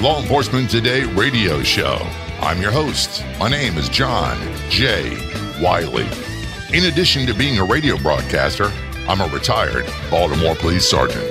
Law 0.00 0.18
Enforcement 0.18 0.70
Today 0.70 1.04
radio 1.04 1.62
show. 1.62 1.98
I'm 2.40 2.62
your 2.62 2.70
host. 2.70 3.22
My 3.38 3.50
name 3.50 3.76
is 3.76 3.90
John 3.90 4.38
J. 4.70 5.10
Wiley. 5.60 6.08
In 6.72 6.84
addition 6.86 7.26
to 7.26 7.34
being 7.34 7.58
a 7.58 7.64
radio 7.64 7.98
broadcaster, 7.98 8.72
I'm 9.06 9.20
a 9.20 9.26
retired 9.26 9.84
Baltimore 10.10 10.54
police 10.54 10.88
sergeant. 10.88 11.22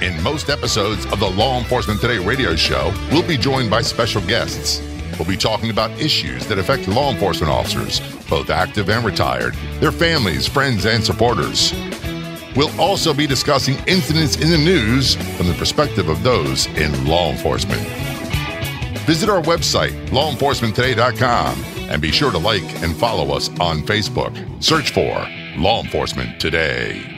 In 0.00 0.18
most 0.22 0.48
episodes 0.48 1.04
of 1.12 1.20
the 1.20 1.28
Law 1.28 1.58
Enforcement 1.58 2.00
Today 2.00 2.16
radio 2.16 2.56
show, 2.56 2.90
we'll 3.10 3.26
be 3.28 3.36
joined 3.36 3.68
by 3.68 3.82
special 3.82 4.22
guests. 4.22 4.80
We'll 5.18 5.28
be 5.28 5.36
talking 5.36 5.68
about 5.68 5.90
issues 6.00 6.46
that 6.46 6.58
affect 6.58 6.88
law 6.88 7.12
enforcement 7.12 7.52
officers, 7.52 8.00
both 8.30 8.48
active 8.48 8.88
and 8.88 9.04
retired, 9.04 9.56
their 9.80 9.92
families, 9.92 10.46
friends, 10.46 10.86
and 10.86 11.04
supporters. 11.04 11.74
We'll 12.56 12.80
also 12.80 13.12
be 13.12 13.26
discussing 13.26 13.76
incidents 13.86 14.36
in 14.36 14.50
the 14.50 14.58
news 14.58 15.16
from 15.36 15.48
the 15.48 15.54
perspective 15.54 16.08
of 16.08 16.22
those 16.22 16.66
in 16.76 17.06
law 17.06 17.30
enforcement. 17.30 17.80
Visit 19.06 19.28
our 19.28 19.42
website, 19.42 19.92
lawenforcementtoday.com, 20.08 21.64
and 21.90 22.00
be 22.00 22.10
sure 22.10 22.30
to 22.30 22.38
like 22.38 22.62
and 22.82 22.96
follow 22.96 23.34
us 23.36 23.48
on 23.60 23.80
Facebook. 23.82 24.62
Search 24.62 24.92
for 24.92 25.28
Law 25.56 25.82
Enforcement 25.82 26.40
Today. 26.40 27.10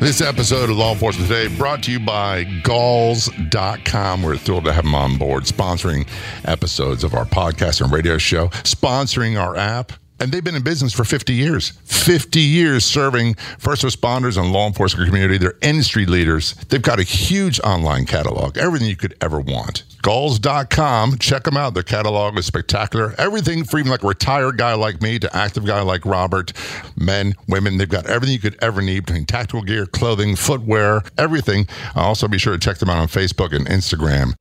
This 0.00 0.22
episode 0.22 0.70
of 0.70 0.76
Law 0.78 0.92
Enforcement 0.92 1.28
Today 1.28 1.54
brought 1.58 1.82
to 1.82 1.92
you 1.92 2.00
by 2.00 2.44
Galls.com. 2.62 4.22
We're 4.22 4.38
thrilled 4.38 4.64
to 4.64 4.72
have 4.72 4.84
them 4.84 4.94
on 4.94 5.18
board, 5.18 5.44
sponsoring 5.44 6.08
episodes 6.46 7.04
of 7.04 7.12
our 7.12 7.26
podcast 7.26 7.82
and 7.82 7.92
radio 7.92 8.16
show, 8.16 8.48
sponsoring 8.48 9.38
our 9.38 9.56
app 9.56 9.92
and 10.20 10.30
they've 10.30 10.44
been 10.44 10.54
in 10.54 10.62
business 10.62 10.92
for 10.92 11.04
50 11.04 11.32
years. 11.32 11.70
50 11.84 12.40
years 12.40 12.84
serving 12.84 13.34
first 13.58 13.82
responders 13.82 14.38
and 14.38 14.52
law 14.52 14.66
enforcement 14.66 15.08
community. 15.08 15.38
They're 15.38 15.54
industry 15.62 16.06
leaders. 16.06 16.54
They've 16.68 16.82
got 16.82 17.00
a 17.00 17.02
huge 17.02 17.58
online 17.60 18.06
catalog 18.06 18.58
everything 18.58 18.88
you 18.88 18.96
could 18.96 19.14
ever 19.20 19.40
want. 19.40 19.84
Galls.com 20.02 21.18
check 21.18 21.44
them 21.44 21.56
out. 21.56 21.74
Their 21.74 21.82
catalog 21.82 22.38
is 22.38 22.46
spectacular. 22.46 23.14
Everything 23.18 23.60
even 23.60 23.90
like 23.90 24.02
a 24.02 24.08
retired 24.08 24.58
guy 24.58 24.74
like 24.74 25.02
me 25.02 25.18
to 25.18 25.36
active 25.36 25.64
guy 25.64 25.80
like 25.80 26.04
robert. 26.04 26.52
Men 26.96 27.34
women 27.48 27.78
they've 27.78 27.88
got 27.88 28.06
everything 28.06 28.34
you 28.34 28.40
could 28.40 28.62
ever 28.62 28.80
need 28.80 29.06
between 29.06 29.24
tactical 29.24 29.62
gear 29.62 29.86
clothing 29.86 30.36
footwear 30.36 31.02
everything. 31.18 31.66
Also 31.94 32.28
be 32.28 32.38
sure 32.38 32.52
to 32.52 32.58
check 32.58 32.78
them 32.78 32.90
out 32.90 32.98
on 32.98 33.08
facebook 33.08 33.54
and 33.54 33.66
instagram. 33.66 34.34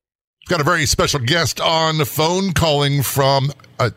Got 0.48 0.62
a 0.62 0.64
very 0.64 0.86
special 0.86 1.20
guest 1.20 1.62
on 1.62 1.98
the 1.98 2.06
phone 2.06 2.54
calling 2.54 3.04
from 3.04 3.52
uh, 3.78 3.92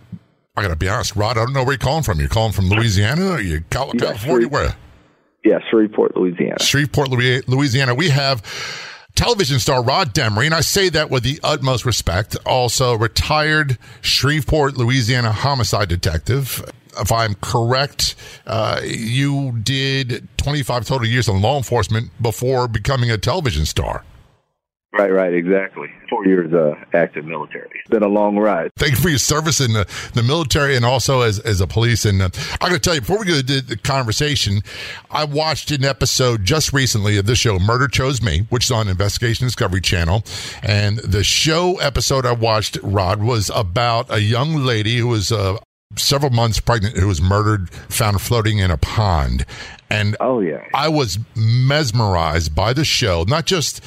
I 0.55 0.62
got 0.62 0.69
to 0.69 0.77
be 0.77 0.89
honest, 0.89 1.17
Rod. 1.17 1.39
I 1.39 1.45
don't 1.45 1.55
know 1.55 1.64
where 1.64 1.72
you're 1.72 1.78
calling 1.78 2.03
from. 2.03 2.20
You're 2.20 2.28
calling 2.28 2.53
from 2.53 2.69
Louisiana? 2.69 3.33
Or 3.33 3.41
you 3.41 3.62
California? 3.70 4.19
Shreve- 4.19 4.50
where? 4.50 4.77
Yeah, 5.44 5.59
Shreveport, 5.70 6.17
Louisiana. 6.17 6.61
Shreveport, 6.61 7.09
Louisiana. 7.48 7.94
We 7.94 8.11
have 8.11 8.42
television 9.17 9.59
star 9.59 9.83
Rod 9.83 10.14
Demery, 10.14 10.47
and 10.47 10.55
I 10.55 10.61
say 10.61 10.89
that 10.91 11.11
with 11.11 11.25
the 11.25 11.41
utmost 11.42 11.84
respect. 11.84 12.36
Also, 12.47 12.97
retired 12.97 13.78
Shreveport, 14.03 14.77
Louisiana 14.77 15.33
homicide 15.33 15.89
detective. 15.89 16.70
If 17.00 17.11
I'm 17.11 17.34
correct, 17.41 18.14
uh, 18.47 18.83
you 18.84 19.59
did 19.62 20.28
25 20.37 20.84
total 20.84 21.09
years 21.09 21.28
in 21.28 21.41
law 21.41 21.56
enforcement 21.56 22.11
before 22.20 22.69
becoming 22.69 23.11
a 23.11 23.16
television 23.16 23.64
star. 23.64 24.05
Right, 24.93 25.11
right, 25.11 25.33
exactly. 25.33 25.89
Four 26.11 26.27
years 26.27 26.53
uh, 26.53 26.75
active 26.93 27.25
military. 27.25 27.71
It's 27.81 27.89
been 27.89 28.03
a 28.03 28.09
long 28.09 28.37
ride. 28.37 28.71
Thank 28.77 28.93
you 28.93 28.99
for 28.99 29.09
your 29.09 29.19
service 29.19 29.59
in 29.59 29.73
the, 29.73 29.87
the 30.12 30.23
military 30.23 30.77
and 30.77 30.84
also 30.84 31.23
as, 31.23 31.39
as 31.41 31.62
a 31.62 31.67
police. 31.67 32.05
And 32.05 32.21
uh, 32.21 32.29
I 32.61 32.69
got 32.69 32.75
to 32.75 32.79
tell 32.79 32.95
you, 32.95 33.01
before 33.01 33.19
we 33.19 33.25
go 33.25 33.41
to 33.41 33.61
the 33.62 33.77
conversation, 33.77 34.61
I 35.11 35.25
watched 35.25 35.71
an 35.71 35.83
episode 35.83 36.44
just 36.44 36.75
recently 36.75 37.16
of 37.16 37.25
the 37.25 37.34
show 37.34 37.59
Murder 37.59 37.89
Chose 37.89 38.21
Me, 38.21 38.47
which 38.50 38.65
is 38.65 38.71
on 38.71 38.87
Investigation 38.87 39.47
Discovery 39.47 39.81
Channel. 39.81 40.25
And 40.62 40.99
the 40.99 41.25
show 41.25 41.78
episode 41.78 42.27
I 42.27 42.33
watched, 42.33 42.77
Rod, 42.83 43.22
was 43.22 43.50
about 43.55 44.12
a 44.12 44.21
young 44.21 44.56
lady 44.56 44.99
who 44.99 45.09
was 45.09 45.33
uh, 45.33 45.56
several 45.97 46.33
months 46.33 46.61
pregnant 46.61 46.99
who 46.99 47.09
was 47.09 47.22
murdered, 47.22 47.71
found 47.71 48.21
floating 48.21 48.59
in 48.59 48.71
a 48.71 48.77
pond. 48.77 49.47
And 49.89 50.16
oh 50.21 50.41
yeah, 50.41 50.65
I 50.75 50.89
was 50.89 51.19
mesmerized 51.34 52.55
by 52.55 52.72
the 52.72 52.84
show, 52.84 53.25
not 53.27 53.47
just 53.47 53.83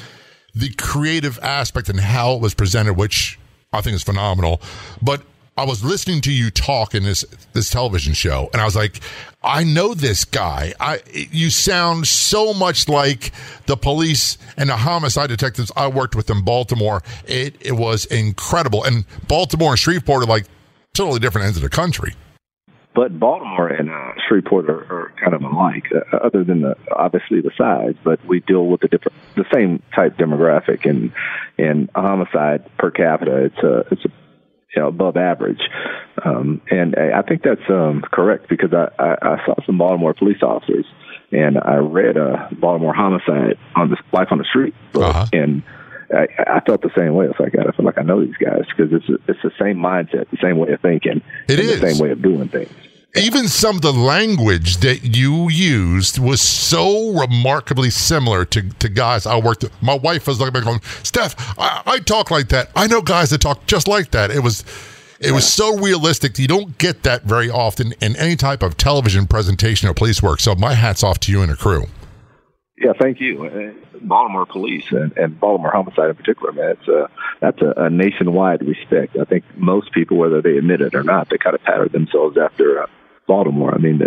the 0.56 0.70
creative 0.78 1.38
aspect 1.40 1.90
and 1.90 2.00
how 2.00 2.34
it 2.34 2.42
was 2.42 2.54
presented, 2.54 2.94
which 2.94 3.38
I 3.74 3.82
think 3.82 3.96
is 3.96 4.04
phenomenal. 4.04 4.62
But 5.02 5.22
I 5.58 5.64
was 5.64 5.84
listening 5.84 6.22
to 6.22 6.34
you 6.34 6.52
talk 6.52 6.94
in 6.94 7.04
this 7.04 7.24
this 7.54 7.70
television 7.70 8.14
show, 8.14 8.50
and 8.52 8.62
I 8.62 8.66
was 8.66 8.76
like, 8.76 9.00
I 9.44 9.64
know 9.64 9.94
this 9.94 10.26
guy. 10.26 10.74
I 10.80 11.02
you 11.08 11.50
sound 11.50 12.08
so 12.08 12.54
much 12.54 12.90
like 12.90 13.32
the 13.66 13.78
police 13.78 14.38
and 14.58 14.70
the 14.70 14.76
homicide 14.76 15.30
detectives 15.30 15.72
I 15.78 15.88
worked 15.88 16.16
with 16.16 16.30
in 16.30 16.44
Baltimore. 16.44 17.04
It 17.26 17.56
it 17.62 17.74
was 17.74 18.06
incredible, 18.06 18.84
and 18.84 19.06
Baltimore 19.28 19.72
and 19.72 19.80
Shreveport 19.80 20.24
are 20.24 20.28
like 20.28 20.46
totally 20.94 21.20
different 21.20 21.46
ends 21.46 21.58
of 21.58 21.64
the 21.64 21.70
country. 21.70 22.16
But 22.96 23.20
Baltimore 23.20 23.68
and 23.68 23.90
uh, 23.90 24.14
Shreveport 24.26 24.70
are, 24.70 24.84
are 24.90 25.14
kind 25.22 25.34
of 25.34 25.42
alike, 25.42 25.84
uh, 25.94 26.16
other 26.16 26.46
than 26.46 26.62
the 26.62 26.76
obviously 26.96 27.42
the 27.42 27.52
size. 27.58 27.96
But 28.06 28.26
we 28.26 28.40
deal 28.40 28.68
with 28.68 28.80
the 28.80 28.88
different, 28.88 29.18
the 29.36 29.44
same 29.54 29.84
type 29.94 30.16
demographic, 30.18 30.90
and 30.90 31.12
and 31.58 31.90
homicide 31.94 32.66
per 32.78 32.92
capita, 32.92 33.46
it's 33.46 33.58
a 33.58 33.80
it's 33.92 34.06
a 34.06 34.10
you 34.74 34.82
know 34.82 34.88
above 34.88 35.18
average, 35.18 35.60
um, 36.24 36.62
and 36.72 36.96
I 36.96 37.22
think 37.22 37.44
that's 37.44 37.70
um, 37.70 38.02
correct 38.12 38.48
because 38.48 38.74
I, 38.74 38.88
I, 38.98 39.16
I 39.22 39.46
saw 39.46 39.56
some 39.66 39.78
Baltimore 39.78 40.14
police 40.14 40.42
officers, 40.42 40.86
and 41.34 41.58
I 41.58 41.76
read 41.76 42.16
a 42.16 42.48
Baltimore 42.58 42.94
homicide 42.94 43.58
on 43.76 43.90
the 43.90 43.98
Life 44.14 44.30
on 44.32 44.38
the 44.38 44.46
Street 44.46 44.74
book, 44.94 45.04
uh-huh. 45.04 45.26
and. 45.34 45.64
I, 46.14 46.28
I 46.48 46.60
felt 46.62 46.82
the 46.82 46.92
same 46.96 47.16
way. 47.16 47.26
It's 47.26 47.40
like 47.40 47.56
I 47.58 47.72
feel 47.72 47.86
like 47.86 47.98
I 47.98 48.04
know 48.04 48.24
these 48.24 48.38
guys 48.38 48.64
because 48.76 48.94
it's 48.94 49.06
it's 49.28 49.42
the 49.42 49.52
same 49.60 49.78
mindset, 49.78 50.30
the 50.30 50.38
same 50.42 50.58
way 50.58 50.72
of 50.72 50.82
thinking, 50.82 51.22
it 51.48 51.60
is. 51.60 51.80
the 51.80 51.92
same 51.92 52.02
way 52.02 52.12
of 52.12 52.22
doing 52.22 52.48
things 52.48 52.72
even 53.18 53.48
some 53.48 53.78
of 53.78 53.82
the 53.82 53.94
language 53.94 54.78
that 54.78 55.16
you 55.16 55.50
used 55.50 56.20
was 56.20 56.42
so 56.42 57.12
remarkably 57.12 57.90
similar 57.90 58.44
to, 58.46 58.70
to 58.80 58.90
guys 58.90 59.26
I 59.26 59.38
worked 59.40 59.64
with. 59.64 59.82
My 59.82 59.96
wife 59.96 60.28
was 60.28 60.40
looking 60.40 60.56
at 60.56 60.60
me 60.62 60.66
going, 60.66 60.82
Steph, 61.04 61.36
I, 61.58 61.82
I, 61.86 62.00
talk 62.00 62.30
like 62.30 62.50
that. 62.50 62.72
I 62.76 62.88
know 62.88 63.02
guys 63.02 63.30
that 63.30 63.42
talk 63.42 63.66
just 63.68 63.88
like 63.88 64.12
that. 64.12 64.32
It 64.32 64.42
was 64.42 64.64
it 65.20 65.28
yeah. 65.28 65.32
was 65.32 65.52
so 65.52 65.78
realistic. 65.78 66.38
You 66.38 66.48
don't 66.48 66.78
get 66.78 67.04
that 67.04 67.24
very 67.24 67.50
often 67.50 67.94
in 68.02 68.18
any 68.18 68.36
type 68.36 68.62
of 68.62 68.76
television 68.76 69.28
presentation 69.28 69.88
or 69.88 69.94
police 69.94 70.22
work. 70.22 70.42
So 70.42 70.54
my 70.56 70.74
hat's 70.74 71.04
off 71.04 71.20
to 71.22 71.32
you 71.32 71.40
and 71.40 71.48
your 71.48 71.56
crew. 71.56 71.86
Yeah, 72.78 72.92
thank 73.00 73.22
you. 73.22 73.46
Uh, 73.46 73.98
Baltimore 74.02 74.46
police 74.46 74.92
and, 74.92 75.16
and 75.18 75.40
Baltimore 75.40 75.72
homicide 75.72 76.10
in 76.10 76.16
particular, 76.16 76.52
man, 76.52 76.72
it's 76.72 76.88
a, 76.90 77.10
that's 77.40 77.62
a, 77.62 77.74
a 77.78 77.90
nationwide 77.90 78.66
respect. 78.68 79.18
I 79.18 79.24
think 79.24 79.46
most 79.56 79.94
people, 79.94 80.18
whether 80.18 80.42
they 80.42 80.58
admit 80.58 80.82
it 80.82 80.94
or 80.94 81.04
not, 81.04 81.30
they 81.30 81.38
kind 81.38 81.56
of 81.56 81.64
pattern 81.64 81.90
themselves 81.94 82.38
after 82.38 82.84
uh, 82.84 82.88
Baltimore. 83.28 83.74
I 83.74 83.78
mean, 83.78 84.02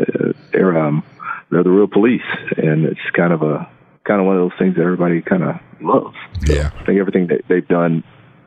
they're 0.53 0.79
um, 0.79 1.03
they're 1.51 1.65
the 1.65 1.71
real 1.71 1.87
police, 1.87 2.21
and 2.59 2.85
it's 2.85 3.01
kind 3.15 3.33
of 3.33 3.43
a 3.43 3.69
kind 4.05 4.21
of 4.21 4.27
one 4.27 4.37
of 4.37 4.51
those 4.51 4.59
things 4.59 4.77
that 4.77 4.83
everybody 4.83 5.23
kind 5.23 5.45
of 5.45 5.57
loves. 5.81 6.17
So 6.47 6.53
yeah, 6.53 6.71
I 6.79 6.85
think 6.85 7.01
everything 7.01 7.29
that 7.29 7.43
they've 7.49 7.67
done, 7.67 8.05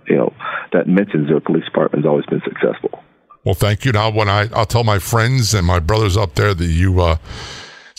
you 0.08 0.18
know, 0.18 0.34
that 0.72 0.88
mentions 0.88 1.30
their 1.30 1.40
police 1.40 1.66
department 1.66 2.06
has 2.06 2.10
always 2.10 2.28
been 2.28 2.42
successful. 2.42 3.04
Well, 3.44 3.56
thank 3.56 3.86
you. 3.86 3.92
Now, 3.92 4.12
when 4.12 4.30
I 4.30 4.50
I'll 4.54 4.68
tell 4.68 4.84
my 4.84 5.00
friends 5.00 5.56
and 5.56 5.66
my 5.66 5.80
brothers 5.80 6.16
up 6.16 6.36
there 6.36 6.54
that 6.54 6.66
you. 6.66 7.02
Uh, 7.02 7.18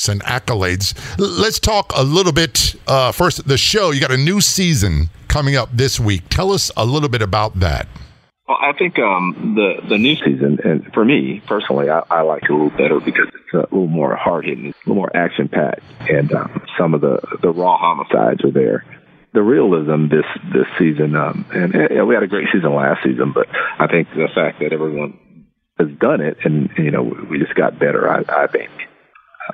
send 0.03 0.23
accolades. 0.25 0.95
Let's 1.19 1.59
talk 1.59 1.93
a 1.97 2.03
little 2.03 2.33
bit. 2.33 2.75
Uh, 2.87 3.13
first, 3.13 3.47
the 3.47 3.57
show. 3.57 3.91
You 3.91 4.01
got 4.01 4.11
a 4.11 4.17
new 4.17 4.41
season 4.41 5.11
coming 5.29 5.57
up 5.57 5.71
this 5.73 6.01
week. 6.01 6.29
Tell 6.29 6.53
us 6.53 6.71
a 6.77 6.85
little 6.85 7.09
bit 7.09 7.23
about 7.23 7.61
that. 7.61 7.87
Well, 8.49 8.59
I 8.61 8.73
think 8.77 8.99
um, 8.99 9.55
the 9.57 9.87
the 9.89 9.99
new 9.99 10.17
season, 10.17 10.59
and 10.65 10.93
for 10.93 11.05
me 11.05 11.41
personally, 11.47 11.89
I, 11.89 12.03
I 12.11 12.23
like 12.23 12.43
it 12.43 12.51
a 12.51 12.55
little 12.55 12.77
better 12.77 13.01
because 13.01 13.29
it's 13.29 13.55
a 13.55 13.59
little 13.75 13.87
more 13.87 14.17
hard 14.17 14.45
hitting, 14.45 14.67
a 14.67 14.75
little 14.81 14.97
more 14.97 15.17
action 15.17 15.49
packed, 15.49 15.83
and 16.11 16.33
um, 16.33 16.63
some 16.77 16.93
of 16.93 17.01
the 17.01 17.21
the 17.41 17.51
raw 17.51 17.79
homicides 17.79 18.45
are 18.45 18.51
there. 18.51 18.85
The 19.33 19.43
realism 19.43 20.09
this 20.09 20.27
this 20.53 20.67
season, 20.79 21.15
um, 21.15 21.47
and, 21.55 21.75
and 21.75 22.07
we 22.07 22.15
had 22.15 22.25
a 22.25 22.27
great 22.27 22.49
season 22.53 22.75
last 22.75 23.03
season, 23.05 23.33
but 23.33 23.47
I 23.79 23.87
think 23.87 24.09
the 24.11 24.29
fact 24.35 24.59
that 24.59 24.73
everyone 24.73 25.19
has 25.79 25.89
done 25.99 26.21
it, 26.21 26.37
and 26.45 26.69
you 26.77 26.91
know, 26.91 27.03
we 27.31 27.39
just 27.39 27.55
got 27.55 27.79
better. 27.79 28.11
I, 28.11 28.25
I 28.29 28.47
think 28.49 28.71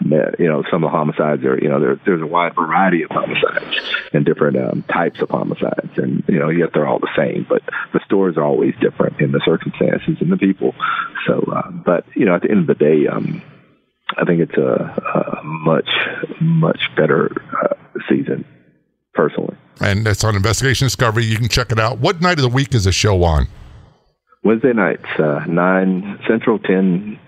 you 0.01 0.49
know, 0.49 0.63
some 0.71 0.85
of 0.85 0.91
the 0.91 0.97
homicides 0.97 1.45
are, 1.45 1.59
you 1.59 1.69
know, 1.69 1.81
there, 1.81 2.01
there's 2.05 2.23
a 2.23 2.27
wide 2.27 2.55
variety 2.55 3.03
of 3.03 3.11
homicides 3.11 3.77
and 4.13 4.25
different 4.25 4.57
um, 4.57 4.83
types 4.85 5.21
of 5.21 5.31
homicides, 5.31 5.97
and 5.97 6.23
you 6.29 6.39
know, 6.39 6.49
yet 6.49 6.71
they're 6.73 6.87
all 6.87 6.99
the 6.99 7.13
same. 7.17 7.47
But 7.49 7.63
the 7.93 8.01
stories 8.05 8.37
are 8.37 8.45
always 8.45 8.75
different 8.81 9.21
in 9.21 9.33
the 9.33 9.41
circumstances 9.45 10.17
and 10.21 10.31
the 10.31 10.37
people. 10.37 10.75
So, 11.27 11.41
uh, 11.55 11.71
but 11.71 12.05
you 12.15 12.25
know, 12.25 12.37
at 12.37 12.43
the 12.43 12.51
end 12.51 12.61
of 12.61 12.79
the 12.79 12.85
day, 12.85 13.07
um, 13.07 13.43
I 14.17 14.25
think 14.25 14.41
it's 14.41 14.57
a, 14.57 15.41
a 15.41 15.45
much, 15.45 15.89
much 16.41 16.81
better 16.97 17.31
uh, 17.63 17.75
season, 18.09 18.45
personally. 19.15 19.57
And 19.81 20.07
it's 20.07 20.25
on 20.25 20.35
Investigation 20.35 20.87
Discovery. 20.87 21.25
You 21.25 21.37
can 21.37 21.49
check 21.49 21.73
it 21.73 21.79
out. 21.79 21.99
What 21.99 22.21
night 22.21 22.39
of 22.39 22.43
the 22.43 22.49
week 22.49 22.75
is 22.75 22.85
the 22.85 22.93
show 22.93 23.23
on? 23.23 23.47
Wednesday 24.45 24.73
nights, 24.73 25.05
uh, 25.19 25.45
nine 25.47 26.19
Central, 26.27 26.59
ten 26.59 27.19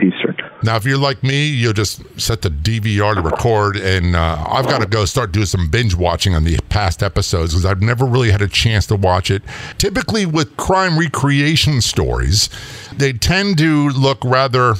Eastern. 0.00 0.36
Now, 0.62 0.76
if 0.76 0.84
you're 0.84 0.98
like 0.98 1.22
me, 1.22 1.46
you'll 1.46 1.72
just 1.72 2.02
set 2.20 2.42
the 2.42 2.50
DVR 2.50 3.14
to 3.14 3.20
record, 3.20 3.76
and 3.76 4.16
uh, 4.16 4.44
I've 4.48 4.66
got 4.66 4.80
to 4.80 4.86
go 4.86 5.04
start 5.04 5.32
doing 5.32 5.46
some 5.46 5.70
binge 5.70 5.94
watching 5.94 6.34
on 6.34 6.44
the 6.44 6.58
past 6.68 7.02
episodes 7.02 7.52
because 7.52 7.64
I've 7.64 7.82
never 7.82 8.04
really 8.04 8.30
had 8.30 8.42
a 8.42 8.48
chance 8.48 8.86
to 8.88 8.96
watch 8.96 9.30
it. 9.30 9.42
Typically, 9.78 10.26
with 10.26 10.56
crime 10.56 10.98
recreation 10.98 11.80
stories, 11.80 12.48
they 12.96 13.12
tend 13.12 13.58
to 13.58 13.88
look 13.90 14.18
rather 14.24 14.74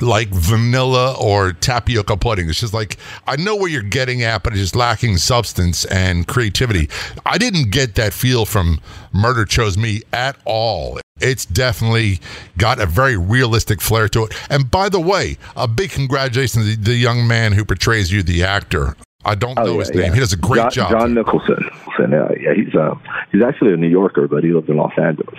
like 0.00 0.28
vanilla 0.28 1.14
or 1.20 1.52
tapioca 1.52 2.16
pudding. 2.16 2.48
It's 2.48 2.60
just 2.60 2.72
like 2.72 2.96
I 3.26 3.36
know 3.36 3.56
where 3.56 3.68
you're 3.68 3.82
getting 3.82 4.22
at, 4.22 4.42
but 4.42 4.52
it's 4.52 4.62
just 4.62 4.76
lacking 4.76 5.18
substance 5.18 5.84
and 5.86 6.26
creativity. 6.26 6.88
I 7.26 7.38
didn't 7.38 7.70
get 7.70 7.94
that 7.96 8.12
feel 8.12 8.44
from 8.46 8.80
Murder 9.12 9.44
Chose 9.44 9.76
Me 9.76 10.02
at 10.12 10.36
all. 10.44 10.98
It's 11.20 11.44
definitely 11.44 12.20
got 12.56 12.80
a 12.80 12.86
very 12.86 13.16
realistic 13.16 13.80
flair 13.80 14.08
to 14.08 14.24
it. 14.24 14.34
And 14.50 14.70
by 14.70 14.88
the 14.88 15.00
way, 15.00 15.36
a 15.54 15.68
big 15.68 15.90
congratulations 15.90 16.74
to 16.74 16.80
the 16.80 16.94
young 16.94 17.28
man 17.28 17.52
who 17.52 17.64
portrays 17.64 18.10
you, 18.10 18.22
the 18.22 18.42
actor. 18.42 18.96
I 19.24 19.36
don't 19.36 19.56
oh, 19.58 19.64
know 19.64 19.72
yeah, 19.74 19.78
his 19.78 19.90
name. 19.90 20.04
Yeah. 20.06 20.14
He 20.14 20.20
does 20.20 20.32
a 20.32 20.36
great 20.36 20.62
John, 20.62 20.70
job. 20.72 20.90
John 20.90 21.14
Nicholson. 21.14 21.70
Yeah, 22.00 22.28
yeah, 22.40 22.54
he's 22.54 22.74
uh, 22.74 22.94
he's 23.30 23.42
actually 23.42 23.74
a 23.74 23.76
New 23.76 23.88
Yorker, 23.88 24.26
but 24.26 24.42
he 24.42 24.50
lives 24.50 24.68
in 24.68 24.76
Los 24.76 24.98
Angeles. 24.98 25.38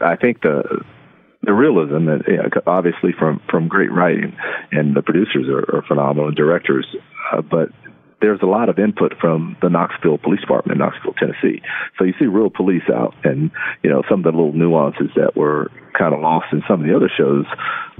I 0.00 0.16
think 0.16 0.42
the 0.42 0.82
the 1.42 1.52
realism 1.52 2.08
obviously 2.66 3.12
from 3.18 3.40
from 3.50 3.68
great 3.68 3.92
writing 3.92 4.36
and 4.72 4.94
the 4.94 5.02
producers 5.02 5.48
are, 5.48 5.76
are 5.76 5.82
phenomenal 5.88 6.30
directors 6.30 6.86
uh, 7.32 7.40
but 7.40 7.70
there's 8.20 8.40
a 8.42 8.46
lot 8.46 8.68
of 8.68 8.78
input 8.78 9.14
from 9.20 9.56
the 9.62 9.68
Knoxville 9.68 10.18
Police 10.18 10.40
Department 10.40 10.76
in 10.76 10.78
Knoxville, 10.78 11.14
Tennessee. 11.14 11.62
So 11.98 12.04
you 12.04 12.12
see 12.18 12.26
real 12.26 12.50
police 12.50 12.84
out, 12.92 13.14
and 13.24 13.50
you 13.82 13.90
know 13.90 14.02
some 14.08 14.20
of 14.20 14.24
the 14.24 14.30
little 14.30 14.52
nuances 14.52 15.10
that 15.16 15.36
were 15.36 15.70
kind 15.98 16.14
of 16.14 16.20
lost 16.20 16.46
in 16.52 16.62
some 16.68 16.80
of 16.80 16.86
the 16.86 16.94
other 16.94 17.10
shows 17.16 17.46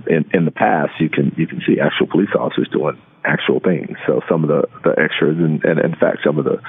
in 0.07 0.29
in 0.33 0.45
the 0.45 0.51
past. 0.51 0.93
You 1.01 1.09
can 1.09 1.33
you 1.37 1.47
can 1.47 1.63
see 1.67 1.81
actual 1.81 2.07
police 2.07 2.31
officers 2.39 2.69
doing 2.73 3.01
actual 3.25 3.61
things. 3.61 3.97
So 4.07 4.21
some 4.29 4.45
of 4.45 4.49
the 4.49 4.69
the 4.85 4.91
extras, 5.01 5.39
and, 5.39 5.65
and 5.65 5.81
in 5.81 5.97
fact 5.97 6.19
some 6.25 6.39
of 6.39 6.45
the 6.45 6.61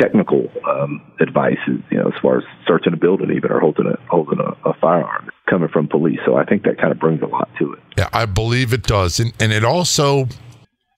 technical 0.00 0.50
um, 0.68 1.02
advice, 1.20 1.58
you 1.66 1.98
know, 1.98 2.08
as 2.08 2.20
far 2.20 2.38
as 2.38 2.44
searching 2.66 2.92
a 2.92 2.96
building 2.96 3.30
even 3.34 3.50
or 3.50 3.60
holding 3.60 3.86
a 3.86 3.96
holding 4.08 4.38
a, 4.40 4.68
a 4.68 4.74
firearm 4.74 5.30
coming 5.48 5.68
from 5.68 5.88
police. 5.88 6.18
So 6.24 6.36
I 6.36 6.44
think 6.44 6.62
that 6.64 6.78
kind 6.78 6.92
of 6.92 6.98
brings 6.98 7.22
a 7.22 7.26
lot 7.26 7.48
to 7.58 7.72
it. 7.74 7.78
Yeah, 7.98 8.08
I 8.12 8.26
believe 8.26 8.72
it 8.72 8.84
does, 8.84 9.20
and 9.20 9.32
and 9.38 9.52
it 9.52 9.64
also 9.64 10.28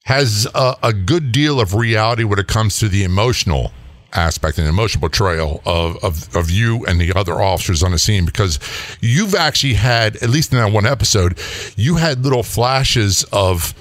has 0.05 0.47
a, 0.55 0.77
a 0.83 0.93
good 0.93 1.33
deal 1.33 1.61
of 1.61 1.75
reality 1.75 2.25
when 2.25 2.39
it 2.39 2.47
comes 2.47 2.79
to 2.79 2.89
the 2.89 3.05
emotional 3.05 3.73
aspect 4.15 4.59
and 4.59 4.69
emotional 4.69 5.01
portrayal 5.01 5.61
of, 5.67 6.03
of, 6.05 6.37
of 6.37 6.51
you 6.51 6.85
and 6.87 7.01
the 7.01 7.13
other 7.15 7.41
officers 7.41 7.83
on 7.83 7.91
the 7.91 7.99
scene 7.99 8.25
because 8.25 8.59
you've 9.01 9.35
actually 9.35 9.75
had, 9.75 10.17
at 10.17 10.29
least 10.29 10.53
in 10.53 10.59
that 10.59 10.73
one 10.73 10.87
episode, 10.87 11.39
you 11.77 11.97
had 11.97 12.23
little 12.23 12.43
flashes 12.43 13.25
of 13.33 13.75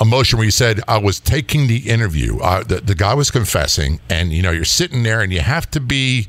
emotion 0.00 0.38
where 0.38 0.44
you 0.44 0.50
said, 0.50 0.80
I 0.86 0.98
was 0.98 1.20
taking 1.20 1.66
the 1.66 1.88
interview. 1.88 2.38
Uh, 2.38 2.62
the, 2.62 2.80
the 2.80 2.94
guy 2.94 3.14
was 3.14 3.30
confessing, 3.30 4.00
and 4.08 4.32
you 4.32 4.42
know, 4.42 4.50
you're 4.50 4.64
sitting 4.64 5.02
there 5.02 5.20
and 5.20 5.32
you 5.32 5.40
have 5.40 5.70
to 5.72 5.80
be 5.80 6.28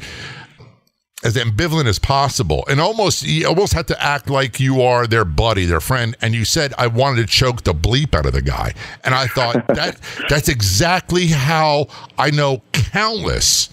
as 1.23 1.35
ambivalent 1.35 1.85
as 1.85 1.99
possible 1.99 2.63
and 2.69 2.79
almost 2.79 3.23
you 3.23 3.45
almost 3.45 3.73
had 3.73 3.87
to 3.87 4.03
act 4.03 4.29
like 4.29 4.57
you 4.57 4.81
are 4.81 5.05
their 5.05 5.25
buddy 5.25 5.65
their 5.65 5.81
friend 5.81 6.15
and 6.21 6.33
you 6.33 6.45
said 6.45 6.73
i 6.77 6.87
wanted 6.87 7.19
to 7.19 7.27
choke 7.27 7.63
the 7.63 7.73
bleep 7.73 8.15
out 8.15 8.25
of 8.25 8.31
the 8.31 8.41
guy. 8.41 8.73
And 9.03 9.13
i 9.13 9.27
thought 9.27 9.67
that 9.75 9.99
that's 10.29 10.47
exactly 10.47 11.27
how 11.27 11.87
i 12.17 12.31
know 12.31 12.61
countless 12.71 13.69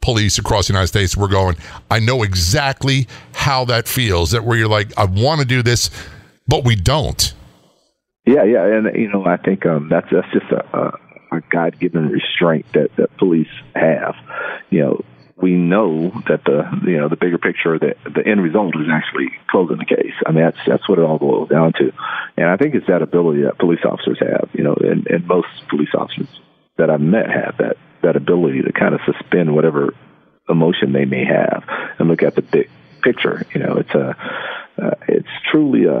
police 0.00 0.38
across 0.38 0.68
the 0.68 0.72
united 0.72 0.86
states 0.86 1.16
were 1.16 1.26
going. 1.26 1.56
I 1.90 1.98
know 1.98 2.22
exactly 2.22 3.08
how 3.34 3.64
that 3.64 3.88
feels 3.88 4.30
that 4.30 4.44
where 4.44 4.56
you're 4.56 4.68
like 4.68 4.96
i 4.96 5.04
want 5.04 5.40
to 5.40 5.46
do 5.46 5.64
this 5.64 5.90
but 6.46 6.64
we 6.64 6.76
don't 6.76 7.34
yeah 8.32 8.44
yeah 8.44 8.64
and 8.64 8.96
you 8.96 9.08
know 9.08 9.24
i 9.26 9.36
think 9.36 9.66
um, 9.66 9.88
that's 9.88 10.06
that's 10.10 10.30
just 10.32 10.50
a, 10.52 10.76
a 10.76 10.92
a 11.30 11.40
God 11.50 11.78
given 11.78 12.08
restraint 12.08 12.66
that, 12.72 12.94
that 12.96 13.16
police 13.16 13.48
have. 13.74 14.14
You 14.70 14.80
know, 14.80 15.04
we 15.36 15.52
know 15.52 16.10
that 16.28 16.44
the 16.44 16.68
you 16.84 16.98
know 16.98 17.08
the 17.08 17.16
bigger 17.16 17.38
picture, 17.38 17.78
the 17.78 17.94
the 18.04 18.26
end 18.26 18.42
result 18.42 18.74
is 18.76 18.88
actually 18.90 19.30
closing 19.48 19.78
the 19.78 19.84
case. 19.84 20.14
I 20.26 20.32
mean, 20.32 20.44
that's 20.44 20.58
that's 20.66 20.88
what 20.88 20.98
it 20.98 21.04
all 21.04 21.18
boils 21.18 21.48
down 21.48 21.72
to, 21.74 21.92
and 22.36 22.48
I 22.48 22.56
think 22.56 22.74
it's 22.74 22.86
that 22.88 23.02
ability 23.02 23.42
that 23.42 23.58
police 23.58 23.84
officers 23.84 24.18
have. 24.20 24.50
You 24.52 24.64
know, 24.64 24.74
and, 24.74 25.06
and 25.06 25.26
most 25.26 25.48
police 25.68 25.90
officers 25.94 26.28
that 26.76 26.90
I've 26.90 27.00
met 27.00 27.30
have 27.30 27.56
that 27.58 27.76
that 28.02 28.16
ability 28.16 28.62
to 28.62 28.72
kind 28.72 28.94
of 28.94 29.00
suspend 29.04 29.54
whatever 29.54 29.94
emotion 30.48 30.92
they 30.92 31.04
may 31.04 31.24
have 31.24 31.62
and 31.98 32.08
look 32.08 32.22
at 32.22 32.34
the 32.34 32.42
big 32.42 32.70
picture. 33.02 33.46
You 33.54 33.60
know, 33.60 33.76
it's 33.76 33.94
a 33.94 34.16
uh, 34.80 34.94
it's 35.08 35.28
truly 35.50 35.84
a, 35.84 35.98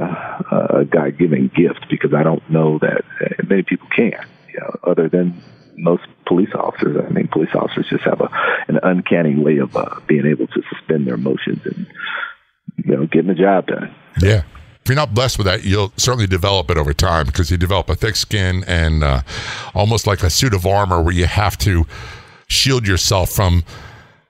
a 0.50 0.84
God 0.84 1.18
given 1.18 1.50
gift 1.54 1.86
because 1.90 2.14
I 2.14 2.22
don't 2.22 2.48
know 2.50 2.78
that 2.78 3.02
many 3.48 3.62
people 3.62 3.88
can. 3.94 4.26
You 4.52 4.60
know, 4.60 4.76
other 4.84 5.08
than 5.08 5.40
most 5.78 6.02
police 6.26 6.50
officers. 6.54 6.96
I 6.96 7.12
think 7.12 7.30
police 7.30 7.54
officers 7.54 7.86
just 7.88 8.04
have 8.04 8.20
a 8.20 8.28
an 8.68 8.78
uncanny 8.82 9.34
way 9.34 9.58
of 9.58 9.76
uh, 9.76 10.00
being 10.06 10.26
able 10.26 10.46
to 10.48 10.62
suspend 10.72 11.06
their 11.06 11.14
emotions 11.14 11.60
and 11.64 11.86
you 12.84 12.96
know 12.96 13.06
getting 13.06 13.28
the 13.28 13.34
job 13.34 13.66
done. 13.66 13.94
Yeah. 14.20 14.42
If 14.82 14.88
you're 14.88 14.96
not 14.96 15.12
blessed 15.12 15.36
with 15.38 15.46
that, 15.46 15.64
you'll 15.64 15.92
certainly 15.96 16.26
develop 16.26 16.70
it 16.70 16.78
over 16.78 16.94
time 16.94 17.26
because 17.26 17.50
you 17.50 17.58
develop 17.58 17.90
a 17.90 17.94
thick 17.94 18.16
skin 18.16 18.64
and 18.66 19.04
uh, 19.04 19.20
almost 19.74 20.06
like 20.06 20.22
a 20.22 20.30
suit 20.30 20.54
of 20.54 20.64
armor 20.64 21.02
where 21.02 21.12
you 21.12 21.26
have 21.26 21.58
to 21.58 21.86
shield 22.46 22.86
yourself 22.86 23.30
from 23.30 23.64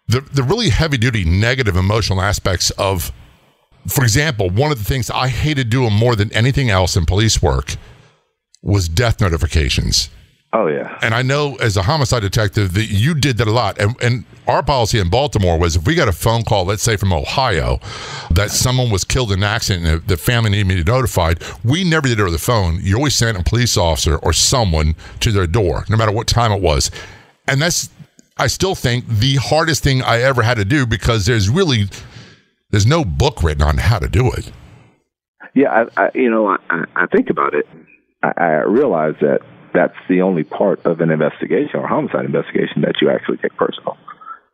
the, 0.08 0.20
the 0.20 0.42
really 0.42 0.70
heavy 0.70 0.96
duty 0.96 1.24
negative 1.24 1.76
emotional 1.76 2.20
aspects 2.20 2.70
of, 2.72 3.12
for 3.88 4.02
example, 4.02 4.50
one 4.50 4.72
of 4.72 4.78
the 4.78 4.84
things 4.84 5.10
I 5.10 5.28
hated 5.28 5.70
doing 5.70 5.92
more 5.92 6.16
than 6.16 6.32
anything 6.32 6.70
else 6.70 6.96
in 6.96 7.06
police 7.06 7.42
work 7.42 7.76
was 8.62 8.88
death 8.88 9.20
notifications. 9.20 10.10
Oh 10.52 10.66
yeah. 10.66 10.98
And 11.02 11.14
I 11.14 11.20
know 11.20 11.56
as 11.56 11.76
a 11.76 11.82
homicide 11.82 12.22
detective 12.22 12.72
that 12.72 12.86
you 12.86 13.14
did 13.14 13.36
that 13.36 13.46
a 13.46 13.50
lot. 13.50 13.78
And, 13.78 13.94
and 14.02 14.24
our 14.46 14.62
policy 14.62 14.98
in 14.98 15.10
Baltimore 15.10 15.58
was 15.58 15.76
if 15.76 15.86
we 15.86 15.94
got 15.94 16.08
a 16.08 16.12
phone 16.12 16.42
call, 16.42 16.64
let's 16.64 16.82
say 16.82 16.96
from 16.96 17.12
Ohio, 17.12 17.80
that 18.30 18.50
someone 18.50 18.90
was 18.90 19.04
killed 19.04 19.30
in 19.30 19.40
an 19.40 19.44
accident 19.44 19.86
and 19.86 20.08
the 20.08 20.16
family 20.16 20.50
needed 20.50 20.66
me 20.66 20.76
to 20.76 20.84
be 20.84 20.90
notified, 20.90 21.42
we 21.64 21.84
never 21.84 22.08
did 22.08 22.18
it 22.18 22.22
over 22.22 22.30
the 22.30 22.38
phone. 22.38 22.78
You 22.80 22.96
always 22.96 23.14
sent 23.14 23.38
a 23.38 23.42
police 23.42 23.76
officer 23.76 24.16
or 24.16 24.32
someone 24.32 24.94
to 25.20 25.32
their 25.32 25.46
door, 25.46 25.84
no 25.90 25.98
matter 25.98 26.12
what 26.12 26.26
time 26.26 26.50
it 26.52 26.62
was. 26.62 26.90
And 27.46 27.60
that's 27.60 27.90
I 28.38 28.46
still 28.46 28.74
think 28.74 29.06
the 29.06 29.36
hardest 29.36 29.82
thing 29.82 30.00
I 30.02 30.22
ever 30.22 30.42
had 30.42 30.58
to 30.58 30.64
do 30.64 30.86
because 30.86 31.26
there's 31.26 31.48
really 31.48 31.88
there's 32.70 32.86
no 32.86 33.04
book 33.04 33.42
written 33.42 33.62
on 33.62 33.78
how 33.78 33.98
to 33.98 34.08
do 34.08 34.30
it. 34.32 34.52
Yeah, 35.54 35.86
I, 35.96 36.04
I 36.04 36.10
you 36.14 36.30
know 36.30 36.48
I, 36.48 36.84
I 36.94 37.06
think 37.06 37.30
about 37.30 37.54
it. 37.54 37.66
I, 38.22 38.32
I 38.36 38.48
realize 38.64 39.14
that 39.20 39.40
that's 39.74 39.96
the 40.08 40.22
only 40.22 40.44
part 40.44 40.84
of 40.84 41.00
an 41.00 41.10
investigation 41.10 41.80
or 41.80 41.86
homicide 41.86 42.24
investigation 42.24 42.82
that 42.82 42.96
you 43.00 43.10
actually 43.10 43.38
take 43.38 43.54
personal 43.56 43.96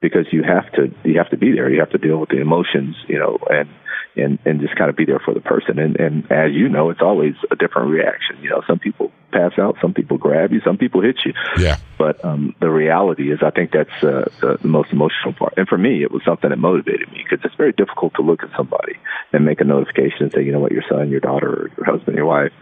because 0.01 0.27
you 0.33 0.43
have 0.43 0.71
to 0.73 0.95
you 1.05 1.19
have 1.19 1.31
to 1.31 1.37
be 1.37 1.53
there 1.53 1.71
you 1.71 1.81
have 1.81 1.91
to 1.91 1.99
deal 1.99 2.19
with 2.19 2.29
the 2.29 2.41
emotions 2.41 2.97
you 3.09 3.19
know 3.19 3.39
and 3.51 3.69
and 4.17 4.39
and 4.45 4.61
just 4.61 4.77
kind 4.77 4.91
of 4.91 4.97
be 4.97 5.05
there 5.05 5.21
for 5.25 5.35
the 5.35 5.41
person. 5.41 5.79
And 5.79 5.99
and 5.99 6.31
as 6.31 6.53
you 6.53 6.69
know 6.69 6.91
it's 6.91 7.03
always 7.03 7.35
a 7.51 7.57
different 7.57 7.91
reaction. 7.91 8.37
You 8.43 8.51
know 8.51 8.63
some 8.67 8.79
people 8.79 9.11
pass 9.33 9.53
out 9.59 9.77
some 9.83 9.93
people 9.93 10.17
grab 10.17 10.53
you 10.53 10.61
some 10.65 10.77
people 10.77 11.01
hit 11.03 11.17
you. 11.25 11.33
Yeah. 11.59 11.79
But 11.99 12.25
um 12.25 12.55
the 12.61 12.71
reality 12.71 13.33
is 13.33 13.41
i 13.43 13.51
think 13.51 13.73
that's 13.73 14.03
uh, 14.03 14.31
the, 14.41 14.59
the 14.63 14.69
most 14.69 14.93
emotional 14.93 15.33
part. 15.33 15.55
And 15.57 15.67
for 15.67 15.79
me 15.79 16.03
it 16.03 16.11
was 16.11 16.23
something 16.25 16.51
that 16.51 16.59
motivated 16.59 17.11
me 17.11 17.25
because 17.29 17.45
it's 17.45 17.57
very 17.57 17.73
difficult 17.73 18.15
to 18.15 18.23
look 18.23 18.43
at 18.43 18.51
somebody 18.57 18.95
and 19.33 19.45
make 19.45 19.61
a 19.61 19.65
notification 19.65 20.23
and 20.23 20.33
say 20.33 20.43
you 20.43 20.53
know 20.53 20.61
what? 20.61 20.73
Your 20.73 20.85
son 20.89 21.11
your 21.11 21.21
daughter 21.21 21.49
or 21.49 21.71
your 21.77 21.87
husband 21.87 22.17
your 22.17 22.27
wife 22.27 22.53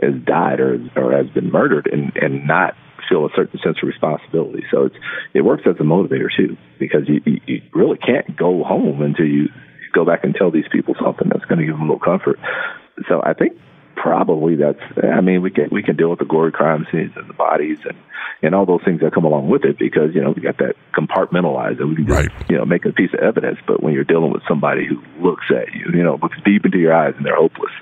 has 0.00 0.14
died 0.24 0.60
or 0.60 0.78
or 0.96 1.12
has 1.12 1.28
been 1.30 1.50
murdered 1.50 1.88
and 1.90 2.12
and 2.16 2.46
not 2.46 2.74
feel 3.08 3.26
a 3.26 3.30
certain 3.34 3.58
sense 3.62 3.76
of 3.82 3.88
responsibility. 3.88 4.64
So 4.70 4.84
it's 4.84 4.96
it 5.34 5.42
works 5.42 5.64
as 5.66 5.76
a 5.80 5.82
motivator 5.82 6.28
too 6.34 6.56
because 6.78 7.08
you 7.08 7.20
you 7.46 7.62
really 7.72 7.98
can't 7.98 8.36
go 8.36 8.62
home 8.62 9.02
until 9.02 9.26
you 9.26 9.48
go 9.92 10.04
back 10.04 10.24
and 10.24 10.34
tell 10.34 10.50
these 10.50 10.68
people 10.70 10.94
something 11.02 11.28
that's 11.28 11.44
going 11.44 11.58
to 11.58 11.64
give 11.64 11.74
them 11.74 11.82
a 11.82 11.92
little 11.92 12.00
comfort. 12.00 12.38
So 13.08 13.22
I 13.22 13.34
think 13.34 13.58
probably 13.96 14.56
that's 14.56 14.80
I 15.02 15.20
mean 15.20 15.42
we 15.42 15.50
can 15.50 15.68
we 15.70 15.82
can 15.82 15.96
deal 15.96 16.08
with 16.08 16.20
the 16.20 16.24
gory 16.24 16.52
crime 16.52 16.86
scenes 16.90 17.12
and 17.16 17.28
the 17.28 17.34
bodies 17.34 17.78
and 17.84 17.98
and 18.42 18.54
all 18.54 18.64
those 18.64 18.80
things 18.82 19.00
that 19.00 19.12
come 19.12 19.26
along 19.26 19.50
with 19.50 19.64
it 19.64 19.78
because 19.78 20.14
you 20.14 20.22
know 20.22 20.30
we 20.30 20.40
got 20.40 20.56
that 20.56 20.74
compartmentalized 20.96 21.80
and 21.80 21.90
we 21.90 21.96
can 21.96 22.06
just, 22.06 22.18
right. 22.18 22.50
you 22.50 22.56
know 22.56 22.64
make 22.64 22.86
a 22.86 22.92
piece 22.92 23.12
of 23.12 23.20
evidence 23.20 23.58
but 23.66 23.82
when 23.82 23.92
you're 23.92 24.04
dealing 24.04 24.32
with 24.32 24.42
somebody 24.48 24.86
who 24.86 25.02
looks 25.22 25.44
at 25.50 25.74
you 25.74 25.84
you 25.92 26.02
know 26.02 26.18
looks 26.22 26.38
deep 26.46 26.64
into 26.64 26.78
your 26.78 26.94
eyes 26.94 27.12
and 27.18 27.26
they're 27.26 27.36
hopeless 27.36 27.72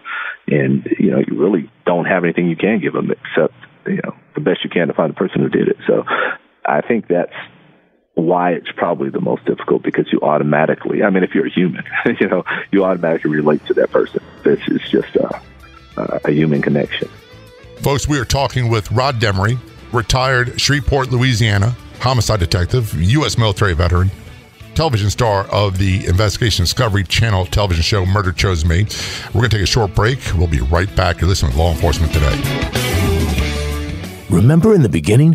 and 0.49 0.89
you 0.99 1.13
know 1.13 1.19
you 1.19 1.39
really 1.39 1.71
don't 1.87 2.07
have 2.07 2.25
anything 2.25 2.49
you 2.49 2.57
can 2.57 2.81
give 2.81 2.95
them 2.95 3.13
except 3.13 3.55
you 3.87 4.01
know 4.03 4.15
the 4.35 4.41
best 4.41 4.65
you 4.65 4.71
can 4.71 4.89
to 4.89 4.95
find 4.95 5.11
the 5.11 5.17
person 5.17 5.41
who 5.41 5.49
did 5.49 5.69
it. 5.69 5.77
So 5.87 6.05
I 6.65 6.81
think 6.81 7.09
that's 7.09 7.35
why 8.19 8.53
it's 8.53 8.71
probably 8.73 9.11
the 9.11 9.21
most 9.21 9.45
difficult 9.45 9.83
because 9.83 10.13
you 10.13 10.21
automatically, 10.21 11.03
I 11.03 11.11
mean, 11.11 11.23
if 11.23 11.35
you're 11.35 11.47
a 11.47 11.51
human, 11.51 11.85
you 12.21 12.29
know, 12.29 12.45
you 12.73 12.85
automatically 12.85 13.31
relate 13.31 13.65
to 13.67 13.75
that 13.75 13.91
person. 13.91 14.23
This 14.43 14.61
is 14.69 14.81
just 14.91 15.15
a, 15.17 15.41
a 15.97 16.31
human 16.31 16.63
connection. 16.63 17.09
Folks, 17.77 18.09
we 18.09 18.19
are 18.19 18.25
talking 18.25 18.69
with 18.69 18.91
Rod 18.93 19.21
Demery, 19.21 19.59
retired 19.93 20.61
Shreveport, 20.61 21.11
Louisiana 21.11 21.77
homicide 22.01 22.41
detective, 22.41 22.95
U.S. 22.95 23.37
military 23.39 23.75
veteran 23.75 24.11
television 24.75 25.11
star 25.11 25.45
of 25.51 25.77
the 25.77 26.07
Investigation 26.07 26.63
Discovery 26.63 27.03
Channel 27.03 27.47
television 27.47 27.83
show 27.83 28.07
Murder 28.07 28.31
Chose 28.31 28.65
Me. 28.65 28.87
We're 29.35 29.41
going 29.41 29.51
to 29.51 29.57
take 29.57 29.65
a 29.65 29.67
short 29.67 29.93
break. 29.93 30.21
We'll 30.37 30.47
be 30.47 30.61
right 30.61 30.95
back. 30.95 31.21
You're 31.21 31.29
listening 31.29 31.51
to 31.51 31.59
Law 31.59 31.73
Enforcement 31.73 32.13
Today. 32.13 32.37
Remember 34.31 34.75
in 34.75 34.83
the 34.83 34.89
beginning, 34.89 35.35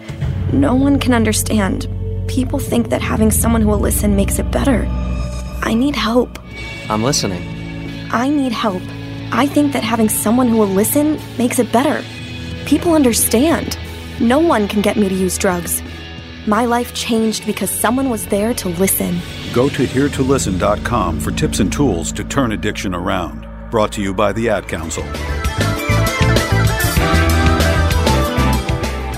No 0.54 0.76
one 0.76 1.00
can 1.00 1.14
understand 1.14 1.88
People 2.32 2.60
think 2.60 2.88
that 2.92 3.02
having 3.02 3.30
someone 3.30 3.62
who 3.62 3.68
will 3.68 3.78
listen 3.78 4.16
makes 4.16 4.40
it 4.40 4.50
better. 4.52 4.86
I 5.64 5.74
need 5.74 5.98
help. 5.98 6.40
I'm 6.90 7.04
listening. 7.04 7.44
I 8.10 8.30
need 8.30 8.54
help. 8.54 8.82
I 9.34 9.48
think 9.48 9.74
that 9.74 9.84
having 9.84 10.08
someone 10.08 10.48
who 10.48 10.56
will 10.56 10.66
listen 10.66 11.20
makes 11.38 11.60
it 11.60 11.74
better. 11.74 12.02
People 12.66 12.94
understand. 12.94 13.78
No 14.22 14.40
one 14.40 14.70
can 14.70 14.82
get 14.82 14.96
me 14.96 15.10
to 15.10 15.14
use 15.14 15.38
drugs. 15.38 15.84
My 16.48 16.64
life 16.64 16.94
changed 16.94 17.46
because 17.46 17.70
someone 17.70 18.10
was 18.10 18.26
there 18.28 18.54
to 18.54 18.70
listen. 18.70 19.20
Go 19.52 19.68
to 19.68 19.84
heretolisten.com 19.86 21.20
for 21.20 21.32
tips 21.32 21.60
and 21.60 21.72
tools 21.72 22.14
to 22.14 22.24
turn 22.24 22.54
addiction 22.54 22.96
around. 22.96 23.46
Brought 23.70 23.92
to 23.92 24.02
you 24.02 24.14
by 24.14 24.32
the 24.32 24.48
Ad 24.48 24.70
Council. 24.70 25.04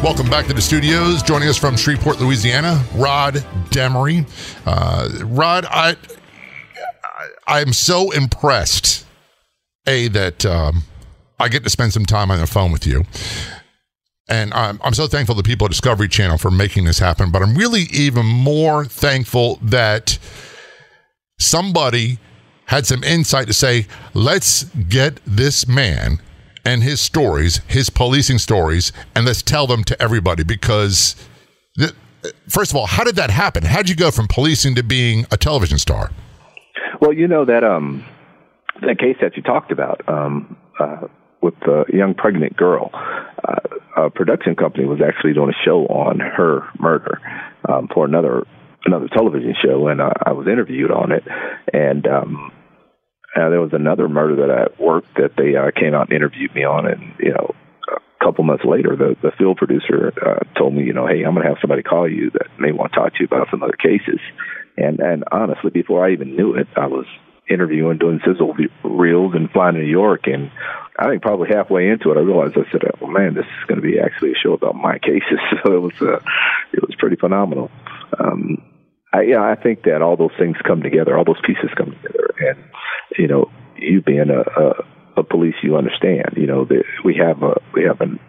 Welcome 0.03 0.29
back 0.29 0.48
to 0.48 0.53
the 0.53 0.62
studios. 0.62 1.24
Joining 1.24 1.48
us 1.48 1.57
from 1.57 1.77
Shreveport, 1.77 2.19
Louisiana, 2.19 2.83
Rod 2.93 3.36
Demery. 3.69 4.27
Uh, 4.65 5.07
Rod, 5.24 5.65
I, 5.69 5.95
I 7.48 7.62
am 7.62 7.72
so 7.72 8.12
impressed. 8.12 9.05
A 9.88 10.10
that 10.10 10.45
um, 10.45 10.83
I 11.39 11.48
get 11.48 11.63
to 11.63 11.69
spend 11.69 11.93
some 11.93 12.05
time 12.05 12.31
on 12.31 12.39
the 12.41 12.48
phone 12.48 12.74
with 12.74 12.86
you, 12.86 13.05
and 14.27 14.53
I'm 14.53 14.77
I'm 14.83 14.93
so 14.93 15.07
thankful 15.07 15.36
to 15.36 15.43
people 15.43 15.65
at 15.65 15.72
Discovery 15.72 16.10
Channel 16.10 16.38
for 16.38 16.51
making 16.51 16.83
this 16.83 17.00
happen. 17.00 17.31
But 17.31 17.41
I'm 17.41 17.55
really 17.55 17.83
even 17.93 18.25
more 18.25 18.83
thankful 18.83 19.57
that 19.62 20.19
somebody 21.39 22.19
had 22.65 22.86
some 22.86 23.05
insight 23.05 23.48
to 23.48 23.53
say, 23.53 23.88
let's 24.13 24.65
get 24.65 25.22
this 25.25 25.65
man 25.65 26.19
and 26.65 26.84
his 26.84 27.01
stories, 27.01 27.62
his 27.67 27.89
policing 27.89 28.39
stories, 28.39 28.91
and 29.15 29.25
let's 29.25 29.41
tell 29.41 29.67
them 29.67 29.84
to 29.86 30.01
everybody 30.01 30.43
because, 30.43 31.15
first 32.48 32.72
of 32.72 32.77
all, 32.77 32.86
how 32.86 33.03
did 33.03 33.15
that 33.15 33.29
happen? 33.29 33.63
How 33.63 33.77
did 33.77 33.89
you 33.89 33.96
go 33.96 34.12
from 34.12 34.27
policing 34.27 34.75
to 34.75 34.84
being 34.84 35.25
a 35.32 35.38
television 35.38 35.77
star? 35.77 36.12
Well, 37.01 37.13
you 37.13 37.27
know 37.27 37.46
that 37.46 37.63
um, 37.63 38.05
that 38.82 39.00
case 39.00 39.17
that 39.22 39.36
you 39.36 39.43
talked 39.43 39.72
about 39.72 40.01
um, 40.08 40.55
uh, 40.79 41.08
with 41.41 41.53
the 41.62 41.86
young 41.93 42.13
pregnant 42.13 42.55
girl, 42.55 42.91
uh, 42.93 44.05
a 44.05 44.10
production 44.10 44.55
company 44.55 44.86
was 44.86 45.00
actually 45.05 45.34
doing 45.34 45.50
a 45.50 45.65
show 45.65 45.86
on 45.88 46.20
her 46.20 46.62
murder 46.79 47.20
um, 47.67 47.89
for 47.93 48.05
another 48.05 48.48
another 48.86 49.08
television 49.08 49.55
show, 49.62 49.88
and 49.88 50.01
uh, 50.01 50.12
I 50.25 50.32
was 50.32 50.48
interviewed 50.48 50.91
on 50.91 51.12
it, 51.12 51.24
and 51.74 52.08
um, 52.08 52.51
uh, 53.36 53.50
there 53.50 53.62
was 53.62 53.74
another 53.74 54.08
murder 54.08 54.36
that 54.48 54.52
I 54.52 54.82
worked 54.82 55.16
that 55.18 55.36
they 55.38 55.56
uh, 55.56 55.72
came 55.72 55.94
out 55.94 56.10
and 56.10 56.16
interviewed 56.16 56.54
me 56.54 56.63
on, 56.63 56.86
and 56.86 57.13
you 57.20 57.32
know, 57.32 57.56
a 57.90 58.24
couple 58.24 58.44
months 58.44 58.63
later, 58.63 58.96
the 58.96 59.16
the 59.22 59.32
field 59.38 59.58
producer 59.58 60.13
uh, 60.22 60.60
told 60.60 60.74
me, 60.74 60.84
you 60.84 60.94
know, 60.94 61.08
hey, 61.08 61.24
I'm 61.24 61.34
going 61.34 61.44
to 61.44 61.50
have 61.50 61.58
somebody 61.62 61.84
call 61.84 62.10
you 62.10 62.30
that 62.32 62.48
may 62.60 62.72
want 62.72 62.94
to 62.94 63.00
talk 63.00 63.13
to 63.13 63.20
you 63.20 63.25
about 63.25 63.48
some 63.50 63.63
other 63.63 63.78
cases. 63.78 64.20
And 64.78 65.00
and 65.00 65.24
honestly, 65.32 65.72
before 65.72 66.06
I 66.06 66.12
even 66.12 66.36
knew 66.36 66.54
it, 66.56 66.68
I 66.75 66.88
was 66.88 67.06
interviewing, 67.50 67.98
doing 67.98 68.22
sizzle 68.25 68.56
reels, 68.84 69.34
and 69.36 69.50
flying 69.52 69.75
to 69.75 69.82
New 69.82 69.88
York. 69.88 70.28
And 70.28 70.52
I 70.98 71.10
think 71.10 71.22
probably 71.22 71.50
halfway 71.50 71.90
into 71.90 72.12
it, 72.12 72.18
I 72.18 72.22
realized 72.22 72.58
I 72.58 72.70
said, 72.72 72.84
"Well, 73.02 73.10
man, 73.10 73.34
this 73.34 73.46
is 73.46 73.68
going 73.68 73.82
to 73.82 73.88
be 73.88 74.00
actually 74.00 74.32
a 74.32 74.36
show 74.36 74.54
about 74.54 74.75
my 74.75 75.00
cases." 75.00 75.40
So 75.63 75.75
it 75.75 75.82
was 75.82 76.02
uh, 76.02 76.20
it 76.72 76.82
was 76.82 76.96
pretty 77.00 77.16
phenomenal. 77.16 77.72
Um, 78.20 78.62
I, 79.13 79.22
yeah, 79.22 79.41
I 79.41 79.55
think 79.55 79.84
that 79.84 80.01
all 80.01 80.17
those 80.17 80.36
things 80.39 80.58
come 80.65 80.82
together, 80.82 81.15
all 81.15 81.24
those 81.24 81.41
pieces 81.46 81.70
come 81.77 81.91
together, 81.91 82.34
and 82.39 82.58
you 83.17 83.27
know, 83.27 83.51
you 83.77 84.01
being 84.01 84.32
a, 84.32 84.41
a, 84.41 85.22
a 85.22 85.24
police, 85.24 85.55
you 85.62 85.77
understand. 85.77 86.34
You 86.36 86.48
know, 86.48 86.65
that 86.65 86.84
we 87.05 87.15
have 87.17 87.43
a 87.43 87.62
we 87.74 87.84
have 87.84 88.01
an, 88.01 88.20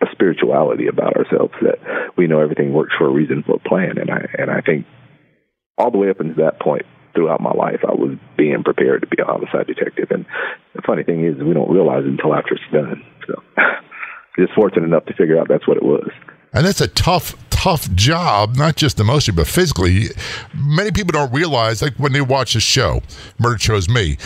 a 0.00 0.06
spirituality 0.12 0.86
about 0.86 1.16
ourselves 1.16 1.54
that 1.62 1.78
we 2.16 2.28
know 2.28 2.40
everything 2.40 2.72
works 2.72 2.94
for 2.96 3.08
a 3.08 3.12
reason, 3.12 3.42
for 3.44 3.56
a 3.56 3.68
plan, 3.68 3.98
and 3.98 4.10
I 4.10 4.26
and 4.38 4.50
I 4.50 4.60
think 4.60 4.86
all 5.76 5.90
the 5.90 5.98
way 5.98 6.10
up 6.10 6.20
until 6.20 6.44
that 6.44 6.60
point 6.60 6.86
throughout 7.14 7.40
my 7.40 7.52
life, 7.52 7.80
I 7.82 7.94
was 7.94 8.16
being 8.36 8.62
prepared 8.62 9.00
to 9.00 9.08
be 9.08 9.20
a 9.20 9.24
homicide 9.24 9.66
detective. 9.66 10.10
And 10.10 10.24
the 10.74 10.82
funny 10.86 11.02
thing 11.02 11.24
is, 11.24 11.34
we 11.42 11.54
don't 11.54 11.70
realize 11.70 12.04
until 12.04 12.34
after 12.34 12.54
it's 12.54 12.72
done. 12.72 13.02
So, 13.26 13.42
just 14.38 14.54
fortunate 14.54 14.86
enough 14.86 15.06
to 15.06 15.14
figure 15.14 15.38
out 15.40 15.48
that's 15.48 15.66
what 15.66 15.78
it 15.78 15.82
was. 15.82 16.10
And 16.52 16.66
that's 16.66 16.80
a 16.80 16.88
tough, 16.88 17.36
tough 17.50 17.90
job, 17.92 18.56
not 18.56 18.76
just 18.76 18.98
emotionally, 18.98 19.36
but 19.36 19.46
physically. 19.46 20.06
Many 20.54 20.90
people 20.92 21.12
don't 21.12 21.32
realize, 21.32 21.82
like 21.82 21.94
when 21.96 22.12
they 22.12 22.20
watch 22.20 22.54
a 22.54 22.60
show, 22.60 23.02
Murder 23.38 23.58
Chose 23.58 23.88
Me, 23.88 24.16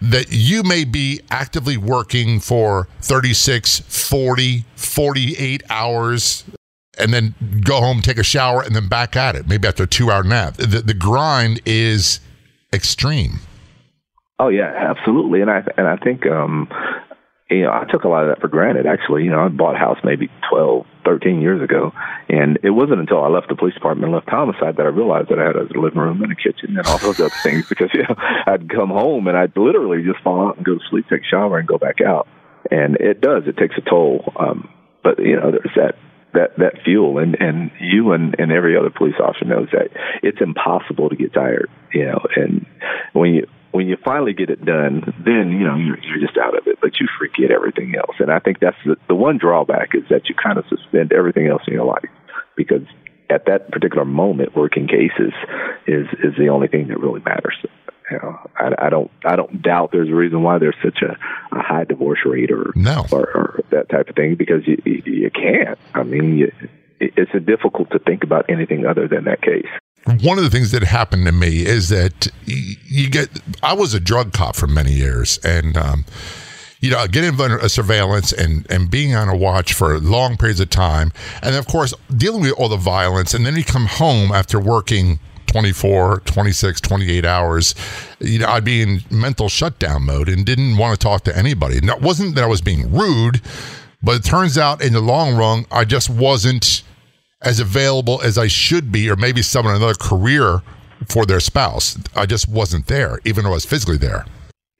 that 0.00 0.26
you 0.30 0.62
may 0.62 0.84
be 0.84 1.20
actively 1.30 1.76
working 1.76 2.38
for 2.38 2.88
36, 3.00 3.80
40, 3.80 4.64
48 4.76 5.62
hours 5.68 6.44
and 6.98 7.12
then 7.12 7.34
go 7.64 7.80
home, 7.80 8.02
take 8.02 8.18
a 8.18 8.22
shower, 8.22 8.62
and 8.62 8.76
then 8.76 8.86
back 8.88 9.16
at 9.16 9.34
it, 9.34 9.48
maybe 9.48 9.66
after 9.66 9.84
a 9.84 9.86
two 9.86 10.10
hour 10.10 10.22
nap. 10.22 10.56
The, 10.56 10.82
the 10.82 10.94
grind 10.94 11.60
is 11.64 12.20
extreme. 12.72 13.40
Oh 14.38 14.48
yeah, 14.48 14.72
absolutely. 14.76 15.40
And 15.40 15.50
I 15.50 15.62
and 15.76 15.86
I 15.86 15.96
think 15.96 16.26
um 16.26 16.68
you 17.52 17.62
know, 17.64 17.72
I 17.72 17.84
took 17.90 18.04
a 18.04 18.08
lot 18.08 18.24
of 18.24 18.30
that 18.30 18.40
for 18.40 18.48
granted 18.48 18.86
actually. 18.86 19.24
You 19.24 19.30
know, 19.30 19.40
I 19.40 19.48
bought 19.48 19.74
a 19.74 19.78
house 19.78 19.98
maybe 20.04 20.30
twelve, 20.48 20.86
thirteen 21.04 21.40
years 21.40 21.62
ago 21.62 21.92
and 22.28 22.58
it 22.62 22.70
wasn't 22.70 23.00
until 23.00 23.22
I 23.22 23.28
left 23.28 23.48
the 23.48 23.56
police 23.56 23.74
department 23.74 24.06
and 24.06 24.14
left 24.14 24.28
homicide 24.28 24.76
that 24.76 24.86
I 24.86 24.90
realized 24.90 25.28
that 25.30 25.38
I 25.38 25.44
had 25.44 25.56
a 25.56 25.64
living 25.78 25.98
room 25.98 26.22
and 26.22 26.32
a 26.32 26.36
kitchen 26.36 26.76
and 26.76 26.86
all 26.86 26.98
those 26.98 27.20
other 27.20 27.34
things 27.42 27.68
because 27.68 27.90
you 27.92 28.02
know, 28.02 28.14
I'd 28.18 28.68
come 28.70 28.90
home 28.90 29.26
and 29.28 29.36
I'd 29.36 29.56
literally 29.56 30.02
just 30.02 30.22
fall 30.22 30.48
out 30.48 30.56
and 30.56 30.64
go 30.64 30.74
to 30.74 30.84
sleep, 30.90 31.06
take 31.08 31.22
a 31.22 31.28
shower 31.30 31.58
and 31.58 31.68
go 31.68 31.78
back 31.78 32.00
out. 32.00 32.28
And 32.70 32.96
it 32.96 33.20
does, 33.20 33.44
it 33.46 33.56
takes 33.56 33.76
a 33.76 33.82
toll. 33.82 34.32
Um 34.36 34.68
but 35.02 35.18
you 35.18 35.36
know, 35.36 35.50
there's 35.50 35.74
that 35.76 35.96
that 36.32 36.56
that 36.58 36.82
fuel 36.84 37.18
and 37.18 37.36
and 37.40 37.70
you 37.80 38.12
and 38.12 38.34
and 38.38 38.52
every 38.52 38.76
other 38.76 38.90
police 38.90 39.16
officer 39.22 39.44
knows 39.44 39.68
that 39.72 39.88
it's 40.22 40.40
impossible 40.40 41.08
to 41.10 41.16
get 41.16 41.32
tired 41.32 41.70
you 41.92 42.04
know 42.06 42.18
and 42.36 42.64
when 43.12 43.34
you 43.34 43.46
when 43.72 43.88
you 43.88 43.96
finally 44.04 44.32
get 44.32 44.50
it 44.50 44.64
done 44.64 45.02
then 45.24 45.50
you 45.50 45.66
know 45.66 45.76
you're 45.76 45.98
you're 46.04 46.20
just 46.20 46.38
out 46.38 46.56
of 46.56 46.66
it 46.66 46.78
but 46.80 47.00
you 47.00 47.08
forget 47.18 47.50
everything 47.50 47.94
else 47.96 48.16
and 48.18 48.30
i 48.30 48.38
think 48.38 48.60
that's 48.60 48.76
the 48.84 48.96
the 49.08 49.14
one 49.14 49.38
drawback 49.38 49.94
is 49.94 50.04
that 50.08 50.28
you 50.28 50.34
kind 50.34 50.58
of 50.58 50.64
suspend 50.68 51.12
everything 51.12 51.46
else 51.48 51.62
in 51.66 51.74
your 51.74 51.86
life 51.86 52.10
because 52.56 52.82
at 53.30 53.46
that 53.46 53.70
particular 53.70 54.04
moment 54.04 54.54
working 54.54 54.86
cases 54.86 55.32
is 55.86 56.06
is 56.22 56.34
the 56.38 56.48
only 56.48 56.68
thing 56.68 56.88
that 56.88 57.00
really 57.00 57.20
matters 57.20 57.56
you 58.10 58.18
know, 58.18 58.38
I, 58.56 58.86
I 58.86 58.90
don't 58.90 59.10
I 59.24 59.36
don't 59.36 59.62
doubt 59.62 59.90
there's 59.92 60.10
a 60.10 60.14
reason 60.14 60.42
why 60.42 60.58
there's 60.58 60.76
such 60.82 61.00
a, 61.02 61.12
a 61.56 61.62
high 61.62 61.84
divorce 61.84 62.18
rate 62.26 62.50
or, 62.50 62.72
no. 62.74 63.06
or 63.10 63.22
or 63.34 63.60
that 63.70 63.88
type 63.88 64.08
of 64.08 64.16
thing 64.16 64.34
because 64.34 64.66
you 64.66 64.82
you, 64.84 65.02
you 65.06 65.30
can't. 65.30 65.78
I 65.94 66.02
mean, 66.02 66.36
you, 66.36 66.52
it's 67.00 67.32
difficult 67.46 67.90
to 67.90 67.98
think 67.98 68.22
about 68.22 68.46
anything 68.48 68.86
other 68.86 69.08
than 69.08 69.24
that 69.24 69.40
case. 69.42 69.66
One 70.04 70.36
of 70.36 70.44
the 70.44 70.50
things 70.50 70.72
that 70.72 70.82
happened 70.82 71.26
to 71.26 71.32
me 71.32 71.64
is 71.64 71.88
that 71.90 72.28
you 72.44 73.08
get. 73.08 73.28
I 73.62 73.72
was 73.74 73.94
a 73.94 74.00
drug 74.00 74.32
cop 74.32 74.56
for 74.56 74.66
many 74.66 74.92
years, 74.92 75.38
and 75.44 75.76
um, 75.76 76.04
you 76.80 76.90
know, 76.90 77.06
getting 77.06 77.40
under 77.40 77.58
a 77.58 77.68
surveillance 77.68 78.32
and 78.32 78.66
and 78.70 78.90
being 78.90 79.14
on 79.14 79.28
a 79.28 79.36
watch 79.36 79.72
for 79.72 79.98
long 80.00 80.36
periods 80.36 80.58
of 80.58 80.70
time, 80.70 81.12
and 81.40 81.54
of 81.54 81.66
course 81.66 81.94
dealing 82.16 82.42
with 82.42 82.52
all 82.58 82.68
the 82.68 82.76
violence, 82.76 83.32
and 83.32 83.46
then 83.46 83.54
you 83.54 83.64
come 83.64 83.86
home 83.86 84.32
after 84.32 84.58
working 84.58 85.20
24, 85.46 86.20
26, 86.24 86.80
28 86.80 87.24
hours, 87.26 87.74
you 88.20 88.38
know, 88.38 88.46
I'd 88.46 88.64
be 88.64 88.80
in 88.80 89.02
mental 89.10 89.50
shutdown 89.50 90.04
mode 90.04 90.28
and 90.30 90.46
didn't 90.46 90.78
want 90.78 90.98
to 90.98 91.02
talk 91.02 91.24
to 91.24 91.36
anybody. 91.36 91.76
And 91.76 91.90
it 91.90 92.00
wasn't 92.00 92.34
that 92.36 92.44
I 92.44 92.46
was 92.46 92.62
being 92.62 92.90
rude, 92.90 93.42
but 94.02 94.16
it 94.16 94.24
turns 94.24 94.56
out 94.56 94.82
in 94.82 94.94
the 94.94 95.00
long 95.00 95.36
run, 95.36 95.66
I 95.70 95.84
just 95.84 96.08
wasn't 96.08 96.82
as 97.44 97.60
available 97.60 98.20
as 98.22 98.38
I 98.38 98.46
should 98.46 98.92
be, 98.92 99.10
or 99.10 99.16
maybe 99.16 99.42
someone 99.42 99.74
another 99.74 99.94
career 99.94 100.62
for 101.08 101.26
their 101.26 101.40
spouse. 101.40 101.98
I 102.14 102.26
just 102.26 102.48
wasn't 102.48 102.86
there, 102.86 103.18
even 103.24 103.44
though 103.44 103.50
I 103.50 103.54
was 103.54 103.64
physically 103.64 103.98
there. 103.98 104.24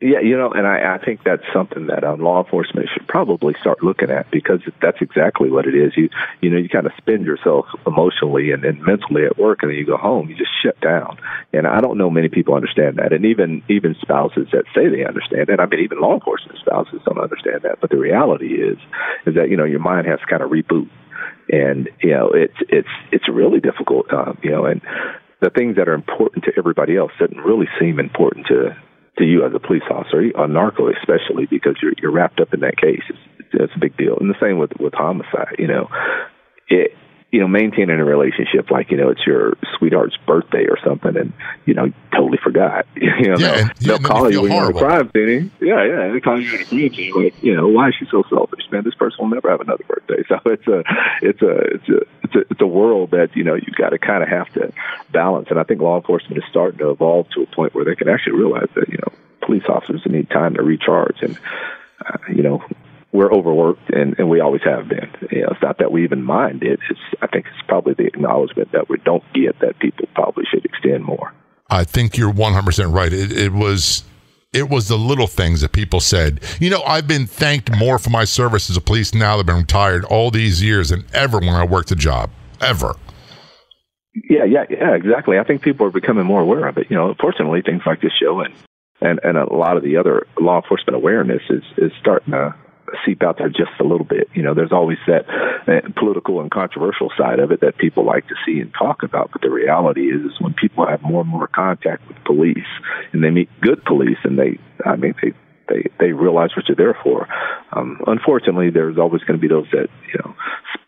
Yeah, 0.02 0.18
you 0.18 0.36
know, 0.36 0.50
and 0.50 0.66
I, 0.66 0.96
I 0.96 0.98
think 0.98 1.22
that's 1.22 1.44
something 1.54 1.86
that 1.86 2.02
um, 2.02 2.20
law 2.20 2.42
enforcement 2.42 2.88
should 2.92 3.06
probably 3.06 3.54
start 3.60 3.84
looking 3.84 4.10
at 4.10 4.28
because 4.32 4.58
that's 4.80 5.00
exactly 5.00 5.48
what 5.48 5.64
it 5.64 5.76
is. 5.76 5.96
You, 5.96 6.10
you 6.40 6.50
know, 6.50 6.56
you 6.56 6.68
kind 6.68 6.86
of 6.86 6.92
spend 6.98 7.24
yourself 7.24 7.66
emotionally 7.86 8.50
and, 8.50 8.64
and 8.64 8.82
mentally 8.82 9.24
at 9.24 9.38
work, 9.38 9.62
and 9.62 9.70
then 9.70 9.78
you 9.78 9.86
go 9.86 9.96
home, 9.96 10.28
you 10.28 10.34
just 10.34 10.50
shut 10.60 10.80
down. 10.80 11.18
And 11.52 11.68
I 11.68 11.80
don't 11.80 11.98
know 11.98 12.10
many 12.10 12.28
people 12.28 12.54
understand 12.54 12.96
that, 12.96 13.12
and 13.12 13.24
even 13.24 13.62
even 13.68 13.94
spouses 14.00 14.48
that 14.50 14.64
say 14.74 14.88
they 14.88 15.04
understand 15.04 15.48
it. 15.50 15.60
I 15.60 15.66
mean, 15.66 15.78
even 15.78 16.00
law 16.00 16.14
enforcement 16.14 16.58
spouses 16.58 17.00
don't 17.04 17.20
understand 17.20 17.62
that. 17.62 17.80
But 17.80 17.90
the 17.90 17.98
reality 17.98 18.54
is, 18.54 18.78
is 19.24 19.36
that 19.36 19.50
you 19.50 19.56
know 19.56 19.64
your 19.64 19.78
mind 19.78 20.08
has 20.08 20.18
to 20.18 20.26
kind 20.26 20.42
of 20.42 20.50
reboot, 20.50 20.88
and 21.52 21.88
you 22.02 22.10
know 22.10 22.30
it's 22.34 22.56
it's 22.68 22.88
it's 23.12 23.28
really 23.28 23.60
difficult. 23.60 24.12
Um, 24.12 24.38
you 24.42 24.50
know, 24.50 24.64
and 24.64 24.80
the 25.40 25.50
things 25.50 25.76
that 25.76 25.88
are 25.88 25.94
important 25.94 26.44
to 26.44 26.52
everybody 26.56 26.96
else 26.96 27.12
didn't 27.20 27.44
really 27.44 27.68
seem 27.78 28.00
important 28.00 28.46
to 28.46 28.74
to 29.18 29.24
you 29.24 29.44
as 29.44 29.52
a 29.54 29.60
police 29.60 29.82
officer, 29.90 30.22
a 30.34 30.48
narco 30.48 30.88
especially, 30.88 31.46
because 31.46 31.76
you're 31.82 31.92
you're 32.00 32.12
wrapped 32.12 32.40
up 32.40 32.54
in 32.54 32.60
that 32.60 32.78
case. 32.78 33.02
It's, 33.08 33.18
it's 33.52 33.72
a 33.76 33.78
big 33.78 33.96
deal. 33.96 34.16
And 34.18 34.30
the 34.30 34.40
same 34.40 34.58
with 34.58 34.72
with 34.80 34.94
homicide. 34.94 35.56
You 35.58 35.68
know, 35.68 35.88
it 36.68 36.96
you 37.32 37.40
know, 37.40 37.48
maintaining 37.48 37.98
a 37.98 38.04
relationship 38.04 38.70
like, 38.70 38.90
you 38.90 38.98
know, 38.98 39.08
it's 39.08 39.26
your 39.26 39.56
sweetheart's 39.78 40.18
birthday 40.26 40.66
or 40.66 40.76
something 40.84 41.16
and, 41.16 41.32
you 41.64 41.72
know, 41.72 41.90
totally 42.14 42.38
forgot. 42.44 42.86
You 43.22 43.28
know, 43.28 43.36
yeah, 43.38 43.54
they'll, 43.54 43.60
and, 43.60 43.72
they'll 43.76 44.00
yeah, 44.00 44.08
call 44.08 44.30
you 44.32 44.42
when 44.42 44.52
you're 44.52 44.70
in 44.70 44.76
a 44.76 44.78
crime 44.78 45.10
scene. 45.14 45.50
Yeah, 45.60 45.84
yeah. 45.84 46.12
They 46.12 46.20
call 46.20 46.40
you 46.40 46.48
in 46.54 46.60
a 46.60 46.64
crime 46.64 46.94
scene 46.94 47.12
like, 47.14 47.42
you 47.42 47.54
know, 47.54 47.68
why 47.68 47.88
is 47.88 47.94
she 47.98 48.06
so 48.10 48.24
selfish? 48.28 48.64
Man, 48.72 48.82
this 48.84 48.94
person 48.94 49.18
will 49.20 49.34
never 49.34 49.48
have 49.50 49.60
another 49.60 49.84
birthday. 49.84 50.22
So 50.28 50.38
it's 50.46 50.66
a 50.66 50.82
it's 51.20 51.42
a 51.42 51.50
it's 51.50 51.88
a 51.88 51.96
it's 52.24 52.34
a 52.34 52.40
it's 52.50 52.60
a 52.60 52.66
world 52.66 53.10
that, 53.12 53.36
you 53.36 53.44
know, 53.44 53.54
you've 53.54 53.76
gotta 53.76 53.98
kinda 53.98 54.26
have 54.26 54.52
to 54.54 54.72
balance. 55.12 55.48
And 55.50 55.58
I 55.58 55.62
think 55.62 55.80
law 55.80 55.96
enforcement 55.96 56.38
is 56.38 56.44
starting 56.50 56.78
to 56.78 56.90
evolve 56.90 57.28
to 57.30 57.42
a 57.42 57.46
point 57.46 57.74
where 57.74 57.84
they 57.84 57.94
can 57.94 58.08
actually 58.08 58.38
realize 58.38 58.68
that, 58.74 58.88
you 58.88 58.98
know, 58.98 59.12
police 59.42 59.64
officers 59.68 60.02
need 60.06 60.30
time 60.30 60.54
to 60.54 60.62
recharge 60.62 61.22
and 61.22 61.38
uh, 62.04 62.18
you 62.28 62.42
know, 62.42 62.62
we're 63.12 63.32
overworked 63.32 63.90
and, 63.90 64.14
and 64.18 64.28
we 64.28 64.40
always 64.40 64.62
have 64.64 64.88
been. 64.88 65.10
You 65.30 65.42
know, 65.42 65.48
it's 65.50 65.62
not 65.62 65.78
that 65.78 65.92
we 65.92 66.04
even 66.04 66.22
mind 66.22 66.62
it. 66.62 66.80
It's 66.90 67.00
I 67.20 67.26
think 67.26 67.46
it's 67.46 67.66
probably 67.68 67.94
the 67.94 68.06
acknowledgement 68.06 68.72
that 68.72 68.88
we 68.88 68.96
don't 69.04 69.24
get 69.34 69.58
that 69.60 69.78
people 69.78 70.08
probably 70.14 70.44
should 70.50 70.64
extend 70.64 71.04
more. 71.04 71.32
I 71.68 71.84
think 71.84 72.16
you're 72.16 72.32
100% 72.32 72.92
right. 72.92 73.12
It, 73.12 73.32
it 73.32 73.52
was 73.52 74.04
it 74.52 74.68
was 74.68 74.88
the 74.88 74.98
little 74.98 75.26
things 75.26 75.62
that 75.62 75.72
people 75.72 76.00
said. 76.00 76.40
You 76.60 76.70
know, 76.70 76.82
I've 76.82 77.08
been 77.08 77.26
thanked 77.26 77.74
more 77.76 77.98
for 77.98 78.10
my 78.10 78.24
service 78.24 78.68
as 78.68 78.76
a 78.76 78.82
police 78.82 79.14
now 79.14 79.36
that 79.36 79.40
I've 79.40 79.46
been 79.46 79.56
retired 79.56 80.04
all 80.04 80.30
these 80.30 80.62
years 80.62 80.90
than 80.90 81.04
ever 81.12 81.38
when 81.38 81.48
I 81.54 81.64
worked 81.64 81.90
a 81.90 81.96
job. 81.96 82.30
Ever. 82.60 82.94
Yeah, 84.14 84.44
yeah, 84.44 84.64
yeah, 84.68 84.94
exactly. 84.94 85.38
I 85.38 85.44
think 85.44 85.62
people 85.62 85.86
are 85.86 85.90
becoming 85.90 86.26
more 86.26 86.42
aware 86.42 86.68
of 86.68 86.76
it. 86.76 86.88
You 86.90 86.96
know, 86.96 87.14
fortunately, 87.18 87.62
things 87.62 87.82
like 87.86 88.00
this 88.00 88.12
show 88.20 88.40
and 88.40 88.54
and, 89.00 89.18
and 89.24 89.36
a 89.36 89.52
lot 89.52 89.76
of 89.76 89.82
the 89.82 89.96
other 89.96 90.26
law 90.40 90.60
enforcement 90.62 90.96
awareness 90.96 91.42
is 91.48 91.62
is 91.78 91.92
starting 91.98 92.32
to 92.32 92.54
seep 93.04 93.22
out 93.22 93.38
there 93.38 93.48
just 93.48 93.72
a 93.80 93.84
little 93.84 94.04
bit. 94.04 94.28
You 94.34 94.42
know, 94.42 94.54
there's 94.54 94.72
always 94.72 94.98
that 95.06 95.28
uh, 95.28 95.88
political 95.96 96.40
and 96.40 96.50
controversial 96.50 97.10
side 97.16 97.38
of 97.38 97.50
it 97.52 97.60
that 97.60 97.76
people 97.78 98.04
like 98.04 98.26
to 98.28 98.34
see 98.46 98.60
and 98.60 98.72
talk 98.74 99.02
about. 99.02 99.30
But 99.32 99.42
the 99.42 99.50
reality 99.50 100.10
is, 100.12 100.32
is 100.32 100.40
when 100.40 100.54
people 100.54 100.86
have 100.86 101.02
more 101.02 101.20
and 101.22 101.30
more 101.30 101.46
contact 101.46 102.06
with 102.08 102.22
police 102.24 102.58
and 103.12 103.22
they 103.22 103.30
meet 103.30 103.48
good 103.60 103.84
police 103.84 104.18
and 104.24 104.38
they, 104.38 104.58
I 104.84 104.96
mean, 104.96 105.14
they, 105.22 105.32
they, 105.68 105.90
they 105.98 106.12
realize 106.12 106.50
what 106.56 106.68
you're 106.68 106.76
there 106.76 106.98
for. 107.02 107.28
Um, 107.72 108.00
unfortunately, 108.06 108.70
there's 108.70 108.98
always 108.98 109.22
going 109.22 109.38
to 109.38 109.42
be 109.42 109.48
those 109.48 109.68
that, 109.72 109.88
you 110.12 110.18
know, 110.24 110.34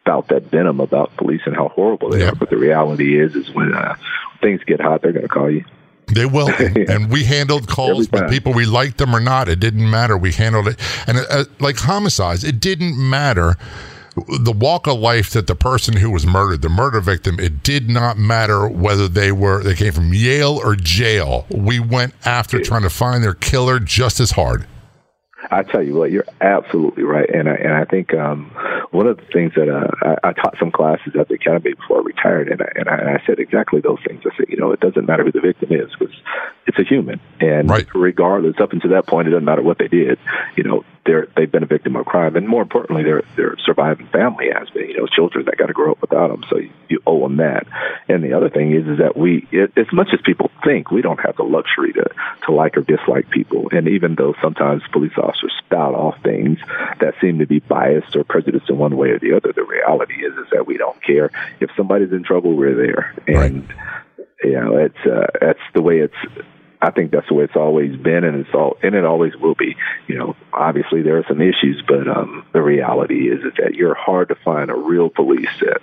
spout 0.01 0.29
that 0.29 0.51
venom 0.51 0.81
about 0.81 1.17
police 1.17 1.41
and 1.47 1.57
how 1.57 1.69
horrible 1.69 2.11
they 2.11 2.21
Yeah. 2.21 2.31
are. 2.31 2.35
But 2.35 2.51
the 2.51 2.59
reality 2.59 3.19
is, 3.19 3.35
is 3.35 3.49
when 3.55 3.75
uh, 3.75 3.97
things 4.43 4.63
get 4.65 4.81
hot, 4.81 5.01
they're 5.03 5.13
going 5.13 5.23
to 5.23 5.29
call 5.29 5.51
you. 5.51 5.65
They 6.09 6.27
will. 6.27 6.51
And 6.89 7.11
we 7.11 7.25
handled 7.25 7.69
calls 7.69 8.11
with 8.11 8.31
people, 8.31 8.53
we 8.53 8.67
liked 8.67 8.99
them 8.99 9.15
or 9.15 9.21
not. 9.21 9.49
It 9.49 9.61
didn't 9.61 9.89
matter. 9.89 10.17
We 10.17 10.33
handled 10.33 10.69
it. 10.69 10.79
And 11.07 11.19
uh, 11.31 11.45
like 11.61 11.77
homicides, 11.77 12.45
it 12.45 12.61
didn't 12.61 12.97
matter 12.97 13.57
the 14.15 14.53
walk 14.53 14.87
of 14.87 14.99
life 14.99 15.31
that 15.31 15.47
the 15.47 15.55
person 15.55 15.97
who 15.97 16.11
was 16.11 16.25
murdered, 16.27 16.63
the 16.63 16.69
murder 16.69 17.01
victim, 17.01 17.41
it 17.41 17.63
did 17.63 17.91
not 17.91 18.17
matter 18.17 18.69
whether 18.69 19.09
they 19.09 19.33
were, 19.33 19.63
they 19.63 19.75
came 19.75 19.93
from 19.93 20.13
Yale 20.13 20.61
or 20.63 20.77
jail. 20.77 21.47
We 21.51 21.81
went 21.81 22.15
after 22.25 22.61
trying 22.61 22.83
to 22.83 22.91
find 22.91 23.25
their 23.25 23.35
killer 23.35 23.81
just 23.81 24.21
as 24.21 24.33
hard. 24.33 24.67
I 25.51 25.63
tell 25.63 25.83
you 25.83 25.95
what, 25.95 26.11
you're 26.11 26.27
absolutely 26.41 27.05
right, 27.05 27.29
and 27.29 27.49
I 27.49 27.55
and 27.55 27.73
I 27.73 27.85
think 27.85 28.15
um, 28.15 28.51
one 28.91 29.07
of 29.07 29.17
the 29.17 29.25
things 29.33 29.53
that 29.57 29.69
uh, 29.69 30.17
I, 30.23 30.29
I 30.29 30.33
taught 30.33 30.57
some 30.59 30.71
classes 30.71 31.15
at 31.19 31.29
the 31.29 31.35
academy 31.35 31.75
before 31.75 31.99
I 31.99 32.03
retired, 32.03 32.49
and 32.49 32.63
I, 32.63 32.69
and 32.77 32.89
I, 32.89 32.97
and 32.97 33.09
I 33.11 33.23
said 33.27 33.39
exactly 33.39 33.81
those 33.81 33.99
things. 34.07 34.23
I 34.25 34.37
said, 34.37 34.47
you 34.49 34.57
know, 34.57 34.73
it 34.73 34.81
doesn't 34.81 35.07
matter 35.07 35.25
who 35.25 35.33
the 35.33 35.41
victim 35.41 35.73
is 35.73 35.91
because 35.99 36.15
it's 36.67 36.79
a 36.79 36.85
human, 36.85 37.21
and 37.41 37.69
Right. 37.69 37.87
regardless, 37.95 38.59
up 38.59 38.73
until 38.73 38.91
that 38.91 39.07
point, 39.07 39.29
it 39.29 39.33
doesn't 39.33 39.45
matter 39.45 39.63
what 39.63 39.79
they 39.79 39.89
did. 39.89 40.19
You 40.57 40.65
know, 40.65 40.85
they're 41.05 41.29
they've 41.37 41.51
been 41.51 41.63
a 41.63 41.67
victim 41.67 41.97
of 41.97 42.07
crime, 42.07 42.37
and 42.37 42.49
more 42.49 42.63
importantly, 42.63 43.03
their 43.03 43.23
their 43.37 43.57
surviving 43.59 44.07
family 44.07 44.49
has 44.51 44.71
been. 44.71 44.89
You 44.89 44.97
know, 44.99 45.07
children 45.07 45.45
that 45.45 45.59
got 45.59 45.67
to 45.67 45.75
grow 45.75 45.93
up 45.93 46.01
without 46.01 46.29
them, 46.29 46.45
so 46.49 46.57
you, 46.59 46.71
you 46.89 47.03
owe 47.07 47.21
them 47.21 47.37
that. 47.37 47.67
And 48.09 48.25
the 48.25 48.33
other 48.33 48.49
thing 48.49 48.73
is, 48.73 48.87
is 48.89 48.99
that 48.99 49.17
we, 49.17 49.47
it, 49.51 49.77
as 49.77 49.87
much 49.93 50.09
as 50.15 50.21
people 50.23 50.51
think, 50.65 50.91
we 50.91 51.03
don't 51.03 51.21
have 51.21 51.37
the 51.37 51.43
luxury 51.43 51.93
to 51.93 52.05
to 52.47 52.53
like 52.53 52.77
or 52.79 52.83
dislike 52.83 53.29
people. 53.29 53.69
And 53.71 53.89
even 53.89 54.15
though 54.15 54.35
sometimes 54.41 54.83
police 54.93 55.13
officers 55.19 55.53
spout 55.59 55.95
off 55.95 56.23
things 56.23 56.59
that 57.01 57.15
seem 57.21 57.39
to 57.41 57.47
be 57.47 57.59
biased 57.59 58.17
or 58.17 58.25
prejudiced 58.25 58.71
in 58.71 58.79
one 58.79 58.97
way 58.97 59.11
or 59.11 59.19
the 59.19 59.35
other, 59.35 59.53
the 59.53 59.65
reality 59.65 60.25
is 60.25 60.33
is 60.39 60.47
that 60.53 60.67
we 60.67 60.79
don't 60.79 61.01
care. 61.03 61.31
If 61.61 61.71
somebody's 61.77 62.13
in 62.13 62.23
trouble, 62.23 62.55
we're 62.57 62.75
there, 62.75 63.15
and 63.29 63.69
you 64.43 64.53
know, 64.53 64.77
it's 64.77 65.07
uh, 65.07 65.27
that's 65.41 65.61
the 65.75 65.83
way 65.83 65.99
it's. 65.99 66.15
I 66.83 66.91
think 66.91 67.13
that's 67.13 67.29
the 67.29 67.35
way 67.35 67.45
it's 67.45 67.57
always 67.57 67.97
been, 67.97 68.25
and 68.25 68.41
it's 68.41 68.55
all, 68.55 68.77
and 68.83 68.95
it 68.95 69.05
always 69.05 69.35
will 69.37 69.55
be. 69.55 69.75
You 70.07 70.19
know, 70.19 70.37
obviously 70.53 71.03
there 71.03 71.19
are 71.19 71.25
some 71.29 71.41
issues, 71.41 71.83
but 71.87 72.07
um, 72.09 72.47
the 72.53 72.63
reality 72.63 73.29
is, 73.31 73.41
is 73.45 73.53
that 73.59 73.75
you're 73.75 73.95
hard 73.95 74.29
to 74.29 74.35
find 74.45 74.71
a 74.71 74.75
real 74.75 75.09
police 75.09 75.49
that 75.61 75.81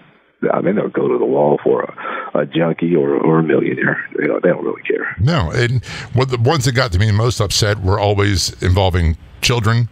I 0.52 0.62
mean, 0.62 0.76
they'll 0.76 0.88
go 0.88 1.08
to 1.08 1.18
the 1.20 1.26
wall 1.26 1.60
for 1.64 1.84
a, 1.84 2.40
a 2.40 2.46
junkie 2.46 2.96
or, 2.96 3.16
or 3.16 3.40
a 3.40 3.44
millionaire. 3.44 4.04
They 4.18 4.26
don't, 4.26 4.42
they 4.42 4.50
don't 4.50 4.64
really 4.64 4.82
care. 4.82 5.16
No, 5.20 5.52
and 5.52 5.86
what 6.14 6.30
the 6.30 6.40
ones 6.40 6.66
that 6.66 6.72
got 6.74 6.92
to 6.94 7.00
me 7.00 7.12
most 7.12 7.40
upset 7.40 7.82
were 7.82 8.00
always 8.00 8.62
involving 8.62 9.18
children 9.42 9.90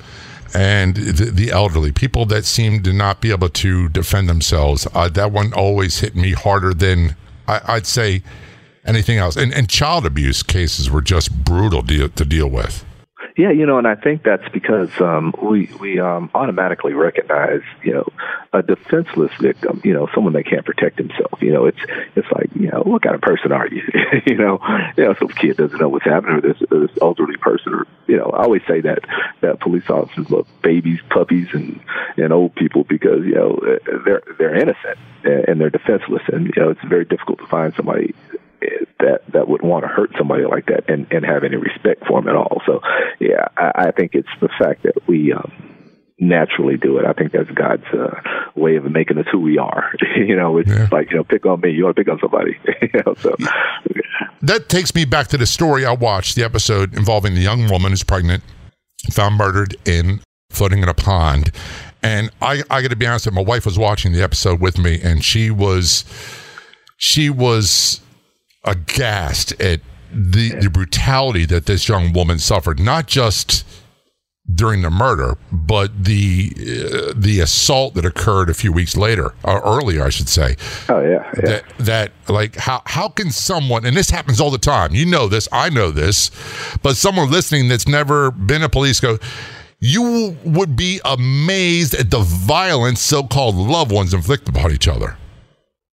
and 0.54 0.96
the, 0.96 1.26
the 1.26 1.52
elderly, 1.52 1.92
people 1.92 2.26
that 2.26 2.46
seem 2.46 2.82
to 2.84 2.94
not 2.94 3.22
be 3.22 3.32
able 3.32 3.50
to 3.50 3.90
defend 3.90 4.28
themselves. 4.28 4.88
Uh, 4.94 5.08
that 5.10 5.32
one 5.32 5.54
always 5.54 6.00
hit 6.00 6.16
me 6.16 6.32
harder 6.32 6.74
than 6.74 7.16
I, 7.48 7.62
I'd 7.66 7.86
say 7.86 8.24
anything 8.90 9.18
else. 9.18 9.36
And, 9.36 9.54
and 9.54 9.70
child 9.70 10.06
abuse 10.06 10.44
cases 10.44 10.90
were 10.90 11.02
just 11.02 11.32
brutal 11.44 11.84
to, 11.84 12.10
to 12.10 12.26
deal 12.26 12.50
with. 12.50 12.86
Yeah, 13.40 13.52
you 13.52 13.66
know, 13.66 13.78
and 13.78 13.88
I 13.88 13.96
think 13.96 14.24
that's 14.24 14.48
because 14.50 14.90
um, 15.00 15.34
we 15.42 15.70
we 15.80 15.98
um, 15.98 16.30
automatically 16.36 16.92
recognize, 16.92 17.62
you 17.84 17.94
know, 17.94 18.06
a 18.52 18.62
defenseless 18.62 19.32
victim, 19.40 19.80
you 19.86 19.94
know, 19.94 20.10
someone 20.14 20.34
that 20.34 20.44
can't 20.44 20.66
protect 20.66 20.98
himself. 20.98 21.42
You 21.42 21.54
know, 21.54 21.66
it's 21.66 21.80
it's 22.18 22.28
like, 22.34 22.50
you 22.54 22.70
know, 22.70 22.82
what 22.82 23.02
kind 23.02 23.16
of 23.16 23.22
person 23.22 23.54
are 23.54 23.68
you? 23.68 23.82
you 24.26 24.36
know, 24.36 24.60
you 24.98 25.06
know, 25.06 25.14
some 25.14 25.30
kid 25.30 25.56
doesn't 25.56 25.80
know 25.80 25.88
what's 25.88 26.04
happening, 26.04 26.36
or 26.36 26.42
this, 26.42 26.58
this 26.70 26.98
elderly 27.02 27.38
person, 27.38 27.76
or 27.76 27.88
you 28.08 28.18
know, 28.18 28.26
I 28.26 28.44
always 28.44 28.64
say 28.68 28.82
that 28.82 29.06
that 29.40 29.62
police 29.62 29.90
officers 29.90 30.30
love 30.30 30.48
babies, 30.62 31.00
puppies, 31.10 31.48
and 31.54 31.80
and 32.18 32.34
old 32.34 32.56
people 32.56 32.84
because 32.84 33.24
you 33.24 33.36
know 33.36 33.58
they're 34.04 34.24
they're 34.38 34.56
innocent 34.56 34.98
and 35.24 35.62
they're 35.62 35.70
defenseless, 35.70 36.24
and 36.34 36.48
you 36.48 36.62
know, 36.62 36.72
it's 36.72 36.84
very 36.84 37.06
difficult 37.06 37.40
to 37.40 37.48
find 37.48 37.74
somebody 37.76 38.14
that 39.00 39.22
that 39.34 39.48
would 39.48 39.62
want 39.62 39.84
to 39.84 39.88
hurt 39.88 40.12
somebody 40.18 40.46
like 40.46 40.68
that 40.68 40.90
and 40.90 41.08
and 41.12 41.26
have 41.26 41.44
any 41.44 41.56
respect 41.56 42.06
for 42.08 42.20
him 42.20 42.28
at 42.28 42.36
all. 42.36 42.62
So, 42.66 42.82
yeah, 43.20 43.48
I, 43.58 43.88
I 43.88 43.92
think 43.92 44.12
it's 44.14 44.30
the 44.42 44.50
fact 44.60 44.84
that 44.84 44.96
we. 45.08 45.34
Um, 45.34 45.52
naturally 46.22 46.76
do 46.76 46.98
it. 46.98 47.06
I 47.06 47.14
think 47.14 47.32
that's 47.32 47.50
God's 47.52 47.86
uh, 47.94 48.20
way 48.56 48.76
of 48.76 48.84
making 48.92 49.18
us 49.18 49.26
who 49.32 49.40
we 49.40 49.58
are. 49.58 49.94
you 50.18 50.36
know, 50.36 50.58
it's 50.58 50.70
yeah. 50.70 50.88
like 50.92 51.12
you 51.12 51.18
know, 51.18 51.24
pick 51.24 51.46
on 51.46 51.62
me. 51.62 51.72
You 51.72 51.86
want 51.86 51.96
to 51.96 52.04
pick 52.04 52.12
on 52.12 52.20
somebody. 52.20 52.58
you 52.82 53.02
know, 53.06 53.16
so 53.16 53.36
that 54.42 54.70
takes 54.70 54.94
me 54.94 55.06
back 55.06 55.28
to 55.28 55.38
the 55.38 55.46
story 55.46 55.86
I 55.86 55.94
watched, 55.94 56.36
the 56.36 56.44
episode 56.44 56.96
involving 56.96 57.36
the 57.36 57.42
young 57.42 57.70
woman 57.70 57.92
who's 57.92 58.04
pregnant, 58.04 58.44
found 59.12 59.36
murdered 59.36 59.76
in 59.86 60.22
floating 60.50 60.84
in 60.84 60.90
a 60.90 60.94
pond. 60.94 61.52
And 62.02 62.32
I, 62.42 62.64
I 62.70 62.82
got 62.82 62.92
to 62.92 62.96
be 62.96 63.06
honest, 63.06 63.26
with 63.26 63.34
you, 63.34 63.44
my 63.44 63.48
wife 63.48 63.66
was 63.66 63.78
watching 63.78 64.14
the 64.14 64.24
episode 64.24 64.62
with 64.62 64.78
me, 64.78 65.00
and 65.04 65.24
she 65.24 65.52
was, 65.52 66.06
she 66.98 67.30
was 67.30 68.02
aghast 68.64 69.60
at 69.62 69.82
the, 70.12 70.56
the 70.60 70.70
brutality 70.70 71.46
that 71.46 71.66
this 71.66 71.88
young 71.88 72.14
woman 72.14 72.40
suffered, 72.40 72.80
not 72.80 73.08
just 73.08 73.66
during 74.54 74.82
the 74.82 74.90
murder, 74.90 75.38
but 75.52 76.06
the 76.06 76.52
uh, 76.58 77.14
the 77.16 77.40
assault 77.40 77.94
that 77.94 78.06
occurred 78.06 78.50
a 78.50 78.54
few 78.54 78.72
weeks 78.72 78.98
later, 78.98 79.34
or 79.44 79.62
earlier, 79.62 80.04
I 80.04 80.10
should 80.10 80.30
say. 80.30 80.56
Oh 80.90 81.02
yeah, 81.02 81.32
yeah. 81.36 81.42
That, 81.42 81.64
that 81.80 82.12
like 82.28 82.56
how 82.56 82.82
how 82.86 83.10
can 83.10 83.30
someone 83.32 83.86
and 83.86 83.96
this 83.96 84.10
happens 84.10 84.42
all 84.42 84.50
the 84.50 84.58
time. 84.58 84.96
You 84.96 85.06
know 85.06 85.28
this, 85.28 85.48
I 85.52 85.70
know 85.70 85.92
this, 85.92 86.32
but 86.82 86.98
someone 86.98 87.30
listening 87.30 87.68
that's 87.68 87.88
never 87.88 88.32
been 88.32 88.64
a 88.64 88.70
police 88.70 89.00
go. 89.00 89.20
You 89.80 90.36
would 90.44 90.76
be 90.76 91.00
amazed 91.06 91.94
at 91.94 92.10
the 92.12 92.20
violence 92.20 93.00
so-called 93.02 93.56
loved 93.56 93.92
ones 93.92 94.14
inflict 94.14 94.50
upon 94.50 94.74
each 94.74 94.88
other. 94.90 95.16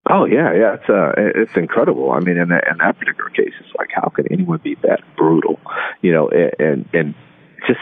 Oh 0.09 0.25
yeah, 0.25 0.53
yeah, 0.55 0.75
it's 0.75 0.89
uh, 0.89 1.13
it's 1.17 1.57
incredible. 1.57 2.13
I 2.13 2.21
mean, 2.21 2.37
in 2.37 2.49
that, 2.51 2.65
in 2.71 2.79
that 2.79 2.99
particular 2.99 3.31
case, 3.31 3.53
it's 3.59 3.75
like 3.77 3.91
how 3.93 4.09
can 4.09 4.31
anyone 4.31 4.61
be 4.63 4.77
that 4.83 5.01
brutal, 5.17 5.59
you 6.01 6.13
know, 6.13 6.29
and 6.29 6.53
and, 6.61 6.89
and 6.93 7.15
just 7.67 7.81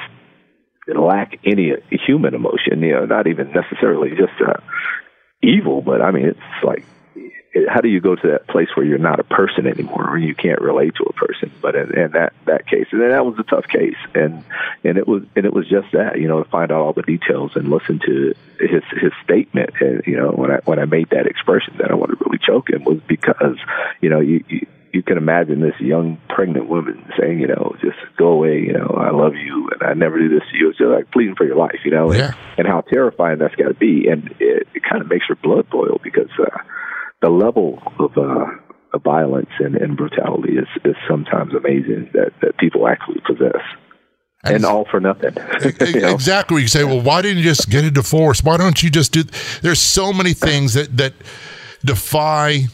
lack 0.86 1.38
any 1.44 1.72
human 1.90 2.34
emotion, 2.34 2.82
you 2.82 2.92
know, 2.92 3.04
not 3.04 3.26
even 3.26 3.52
necessarily 3.52 4.10
just 4.10 4.40
uh, 4.40 4.60
evil, 5.42 5.82
but 5.82 6.00
I 6.00 6.10
mean, 6.10 6.26
it's 6.26 6.64
like 6.64 6.84
how 7.68 7.80
do 7.80 7.88
you 7.88 8.00
go 8.00 8.14
to 8.16 8.26
that 8.28 8.46
place 8.48 8.68
where 8.74 8.84
you're 8.84 8.98
not 8.98 9.20
a 9.20 9.24
person 9.24 9.66
anymore, 9.66 10.10
or 10.10 10.18
you 10.18 10.34
can't 10.34 10.60
relate 10.60 10.94
to 10.96 11.04
a 11.04 11.12
person? 11.12 11.52
But 11.62 11.74
in, 11.74 11.98
in 11.98 12.12
that 12.12 12.32
that 12.46 12.66
case, 12.66 12.86
and 12.90 13.00
that 13.00 13.24
was 13.24 13.38
a 13.38 13.44
tough 13.44 13.68
case, 13.68 13.96
and 14.14 14.44
and 14.82 14.98
it 14.98 15.06
was 15.06 15.22
and 15.36 15.46
it 15.46 15.52
was 15.52 15.68
just 15.68 15.92
that, 15.92 16.20
you 16.20 16.28
know, 16.28 16.42
to 16.42 16.50
find 16.50 16.72
out 16.72 16.80
all 16.80 16.92
the 16.92 17.02
details 17.02 17.52
and 17.54 17.68
listen 17.68 18.00
to 18.06 18.34
his 18.58 18.82
his 19.00 19.12
statement, 19.22 19.70
and 19.80 20.02
you 20.06 20.16
know, 20.16 20.30
when 20.30 20.50
I 20.50 20.60
when 20.64 20.78
I 20.78 20.84
made 20.84 21.10
that 21.10 21.26
expression 21.26 21.76
that 21.78 21.90
I 21.90 21.94
wanted 21.94 22.18
to 22.18 22.24
really 22.24 22.40
choke 22.44 22.70
him 22.70 22.84
was 22.84 23.00
because, 23.06 23.56
you 24.00 24.10
know, 24.10 24.20
you. 24.20 24.44
you 24.48 24.66
you 24.94 25.02
can 25.02 25.18
imagine 25.18 25.60
this 25.60 25.74
young 25.80 26.18
pregnant 26.28 26.68
woman 26.68 27.04
saying, 27.18 27.40
you 27.40 27.48
know, 27.48 27.74
just 27.80 27.98
go 28.16 28.28
away, 28.28 28.60
you 28.60 28.72
know, 28.72 28.94
I 28.96 29.10
love 29.10 29.34
you 29.34 29.68
and 29.72 29.82
I 29.82 29.92
never 29.94 30.20
do 30.20 30.28
this 30.28 30.48
to 30.52 30.56
you. 30.56 30.68
It's 30.68 30.78
just 30.78 30.88
like 30.88 31.10
pleading 31.10 31.34
for 31.34 31.44
your 31.44 31.56
life, 31.56 31.80
you 31.84 31.90
know, 31.90 32.12
and, 32.12 32.20
yeah. 32.20 32.34
and 32.56 32.64
how 32.64 32.82
terrifying 32.82 33.40
that's 33.40 33.56
got 33.56 33.66
to 33.66 33.74
be. 33.74 34.06
And 34.06 34.32
it, 34.38 34.68
it 34.72 34.84
kind 34.84 35.02
of 35.02 35.08
makes 35.08 35.28
your 35.28 35.34
blood 35.34 35.68
boil 35.68 36.00
because, 36.00 36.30
uh, 36.38 36.58
the 37.24 37.30
level 37.30 37.82
of, 37.98 38.18
uh, 38.18 38.44
of 38.92 39.02
violence 39.02 39.48
and, 39.58 39.76
and 39.76 39.96
brutality 39.96 40.58
is, 40.58 40.68
is 40.84 40.94
sometimes 41.08 41.54
amazing 41.54 42.10
that, 42.12 42.32
that 42.42 42.54
people 42.58 42.86
actually 42.86 43.20
possess. 43.26 43.62
And, 44.44 44.56
and 44.56 44.66
all 44.66 44.84
for 44.90 45.00
nothing. 45.00 45.34
you 45.94 46.02
know? 46.02 46.12
Exactly. 46.12 46.60
You 46.60 46.68
say, 46.68 46.84
well, 46.84 47.00
why 47.00 47.22
didn't 47.22 47.38
you 47.38 47.44
just 47.44 47.70
get 47.70 47.82
a 47.82 47.90
divorce? 47.90 48.44
Why 48.44 48.58
don't 48.58 48.82
you 48.82 48.90
just 48.90 49.12
do? 49.12 49.22
There's 49.62 49.80
so 49.80 50.12
many 50.12 50.34
things 50.34 50.74
that 50.74 50.94
that 50.98 51.14
defy 51.82 52.64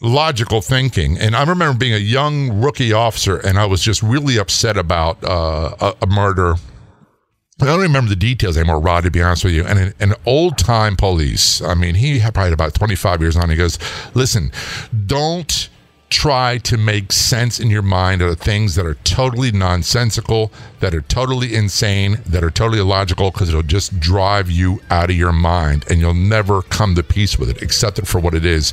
logical 0.00 0.60
thinking. 0.60 1.18
And 1.18 1.34
I 1.34 1.40
remember 1.40 1.76
being 1.76 1.94
a 1.94 1.96
young 1.96 2.60
rookie 2.60 2.92
officer, 2.92 3.38
and 3.38 3.58
I 3.58 3.66
was 3.66 3.82
just 3.82 4.00
really 4.00 4.38
upset 4.38 4.76
about 4.76 5.24
uh, 5.24 5.74
a, 5.80 5.94
a 6.02 6.06
murder 6.06 6.54
I 7.60 7.64
don't 7.64 7.80
remember 7.80 8.08
the 8.08 8.16
details 8.16 8.56
anymore, 8.56 8.78
Rod, 8.78 9.02
to 9.04 9.10
be 9.10 9.20
honest 9.20 9.44
with 9.44 9.52
you. 9.52 9.64
And 9.64 9.78
an, 9.78 9.94
an 9.98 10.14
old 10.24 10.58
time 10.58 10.96
police, 10.96 11.60
I 11.60 11.74
mean, 11.74 11.96
he 11.96 12.20
had 12.20 12.34
probably 12.34 12.52
about 12.52 12.74
25 12.74 13.20
years 13.20 13.36
on. 13.36 13.50
He 13.50 13.56
goes, 13.56 13.78
listen, 14.14 14.52
don't 15.06 15.68
try 16.08 16.58
to 16.58 16.76
make 16.78 17.12
sense 17.12 17.58
in 17.60 17.68
your 17.68 17.82
mind 17.82 18.22
of 18.22 18.38
things 18.38 18.76
that 18.76 18.86
are 18.86 18.94
totally 18.94 19.50
nonsensical, 19.50 20.52
that 20.80 20.94
are 20.94 21.02
totally 21.02 21.54
insane, 21.54 22.18
that 22.26 22.44
are 22.44 22.50
totally 22.50 22.78
illogical, 22.78 23.30
because 23.30 23.48
it'll 23.48 23.62
just 23.62 23.98
drive 23.98 24.50
you 24.50 24.80
out 24.88 25.10
of 25.10 25.16
your 25.16 25.32
mind 25.32 25.84
and 25.90 26.00
you'll 26.00 26.14
never 26.14 26.62
come 26.62 26.94
to 26.94 27.02
peace 27.02 27.38
with 27.38 27.50
it. 27.50 27.60
Accept 27.60 27.98
it 27.98 28.06
for 28.06 28.20
what 28.20 28.34
it 28.34 28.46
is. 28.46 28.72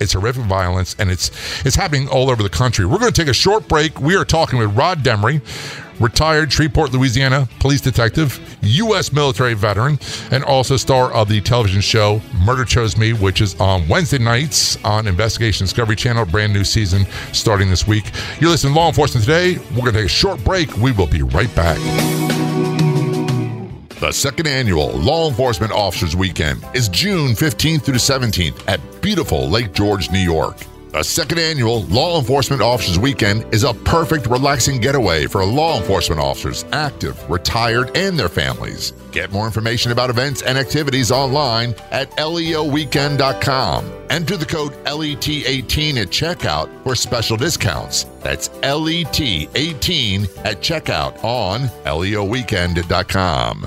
It's 0.00 0.12
horrific 0.12 0.44
violence, 0.44 0.96
and 0.98 1.10
it's 1.10 1.30
it's 1.64 1.76
happening 1.76 2.08
all 2.08 2.30
over 2.30 2.42
the 2.42 2.50
country. 2.50 2.86
We're 2.86 2.98
going 2.98 3.12
to 3.12 3.20
take 3.20 3.30
a 3.30 3.34
short 3.34 3.68
break. 3.68 4.00
We 4.00 4.16
are 4.16 4.24
talking 4.24 4.58
with 4.58 4.76
Rod 4.76 4.98
Demery 5.00 5.40
retired 6.00 6.52
Shreveport, 6.52 6.92
Louisiana 6.92 7.48
police 7.58 7.80
detective, 7.80 8.38
U.S. 8.62 9.12
military 9.12 9.54
veteran, 9.54 9.98
and 10.30 10.44
also 10.44 10.76
star 10.76 11.12
of 11.12 11.28
the 11.28 11.40
television 11.40 11.80
show 11.80 12.20
Murder 12.44 12.64
Chose 12.64 12.96
Me, 12.96 13.12
which 13.12 13.40
is 13.40 13.58
on 13.60 13.86
Wednesday 13.88 14.18
nights 14.18 14.82
on 14.84 15.06
Investigation 15.06 15.64
Discovery 15.64 15.96
Channel. 15.96 16.26
Brand 16.26 16.52
new 16.52 16.64
season 16.64 17.06
starting 17.32 17.70
this 17.70 17.86
week. 17.86 18.10
You're 18.40 18.50
listening 18.50 18.74
to 18.74 18.80
Law 18.80 18.88
Enforcement 18.88 19.24
Today. 19.24 19.58
We're 19.74 19.82
going 19.82 19.94
to 19.94 20.00
take 20.00 20.06
a 20.06 20.08
short 20.08 20.42
break. 20.44 20.76
We 20.76 20.92
will 20.92 21.06
be 21.06 21.22
right 21.22 21.54
back. 21.54 22.35
The 23.98 24.12
second 24.12 24.46
annual 24.46 24.92
Law 24.92 25.26
Enforcement 25.26 25.72
Officers 25.72 26.14
Weekend 26.14 26.62
is 26.74 26.90
June 26.90 27.30
15th 27.30 27.82
through 27.82 27.94
the 27.94 27.98
17th 27.98 28.62
at 28.68 28.78
beautiful 29.00 29.48
Lake 29.48 29.72
George, 29.72 30.10
New 30.10 30.18
York. 30.18 30.58
The 30.92 31.02
second 31.02 31.38
annual 31.38 31.84
Law 31.84 32.18
Enforcement 32.18 32.60
Officers 32.60 32.98
Weekend 32.98 33.46
is 33.54 33.64
a 33.64 33.72
perfect 33.72 34.26
relaxing 34.26 34.82
getaway 34.82 35.26
for 35.26 35.42
law 35.46 35.78
enforcement 35.78 36.20
officers, 36.20 36.66
active, 36.72 37.18
retired, 37.30 37.96
and 37.96 38.18
their 38.18 38.28
families. 38.28 38.92
Get 39.12 39.32
more 39.32 39.46
information 39.46 39.92
about 39.92 40.10
events 40.10 40.42
and 40.42 40.58
activities 40.58 41.10
online 41.10 41.74
at 41.90 42.10
leoweekend.com. 42.18 43.92
Enter 44.10 44.36
the 44.36 44.44
code 44.44 44.72
LET18 44.84 45.96
at 45.96 46.08
checkout 46.08 46.68
for 46.82 46.94
special 46.94 47.38
discounts. 47.38 48.04
That's 48.20 48.50
LET18 48.60 50.44
at 50.44 50.60
checkout 50.60 51.24
on 51.24 51.62
leoweekend.com. 51.86 53.66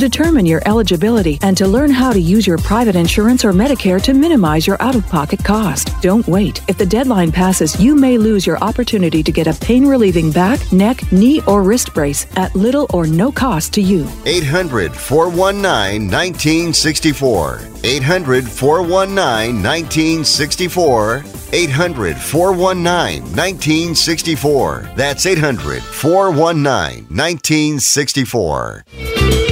determine 0.00 0.46
your 0.46 0.62
eligibility 0.66 1.38
and 1.42 1.56
to 1.56 1.68
learn 1.68 1.90
how 1.90 2.12
to 2.12 2.20
use 2.20 2.46
your 2.46 2.58
private 2.58 2.96
insurance 2.96 3.44
or 3.44 3.52
Medicare 3.52 4.02
to 4.02 4.14
minimize 4.14 4.66
your 4.66 4.80
out 4.82 4.96
of 4.96 5.06
pocket 5.06 5.44
cost. 5.44 5.92
Don't 6.00 6.26
wait. 6.26 6.60
If 6.68 6.78
the 6.78 6.86
deadline 6.86 7.30
passes, 7.30 7.78
you 7.78 7.94
may 7.94 8.18
lose 8.18 8.46
your 8.46 8.58
opportunity 8.58 9.22
to 9.22 9.30
get 9.30 9.46
a 9.46 9.52
pain 9.52 9.86
relieving 9.86 10.32
back, 10.32 10.72
neck, 10.72 11.12
knee, 11.12 11.42
or 11.46 11.62
wrist 11.62 11.94
brace 11.94 12.26
at 12.36 12.54
little 12.56 12.86
or 12.92 13.06
no 13.06 13.30
cost 13.30 13.72
to 13.74 13.82
you. 13.82 14.08
800 14.24 14.92
419 14.92 16.10
1964. 16.10 17.60
800 17.84 18.48
419 18.48 19.62
1964. 19.62 21.24
800 21.52 22.16
419 22.16 23.22
1964. 23.22 24.90
That's 24.96 25.26
800 25.26 25.82
419 25.82 27.04
1964. 27.14 29.49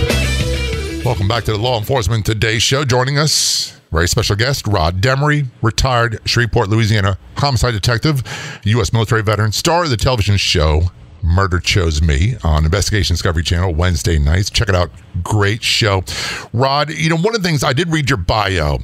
Welcome 1.09 1.27
back 1.27 1.45
to 1.45 1.53
the 1.53 1.59
Law 1.59 1.79
Enforcement 1.79 2.27
Today 2.27 2.59
show. 2.59 2.85
Joining 2.85 3.17
us, 3.17 3.81
very 3.91 4.07
special 4.07 4.37
guest, 4.37 4.67
Rod 4.67 5.01
Demery, 5.01 5.47
retired 5.63 6.21
Shreveport, 6.27 6.69
Louisiana 6.69 7.17
homicide 7.39 7.73
detective, 7.73 8.23
U.S. 8.65 8.93
military 8.93 9.23
veteran, 9.23 9.53
star 9.53 9.85
of 9.85 9.91
the 9.91 9.97
television 9.97 10.37
show 10.37 10.83
Murder 11.23 11.61
Chose 11.61 12.03
Me 12.03 12.37
on 12.45 12.67
Investigation 12.67 13.15
Discovery 13.15 13.43
Channel 13.43 13.73
Wednesday 13.73 14.19
nights. 14.19 14.51
Check 14.51 14.69
it 14.69 14.75
out. 14.75 14.91
Great 15.23 15.63
show. 15.63 16.05
Rod, 16.53 16.91
you 16.91 17.09
know, 17.09 17.17
one 17.17 17.35
of 17.35 17.43
the 17.43 17.49
things 17.49 17.65
I 17.65 17.73
did 17.73 17.89
read 17.89 18.11
your 18.11 18.19
bio, 18.19 18.81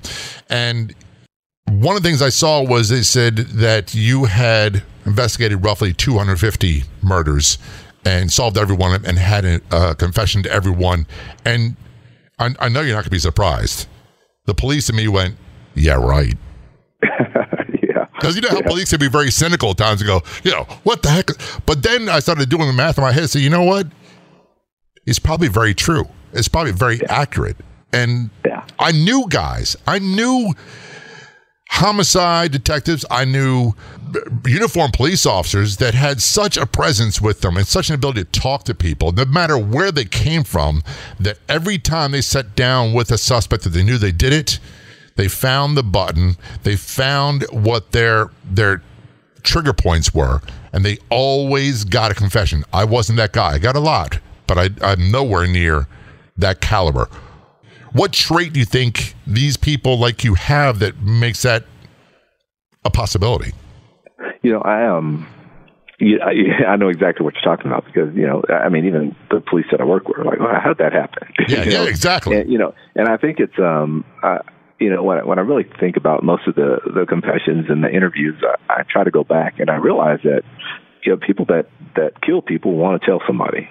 and 0.48 0.94
one 1.68 1.94
of 1.94 2.02
the 2.02 2.08
things 2.08 2.22
I 2.22 2.30
saw 2.30 2.62
was 2.62 2.88
they 2.88 3.02
said 3.02 3.36
that 3.36 3.94
you 3.94 4.24
had 4.24 4.82
investigated 5.04 5.62
roughly 5.62 5.92
250 5.92 6.84
murders 7.02 7.58
and 8.06 8.32
solved 8.32 8.56
every 8.56 8.76
one 8.76 9.04
and 9.04 9.18
had 9.18 9.44
a, 9.44 9.60
a 9.70 9.94
confession 9.94 10.42
to 10.44 10.50
everyone. 10.50 11.06
And 11.44 11.76
I, 12.38 12.54
I 12.58 12.68
know 12.68 12.80
you're 12.80 12.90
not 12.94 13.02
going 13.02 13.04
to 13.04 13.10
be 13.10 13.18
surprised. 13.18 13.86
The 14.46 14.54
police 14.54 14.88
and 14.88 14.96
me 14.96 15.08
went, 15.08 15.36
yeah, 15.74 15.94
right. 15.94 16.34
yeah. 17.02 18.06
Because 18.14 18.36
you 18.36 18.42
know 18.42 18.48
how 18.50 18.62
police 18.62 18.90
can 18.90 19.00
be 19.00 19.08
very 19.08 19.30
cynical 19.30 19.70
at 19.70 19.76
times 19.78 20.00
and 20.00 20.08
go, 20.08 20.22
you 20.42 20.50
know, 20.50 20.64
what 20.82 21.02
the 21.02 21.10
heck? 21.10 21.28
But 21.66 21.82
then 21.82 22.08
I 22.08 22.20
started 22.20 22.48
doing 22.48 22.66
the 22.66 22.72
math 22.72 22.98
in 22.98 23.02
my 23.04 23.12
head 23.12 23.22
and 23.22 23.30
said, 23.30 23.42
you 23.42 23.50
know 23.50 23.62
what? 23.64 23.86
It's 25.06 25.18
probably 25.18 25.48
very 25.48 25.74
true. 25.74 26.04
It's 26.32 26.48
probably 26.48 26.72
very 26.72 27.00
accurate. 27.08 27.56
And 27.92 28.30
Yeah. 28.44 28.64
I 28.78 28.92
knew 28.92 29.26
guys. 29.28 29.76
I 29.86 29.98
knew 29.98 30.52
homicide 31.74 32.52
detectives. 32.52 33.04
I 33.10 33.24
knew 33.24 33.72
uniformed 34.46 34.92
police 34.92 35.26
officers 35.26 35.78
that 35.78 35.92
had 35.92 36.22
such 36.22 36.56
a 36.56 36.66
presence 36.66 37.20
with 37.20 37.40
them 37.40 37.56
and 37.56 37.66
such 37.66 37.88
an 37.88 37.96
ability 37.96 38.24
to 38.24 38.40
talk 38.40 38.62
to 38.64 38.74
people, 38.74 39.10
no 39.10 39.24
matter 39.24 39.58
where 39.58 39.90
they 39.90 40.04
came 40.04 40.44
from, 40.44 40.82
that 41.18 41.38
every 41.48 41.78
time 41.78 42.12
they 42.12 42.20
sat 42.20 42.54
down 42.54 42.92
with 42.92 43.10
a 43.10 43.18
suspect 43.18 43.64
that 43.64 43.70
they 43.70 43.82
knew 43.82 43.98
they 43.98 44.12
did 44.12 44.32
it, 44.32 44.60
they 45.16 45.26
found 45.26 45.76
the 45.76 45.82
button, 45.82 46.36
they 46.62 46.76
found 46.76 47.44
what 47.50 47.90
their 47.90 48.30
their 48.44 48.80
trigger 49.42 49.72
points 49.72 50.14
were, 50.14 50.42
and 50.72 50.84
they 50.84 50.98
always 51.10 51.82
got 51.82 52.12
a 52.12 52.14
confession. 52.14 52.62
I 52.72 52.84
wasn't 52.84 53.16
that 53.16 53.32
guy. 53.32 53.54
I 53.54 53.58
got 53.58 53.74
a 53.74 53.80
lot, 53.80 54.20
but 54.46 54.58
I, 54.58 54.70
I'm 54.80 55.10
nowhere 55.10 55.48
near 55.48 55.88
that 56.36 56.60
caliber. 56.60 57.08
What 57.94 58.12
trait 58.12 58.52
do 58.52 58.58
you 58.58 58.66
think 58.66 59.14
these 59.24 59.56
people 59.56 59.98
like 60.00 60.24
you 60.24 60.34
have 60.34 60.80
that 60.80 61.00
makes 61.00 61.42
that 61.42 61.64
a 62.84 62.90
possibility? 62.90 63.52
You 64.42 64.52
know, 64.52 64.60
I 64.60 64.84
um, 64.86 65.26
yeah, 66.00 66.18
I, 66.24 66.72
I 66.72 66.76
know 66.76 66.88
exactly 66.88 67.24
what 67.24 67.34
you're 67.34 67.56
talking 67.56 67.70
about 67.70 67.84
because 67.86 68.14
you 68.16 68.26
know, 68.26 68.42
I 68.50 68.68
mean, 68.68 68.84
even 68.86 69.14
the 69.30 69.40
police 69.40 69.66
that 69.70 69.80
I 69.80 69.84
work 69.84 70.08
with 70.08 70.18
are 70.18 70.24
like, 70.24 70.40
well, 70.40 70.48
how 70.60 70.74
did 70.74 70.78
that 70.78 70.92
happen? 70.92 71.28
Yeah, 71.48 71.62
yeah, 71.62 71.78
know? 71.78 71.84
exactly. 71.84 72.40
And, 72.40 72.50
you 72.50 72.58
know, 72.58 72.74
and 72.96 73.08
I 73.08 73.16
think 73.16 73.38
it's 73.38 73.58
um, 73.58 74.04
uh, 74.24 74.38
you 74.80 74.90
know, 74.90 75.04
when 75.04 75.18
I, 75.18 75.24
when 75.24 75.38
I 75.38 75.42
really 75.42 75.66
think 75.78 75.96
about 75.96 76.24
most 76.24 76.48
of 76.48 76.56
the 76.56 76.78
the 76.84 77.06
confessions 77.06 77.66
and 77.68 77.84
the 77.84 77.90
interviews, 77.90 78.42
I, 78.68 78.80
I 78.80 78.82
try 78.90 79.04
to 79.04 79.12
go 79.12 79.22
back 79.22 79.60
and 79.60 79.70
I 79.70 79.76
realize 79.76 80.18
that 80.24 80.42
you 81.04 81.12
know, 81.12 81.18
people 81.24 81.44
that 81.46 81.68
that 81.94 82.20
kill 82.22 82.42
people 82.42 82.74
want 82.74 83.00
to 83.00 83.06
tell 83.06 83.22
somebody. 83.24 83.68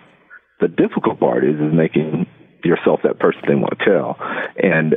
The 0.62 0.70
difficult 0.70 1.20
part 1.20 1.44
is 1.44 1.56
is 1.56 1.74
making 1.74 2.26
yourself 2.66 3.02
that 3.04 3.20
person 3.20 3.42
they 3.48 3.56
want 3.56 3.78
to 3.80 3.86
tell, 3.86 4.18
and 4.56 4.96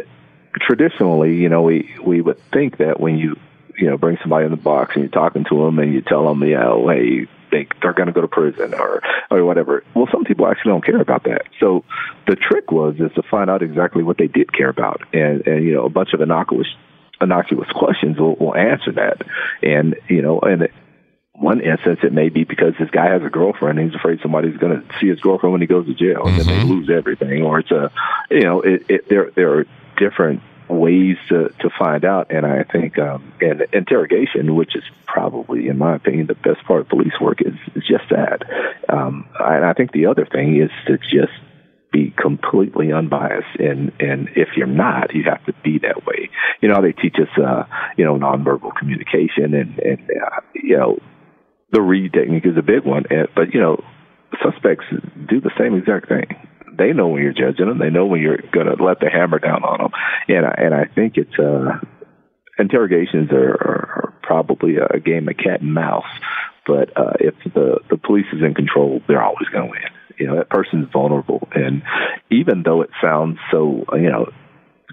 traditionally, 0.60 1.36
you 1.36 1.48
know, 1.48 1.62
we 1.62 1.94
we 2.02 2.20
would 2.20 2.38
think 2.52 2.78
that 2.78 3.00
when 3.00 3.18
you 3.18 3.36
you 3.78 3.88
know 3.88 3.96
bring 3.96 4.18
somebody 4.22 4.44
in 4.44 4.50
the 4.50 4.56
box 4.56 4.94
and 4.94 5.04
you're 5.04 5.10
talking 5.10 5.44
to 5.44 5.64
them 5.64 5.78
and 5.78 5.92
you 5.92 6.00
tell 6.00 6.26
them, 6.26 6.42
you 6.42 6.54
know, 6.54 6.88
hey, 6.88 7.26
they 7.50 7.66
they're 7.80 7.92
going 7.92 8.06
to 8.06 8.12
go 8.12 8.20
to 8.20 8.28
prison 8.28 8.74
or 8.74 9.02
or 9.30 9.44
whatever. 9.44 9.84
Well, 9.94 10.08
some 10.10 10.24
people 10.24 10.46
actually 10.46 10.72
don't 10.72 10.84
care 10.84 11.00
about 11.00 11.24
that. 11.24 11.42
So 11.60 11.84
the 12.26 12.36
trick 12.36 12.70
was 12.70 12.96
is 12.98 13.12
to 13.14 13.22
find 13.22 13.50
out 13.50 13.62
exactly 13.62 14.02
what 14.02 14.18
they 14.18 14.28
did 14.28 14.52
care 14.52 14.68
about, 14.68 15.02
and 15.12 15.46
and 15.46 15.64
you 15.64 15.74
know, 15.74 15.84
a 15.84 15.90
bunch 15.90 16.12
of 16.12 16.20
innocuous 16.20 16.68
innocuous 17.20 17.68
questions 17.74 18.18
will, 18.18 18.36
will 18.36 18.56
answer 18.56 18.92
that, 18.92 19.22
and 19.62 19.96
you 20.08 20.22
know, 20.22 20.40
and. 20.40 20.68
One 21.38 21.60
instance, 21.60 22.00
it 22.02 22.12
may 22.12 22.30
be 22.30 22.44
because 22.44 22.74
this 22.78 22.90
guy 22.90 23.06
has 23.10 23.22
a 23.22 23.28
girlfriend 23.28 23.78
and 23.78 23.90
he's 23.90 23.98
afraid 23.98 24.20
somebody's 24.22 24.56
going 24.56 24.80
to 24.80 24.98
see 24.98 25.08
his 25.08 25.20
girlfriend 25.20 25.52
when 25.52 25.60
he 25.60 25.66
goes 25.66 25.86
to 25.86 25.94
jail, 25.94 26.26
and 26.26 26.40
then 26.40 26.46
they 26.46 26.64
lose 26.64 26.88
everything. 26.88 27.42
Or 27.42 27.58
it's 27.58 27.70
a, 27.70 27.90
you 28.30 28.40
know, 28.40 28.62
it, 28.62 28.86
it, 28.88 29.08
there 29.08 29.30
there 29.34 29.58
are 29.58 29.66
different 29.98 30.42
ways 30.68 31.16
to 31.28 31.50
to 31.60 31.70
find 31.78 32.04
out. 32.04 32.30
And 32.30 32.46
I 32.46 32.64
think 32.64 32.98
um, 32.98 33.32
and 33.40 33.66
interrogation, 33.72 34.54
which 34.54 34.74
is 34.74 34.84
probably, 35.06 35.68
in 35.68 35.78
my 35.78 35.94
opinion, 35.96 36.26
the 36.26 36.34
best 36.34 36.64
part 36.64 36.80
of 36.80 36.88
police 36.88 37.18
work, 37.20 37.42
is, 37.42 37.54
is 37.74 37.84
just 37.86 38.08
that. 38.10 38.42
Um, 38.88 39.28
and 39.38 39.64
I 39.64 39.74
think 39.74 39.92
the 39.92 40.06
other 40.06 40.26
thing 40.26 40.60
is 40.60 40.70
to 40.86 40.98
just 40.98 41.32
be 41.92 42.10
completely 42.10 42.92
unbiased 42.92 43.56
and 43.58 43.92
and 44.00 44.28
if 44.34 44.48
you're 44.56 44.66
not 44.66 45.14
you 45.14 45.22
have 45.22 45.42
to 45.46 45.52
be 45.64 45.78
that 45.78 46.04
way 46.04 46.28
you 46.60 46.68
know 46.68 46.82
they 46.82 46.92
teach 46.92 47.14
us 47.14 47.28
uh 47.42 47.64
you 47.96 48.04
know 48.04 48.16
nonverbal 48.16 48.74
communication 48.74 49.54
and 49.54 49.78
and 49.78 50.10
uh, 50.10 50.40
you 50.52 50.76
know 50.76 50.98
the 51.70 51.80
Reid 51.80 52.12
technique 52.12 52.46
is 52.46 52.56
a 52.56 52.62
big 52.62 52.84
one 52.84 53.04
but 53.34 53.54
you 53.54 53.60
know 53.60 53.82
suspects 54.42 54.84
do 55.28 55.40
the 55.40 55.50
same 55.58 55.74
exact 55.74 56.08
thing. 56.08 56.26
They 56.76 56.92
know 56.92 57.08
when 57.08 57.22
you're 57.22 57.32
judging 57.32 57.68
them. 57.68 57.78
They 57.78 57.90
know 57.90 58.06
when 58.06 58.20
you're 58.20 58.42
going 58.52 58.66
to 58.66 58.82
let 58.82 59.00
the 59.00 59.08
hammer 59.08 59.38
down 59.38 59.64
on 59.64 59.78
them 59.78 59.90
and 60.28 60.46
I, 60.46 60.54
and 60.58 60.74
I 60.74 60.84
think 60.84 61.16
it's 61.16 61.38
uh 61.38 61.78
interrogations 62.58 63.30
are, 63.32 63.52
are, 63.52 64.02
are 64.04 64.14
probably 64.22 64.76
a 64.76 64.98
game 64.98 65.28
of 65.28 65.36
cat 65.36 65.60
and 65.60 65.74
mouse. 65.74 66.04
But 66.66 66.96
uh 66.96 67.14
if 67.20 67.34
the 67.54 67.80
the 67.90 67.96
police 67.96 68.26
is 68.32 68.42
in 68.42 68.54
control 68.54 69.00
they're 69.06 69.22
always 69.22 69.48
going 69.48 69.66
to 69.66 69.70
win. 69.70 69.80
You 70.18 70.26
know 70.28 70.36
that 70.36 70.48
person's 70.48 70.90
vulnerable. 70.92 71.48
And 71.54 71.82
even 72.30 72.62
though 72.62 72.82
it 72.82 72.90
sounds 73.02 73.38
so 73.50 73.84
you 73.92 74.10
know 74.10 74.32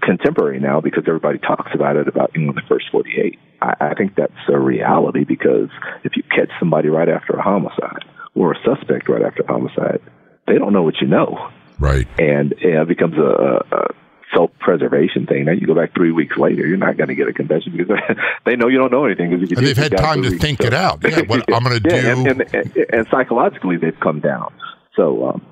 contemporary 0.02 0.60
now 0.60 0.80
because 0.80 1.04
everybody 1.06 1.38
talks 1.38 1.70
about 1.74 1.96
it 1.96 2.08
about 2.08 2.30
know 2.36 2.52
the 2.52 2.62
first 2.68 2.86
48 2.90 3.38
I, 3.62 3.74
I 3.80 3.94
think 3.94 4.16
that's 4.16 4.32
a 4.48 4.58
reality 4.58 5.24
because 5.24 5.68
if 6.02 6.16
you 6.16 6.22
catch 6.24 6.50
somebody 6.58 6.88
right 6.88 7.08
after 7.08 7.32
a 7.34 7.42
homicide 7.42 8.04
or 8.34 8.52
a 8.52 8.56
suspect 8.64 9.08
right 9.08 9.22
after 9.22 9.42
a 9.42 9.46
homicide 9.46 10.00
they 10.46 10.54
don't 10.58 10.72
know 10.72 10.82
what 10.82 11.00
you 11.00 11.06
know 11.06 11.50
Right. 11.78 12.06
and 12.18 12.52
uh, 12.54 12.82
it 12.82 12.88
becomes 12.88 13.16
a, 13.18 13.64
a 13.72 13.94
self-preservation 14.32 15.26
thing. 15.26 15.44
Now 15.44 15.52
you 15.52 15.66
go 15.66 15.74
back 15.74 15.94
three 15.94 16.10
weeks 16.12 16.36
later, 16.36 16.66
you're 16.66 16.76
not 16.76 16.96
going 16.96 17.08
to 17.08 17.14
get 17.14 17.28
a 17.28 17.32
confession 17.32 17.76
because 17.76 17.98
they 18.44 18.56
know 18.56 18.68
you 18.68 18.78
don't 18.78 18.90
know 18.92 19.04
anything. 19.04 19.30
Because 19.30 19.48
you 19.50 19.56
And 19.56 19.66
they've 19.66 19.76
had 19.76 19.96
time 19.96 20.22
to 20.22 20.30
think 20.30 20.58
weeks. 20.60 20.64
it 20.66 20.74
out. 20.74 20.98
Yeah, 21.02 21.20
what 21.22 21.52
I'm 21.54 21.62
gonna 21.62 21.76
Yeah, 21.84 22.00
do- 22.00 22.08
and, 22.08 22.26
and, 22.42 22.54
and, 22.54 22.76
and 22.92 23.06
psychologically 23.10 23.76
they've 23.76 23.98
come 24.00 24.20
down. 24.20 24.52
So 24.96 25.28
um, 25.30 25.46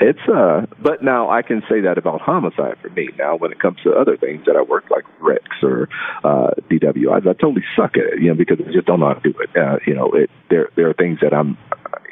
it's 0.00 0.28
uh, 0.28 0.66
but 0.80 1.02
now 1.02 1.28
I 1.30 1.42
can 1.42 1.62
say 1.68 1.80
that 1.80 1.98
about 1.98 2.20
homicide 2.20 2.78
for 2.80 2.88
me. 2.90 3.08
Now 3.18 3.36
when 3.36 3.52
it 3.52 3.58
comes 3.58 3.78
to 3.82 3.92
other 3.92 4.16
things 4.16 4.44
that 4.46 4.56
I 4.56 4.62
work 4.62 4.84
like 4.90 5.04
wrecks 5.20 5.56
or 5.62 5.88
uh, 6.22 6.50
DWIs, 6.70 7.26
I 7.26 7.32
totally 7.32 7.64
suck 7.76 7.96
at 7.96 8.14
it. 8.14 8.22
You 8.22 8.28
know 8.28 8.34
because 8.34 8.58
I 8.60 8.72
just 8.72 8.86
don't 8.86 9.00
know 9.00 9.08
how 9.08 9.14
to 9.14 9.32
do 9.32 9.38
it. 9.40 9.50
Uh, 9.56 9.78
you 9.86 9.94
know, 9.94 10.12
it 10.12 10.30
there 10.50 10.68
there 10.76 10.88
are 10.88 10.94
things 10.94 11.18
that 11.22 11.34
I'm. 11.34 11.58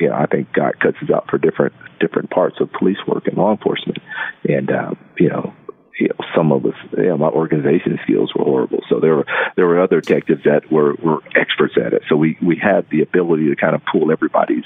You 0.01 0.09
know, 0.09 0.15
I 0.15 0.27
think 0.27 0.53
God 0.53 0.79
cuts 0.81 0.99
us 1.03 1.11
out 1.15 1.31
for 1.31 1.39
different 1.39 1.75
different 2.01 2.31
parts 2.31 2.57
of 2.61 2.71
police 2.73 2.99
work 3.07 3.27
and 3.27 3.37
law 3.37 3.53
enforcement, 3.53 3.99
and 4.45 4.71
uh, 4.71 4.95
you 5.19 5.29
know 5.29 5.55
you 5.99 6.09
know, 6.09 6.27
some 6.35 6.53
of 6.53 6.65
us, 6.67 6.75
you 6.97 7.05
know, 7.05 7.17
my 7.17 7.29
organization 7.29 7.99
skills 8.03 8.33
were 8.35 8.45
horrible. 8.45 8.81
So 8.89 9.01
there 9.01 9.17
were 9.17 9.27
there 9.57 9.67
were 9.67 9.81
other 9.81 10.01
detectives 10.01 10.43
that 10.45 10.71
were 10.71 10.95
were 10.97 11.23
experts 11.35 11.75
at 11.83 11.93
it. 11.93 12.03
So 12.09 12.17
we 12.17 12.37
we 12.43 12.57
had 12.57 12.89
the 12.91 13.03
ability 13.03 13.49
to 13.49 13.57
kind 13.57 13.75
of 13.75 13.83
pull 13.91 14.11
everybody's 14.13 14.65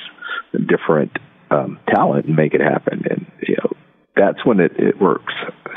different 0.66 1.16
um, 1.51 1.79
talent 1.89 2.27
and 2.27 2.37
make 2.37 2.55
it 2.55 2.61
happen. 2.61 3.05
And 3.11 3.27
you 3.47 3.57
know, 3.57 3.73
that's 4.17 4.45
when 4.45 4.61
it 4.61 4.73
it 4.79 5.01
works. 5.01 5.35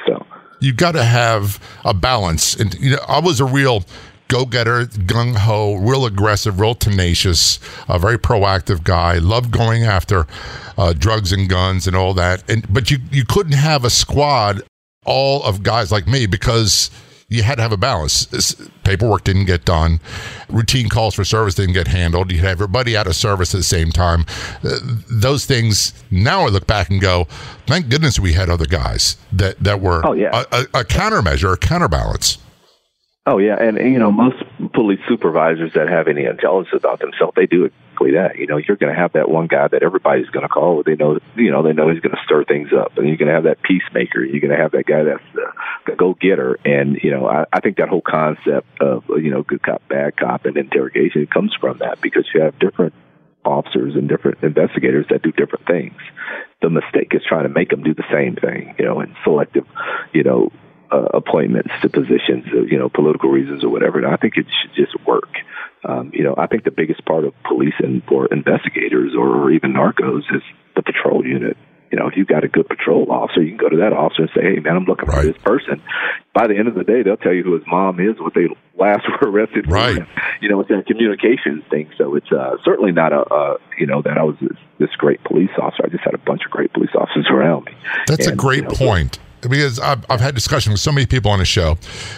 So 0.07 0.25
you've 0.59 0.77
got 0.77 0.93
to 0.93 1.03
have 1.03 1.59
a 1.83 1.93
balance. 1.93 2.55
And 2.55 2.73
you 2.75 2.91
know, 2.91 3.03
I 3.07 3.19
was 3.19 3.39
a 3.39 3.45
real 3.45 3.83
go-getter, 4.27 4.85
gung 4.85 5.35
ho, 5.35 5.75
real 5.75 6.05
aggressive, 6.05 6.59
real 6.59 6.73
tenacious, 6.73 7.59
a 7.87 7.99
very 7.99 8.17
proactive 8.17 8.83
guy. 8.83 9.17
Loved 9.19 9.51
going 9.51 9.83
after 9.83 10.25
uh, 10.77 10.93
drugs 10.93 11.31
and 11.31 11.47
guns 11.49 11.85
and 11.85 11.95
all 11.95 12.13
that. 12.15 12.49
And 12.49 12.71
but 12.71 12.89
you 12.89 12.99
you 13.11 13.25
couldn't 13.25 13.53
have 13.53 13.85
a 13.85 13.89
squad 13.89 14.61
all 15.05 15.43
of 15.43 15.63
guys 15.63 15.91
like 15.91 16.07
me 16.07 16.25
because 16.25 16.89
you 17.27 17.43
had 17.43 17.55
to 17.55 17.61
have 17.61 17.71
a 17.71 17.77
balance. 17.77 18.25
Paperwork 18.83 19.23
didn't 19.23 19.45
get 19.45 19.65
done, 19.65 19.99
routine 20.49 20.89
calls 20.89 21.15
for 21.15 21.23
service 21.23 21.55
didn't 21.55 21.73
get 21.73 21.87
handled. 21.87 22.31
You 22.31 22.39
had 22.39 22.51
everybody 22.51 22.95
out 22.95 23.07
of 23.07 23.15
service 23.15 23.53
at 23.53 23.57
the 23.57 23.63
same 23.63 23.91
time. 23.91 24.25
Uh, 24.63 24.77
those 25.09 25.45
things 25.45 25.93
now 26.11 26.45
I 26.45 26.49
look 26.49 26.67
back 26.67 26.89
and 26.89 27.01
go, 27.01 27.25
thank 27.65 27.89
goodness 27.89 28.19
we 28.19 28.33
had 28.33 28.49
other 28.49 28.65
guys 28.65 29.17
that 29.31 29.59
that 29.59 29.81
were 29.81 30.05
oh, 30.05 30.13
yeah. 30.13 30.43
a, 30.51 30.57
a, 30.57 30.61
a 30.81 30.83
countermeasure, 30.83 31.53
a 31.53 31.57
counterbalance. 31.57 32.37
Oh 33.25 33.37
yeah, 33.37 33.55
and 33.55 33.77
you 33.77 33.99
know 33.99 34.11
most 34.11 34.43
police 34.73 34.99
supervisors 35.07 35.71
that 35.73 35.87
have 35.87 36.09
any 36.09 36.25
intelligence 36.25 36.75
about 36.75 36.99
themselves, 36.99 37.33
they 37.35 37.45
do 37.45 37.71
exactly 38.03 38.19
that. 38.19 38.39
You 38.39 38.47
know, 38.47 38.57
you're 38.57 38.77
going 38.77 38.93
to 38.93 38.99
have 38.99 39.13
that 39.13 39.29
one 39.29 39.47
guy 39.47 39.67
that 39.67 39.83
everybody's 39.83 40.29
going 40.29 40.43
to 40.43 40.49
call. 40.49 40.83
They 40.83 40.95
know, 40.95 41.19
you 41.35 41.51
know, 41.51 41.63
they 41.63 41.73
know 41.73 41.89
he's 41.89 42.01
going 42.01 42.15
to 42.15 42.21
stir 42.25 42.43
things 42.45 42.69
up, 42.73 42.97
and 42.97 43.07
you're 43.07 43.17
going 43.17 43.29
to 43.29 43.33
have 43.33 43.43
that 43.43 43.61
peacemaker. 43.61 44.23
You're 44.23 44.41
going 44.41 44.55
to 44.55 44.61
have 44.61 44.71
that 44.71 44.85
guy 44.85 45.03
that's 45.03 45.23
the, 45.33 45.45
the 45.87 45.95
go 45.95 46.13
getter. 46.13 46.57
And 46.65 46.97
you 47.01 47.11
know, 47.11 47.27
I, 47.27 47.45
I 47.51 47.59
think 47.59 47.77
that 47.77 47.89
whole 47.89 48.01
concept 48.01 48.67
of 48.81 49.03
you 49.09 49.31
know 49.31 49.43
good 49.43 49.61
cop, 49.61 49.87
bad 49.87 50.17
cop, 50.17 50.45
and 50.45 50.57
interrogation 50.57 51.27
comes 51.27 51.53
from 51.59 51.79
that 51.79 52.01
because 52.01 52.27
you 52.33 52.41
have 52.41 52.57
different 52.59 52.93
officers 53.45 53.95
and 53.95 54.07
different 54.07 54.41
investigators 54.41 55.05
that 55.09 55.21
do 55.21 55.31
different 55.31 55.67
things. 55.67 55.99
The 56.61 56.69
mistake 56.69 57.11
is 57.11 57.21
trying 57.27 57.43
to 57.43 57.49
make 57.49 57.69
them 57.69 57.83
do 57.83 57.93
the 57.93 58.05
same 58.11 58.35
thing, 58.35 58.75
you 58.79 58.85
know, 58.85 59.01
and 59.01 59.13
selective, 59.25 59.65
you 60.13 60.23
know, 60.23 60.49
uh, 60.89 61.09
appointments 61.13 61.71
to 61.81 61.89
positions, 61.89 62.45
of, 62.55 62.71
you 62.71 62.79
know, 62.79 62.87
political 62.87 63.29
reasons 63.29 63.63
or 63.63 63.69
whatever. 63.69 63.97
And 63.97 64.07
I 64.07 64.15
think 64.15 64.37
it 64.37 64.45
should 64.61 64.73
just 64.75 64.95
work. 65.05 65.27
Um, 65.85 66.11
you 66.13 66.23
know, 66.23 66.35
I 66.37 66.47
think 66.47 66.63
the 66.63 66.71
biggest 66.71 67.05
part 67.05 67.25
of 67.25 67.33
policing 67.43 68.03
for 68.07 68.27
investigators 68.27 69.13
or, 69.17 69.51
even 69.51 69.73
narcos 69.73 70.23
is 70.33 70.41
the 70.75 70.81
patrol 70.81 71.25
unit. 71.25 71.57
You 71.91 71.99
know, 71.99 72.07
if 72.07 72.15
you've 72.15 72.27
got 72.27 72.43
a 72.43 72.47
good 72.47 72.67
patrol 72.67 73.11
officer, 73.11 73.43
you 73.43 73.49
can 73.49 73.57
go 73.57 73.69
to 73.69 73.77
that 73.77 73.93
officer 73.93 74.23
and 74.23 74.31
say, 74.33 74.41
"Hey, 74.41 74.59
man, 74.59 74.75
I'm 74.75 74.85
looking 74.85 75.09
right. 75.09 75.21
for 75.21 75.27
this 75.27 75.41
person." 75.43 75.81
By 76.33 76.47
the 76.47 76.57
end 76.57 76.67
of 76.67 76.73
the 76.73 76.83
day, 76.83 77.03
they'll 77.03 77.17
tell 77.17 77.33
you 77.33 77.43
who 77.43 77.53
his 77.53 77.67
mom 77.67 77.99
is, 77.99 78.19
what 78.19 78.33
they 78.33 78.47
last 78.79 79.05
were 79.21 79.29
arrested 79.29 79.65
for. 79.65 79.75
Right. 79.75 80.01
You 80.41 80.49
know, 80.49 80.59
it's 80.61 80.71
a 80.71 80.81
communications 80.81 81.63
thing. 81.69 81.91
So 81.97 82.15
it's 82.15 82.31
uh, 82.31 82.57
certainly 82.65 82.91
not 82.91 83.13
a, 83.13 83.21
uh, 83.21 83.57
you 83.77 83.85
know, 83.85 84.01
that 84.01 84.17
I 84.17 84.23
was 84.23 84.35
this, 84.41 84.57
this 84.79 84.89
great 84.97 85.23
police 85.23 85.51
officer. 85.61 85.83
I 85.85 85.89
just 85.89 86.03
had 86.03 86.15
a 86.15 86.23
bunch 86.25 86.41
of 86.45 86.51
great 86.51 86.73
police 86.73 86.95
officers 86.95 87.27
around 87.29 87.65
me. 87.65 87.73
That's 88.07 88.25
and, 88.25 88.33
a 88.33 88.35
great 88.37 88.63
you 88.63 88.69
know, 88.69 88.75
point 88.75 89.19
because 89.49 89.79
I've, 89.79 90.05
I've 90.09 90.21
had 90.21 90.35
discussion 90.35 90.71
with 90.71 90.81
so 90.81 90.91
many 90.91 91.05
people 91.05 91.31
on 91.31 91.39
the 91.39 91.45
show. 91.45 91.77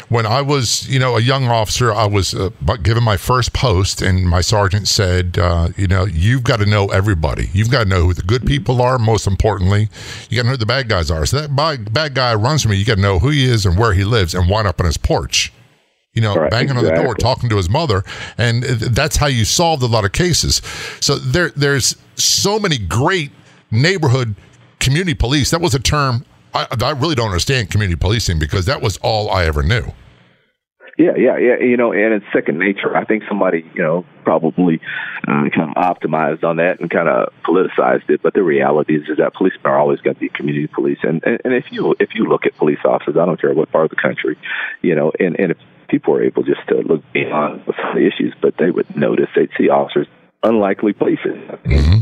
When 0.10 0.26
I 0.26 0.42
was, 0.42 0.88
you 0.88 1.00
know, 1.00 1.18
a 1.18 1.22
young 1.22 1.46
officer, 1.48 1.94
I 1.94 2.06
was 2.06 2.34
uh, 2.34 2.50
given 2.84 3.04
my 3.04 3.18
first 3.18 3.54
post, 3.54 4.02
and 4.02 4.28
my 4.30 4.42
sergeant 4.42 4.88
said, 4.88 5.38
uh, 5.38 5.70
you 5.78 5.88
know, 5.88 6.06
you've 6.06 6.44
got 6.44 6.60
to 6.60 6.66
know 6.66 6.88
everybody. 6.88 7.50
You've 7.54 7.72
got 7.72 7.84
to 7.84 7.90
know 7.90 8.04
who 8.04 8.14
the 8.14 8.22
good 8.22 8.46
people 8.46 8.82
are. 8.82 8.98
Most 8.98 9.28
importantly, 9.28 9.90
you 10.30 10.38
got 10.38 10.44
to 10.44 10.48
know 10.48 10.52
who 10.52 10.58
the 10.58 10.66
bad 10.66 10.90
guys 10.90 11.12
are. 11.12 11.26
So 11.26 11.42
that 11.42 11.56
bad, 11.56 11.94
bad 11.94 12.14
guy 12.14 12.34
runs 12.36 12.62
from 12.62 12.72
me. 12.72 12.78
You 12.78 12.86
got 12.86 12.96
to 12.96 13.02
know 13.02 13.20
who 13.20 13.30
he 13.30 13.46
is 13.46 13.66
and 13.66 13.78
where 13.78 13.94
he 13.94 14.04
lives, 14.04 14.36
and 14.36 14.50
wind 14.50 14.68
up 14.68 14.80
on 14.80 14.86
his 14.86 14.98
porch. 14.98 15.52
You 16.14 16.22
know, 16.22 16.34
Right, 16.36 16.50
banging 16.50 16.78
on 16.78 16.86
the 16.86 16.92
door, 16.92 17.14
talking 17.14 17.50
to 17.50 17.58
his 17.58 17.70
mother, 17.70 18.02
and 18.38 18.64
that's 18.64 19.18
how 19.18 19.28
you 19.28 19.44
solved 19.44 19.84
a 19.84 19.86
lot 19.86 20.06
of 20.06 20.14
cases. 20.14 20.62
So 21.02 21.16
there, 21.18 21.50
there's 21.58 21.98
so 22.16 22.58
many 22.58 22.78
great 22.78 23.32
neighborhood 23.70 24.36
community 24.80 25.14
police. 25.14 25.52
That 25.52 25.60
was 25.60 25.76
a 25.76 25.80
term 25.80 26.24
I, 26.56 26.68
I 26.82 26.92
really 26.92 27.16
don't 27.16 27.28
understand 27.28 27.70
community 27.70 27.98
policing 28.00 28.40
because 28.40 28.66
that 28.66 28.82
was 28.82 28.98
all 28.98 29.30
I 29.30 29.46
ever 29.46 29.62
knew. 29.62 29.92
Yeah, 30.98 31.16
yeah, 31.18 31.38
yeah. 31.38 31.58
You 31.60 31.76
know, 31.76 31.92
and 31.92 32.14
it's 32.14 32.26
second 32.32 32.58
nature. 32.58 32.96
I 32.96 33.04
think 33.04 33.24
somebody, 33.28 33.70
you 33.76 33.82
know, 33.82 34.06
probably 34.24 34.80
uh, 35.28 35.50
kind 35.54 35.70
of 35.70 35.76
optimized 35.76 36.46
on 36.46 36.56
that 36.56 36.80
and 36.80 36.90
kind 36.90 37.10
of 37.10 37.34
politicized 37.44 38.10
it. 38.10 38.22
But 38.22 38.34
the 38.34 38.44
reality 38.44 38.96
is, 38.96 39.10
is 39.10 39.18
that 39.18 39.34
policemen 39.34 39.66
are 39.66 39.78
always 39.78 40.00
going 40.00 40.16
to 40.16 40.20
be 40.22 40.30
community 40.30 40.68
police. 40.68 41.00
And, 41.04 41.22
and 41.26 41.42
and 41.44 41.54
if 41.54 41.66
you 41.70 41.96
if 42.00 42.16
you 42.16 42.26
look 42.26 42.46
at 42.46 42.56
police 42.56 42.80
officers, 42.86 43.18
I 43.18 43.26
don't 43.26 43.40
care 43.40 43.54
what 43.54 43.70
part 43.74 43.86
of 43.86 43.90
the 43.90 44.02
country, 44.02 44.38
you 44.82 44.96
know, 44.96 45.12
and 45.20 45.38
and 45.38 45.52
if 45.52 45.58
people 45.90 46.16
are 46.16 46.24
able 46.24 46.44
just 46.44 46.66
to 46.70 46.76
look 46.76 47.04
beyond 47.12 47.64
some 47.66 47.90
of 47.90 47.96
the 47.96 48.08
issues, 48.08 48.34
but 48.42 48.56
they 48.58 48.72
would 48.72 48.96
notice 48.96 49.28
they'd 49.36 49.50
see 49.58 49.68
officers 49.68 50.08
unlikely 50.44 50.94
places. 50.94 51.36
Mm-hmm. 51.66 52.00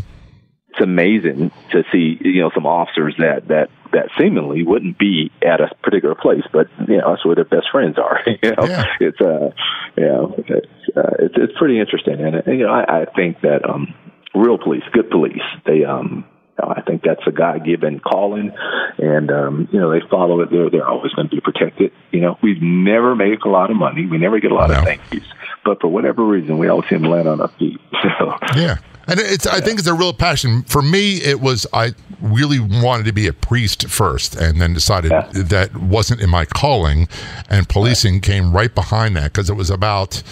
It's 0.73 0.81
amazing 0.81 1.51
to 1.71 1.83
see, 1.91 2.17
you 2.21 2.41
know, 2.41 2.49
some 2.55 2.65
officers 2.65 3.13
that 3.19 3.47
that 3.49 3.69
that 3.91 4.09
seemingly 4.19 4.63
wouldn't 4.63 4.97
be 4.97 5.31
at 5.45 5.61
a 5.61 5.69
particular 5.83 6.15
place, 6.15 6.41
but 6.51 6.67
you 6.87 6.97
know, 6.97 7.11
that's 7.11 7.23
where 7.23 7.35
their 7.35 7.45
best 7.45 7.67
friends 7.71 7.97
are. 7.99 8.19
you 8.25 8.51
know, 8.51 8.65
Yeah. 8.65 8.85
it's 8.99 9.21
uh, 9.21 9.51
you 9.95 10.05
know, 10.05 10.35
it's 10.47 10.67
uh, 10.97 11.11
it's, 11.19 11.35
it's 11.37 11.53
pretty 11.59 11.79
interesting, 11.79 12.19
and, 12.19 12.41
you 12.47 12.65
know, 12.65 12.71
I, 12.73 13.01
I 13.01 13.05
think 13.15 13.41
that 13.41 13.69
um, 13.69 13.93
real 14.33 14.57
police, 14.57 14.83
good 14.91 15.09
police, 15.11 15.41
they 15.65 15.83
um. 15.85 16.25
I 16.61 16.81
think 16.81 17.01
that's 17.03 17.25
a 17.25 17.31
God-given 17.31 17.99
calling, 18.01 18.51
and 18.99 19.31
um, 19.31 19.67
you 19.71 19.79
know 19.79 19.89
they 19.91 20.01
follow 20.07 20.39
it. 20.41 20.51
They're 20.51 20.69
they're 20.69 20.87
always 20.87 21.11
going 21.13 21.27
to 21.27 21.35
be 21.35 21.41
protected. 21.41 21.91
You 22.11 22.21
know, 22.21 22.37
we 22.43 22.57
never 22.61 23.15
make 23.15 23.43
a 23.43 23.49
lot 23.49 23.71
of 23.71 23.75
money. 23.75 24.05
We 24.05 24.19
never 24.19 24.39
get 24.39 24.51
a 24.51 24.53
lot 24.55 24.69
No. 24.69 24.77
of 24.77 24.83
thank 24.85 25.01
yous, 25.11 25.23
but 25.65 25.81
for 25.81 25.87
whatever 25.87 26.23
reason, 26.23 26.59
we 26.59 26.67
always 26.69 26.87
seem 26.89 27.01
to 27.01 27.09
land 27.09 27.27
on 27.27 27.41
our 27.41 27.47
feet. 27.59 27.79
So 28.03 28.37
Yeah. 28.55 28.77
And 29.07 29.19
it's, 29.19 29.45
I 29.45 29.59
think 29.59 29.79
it's 29.79 29.87
a 29.87 29.93
real 29.93 30.13
passion. 30.13 30.63
For 30.63 30.81
me, 30.81 31.17
it 31.17 31.41
was, 31.41 31.67
I 31.73 31.93
really 32.21 32.59
wanted 32.59 33.05
to 33.05 33.11
be 33.11 33.27
a 33.27 33.33
priest 33.33 33.87
first 33.89 34.35
and 34.35 34.61
then 34.61 34.73
decided 34.73 35.11
Yeah. 35.11 35.27
that 35.33 35.75
wasn't 35.75 36.21
in 36.21 36.29
my 36.29 36.45
calling. 36.45 37.07
And 37.49 37.67
policing 37.67 38.21
came 38.21 38.53
right 38.53 38.73
behind 38.73 39.15
that 39.17 39.33
because 39.33 39.49
it 39.49 39.55
was 39.55 39.69
about, 39.69 40.23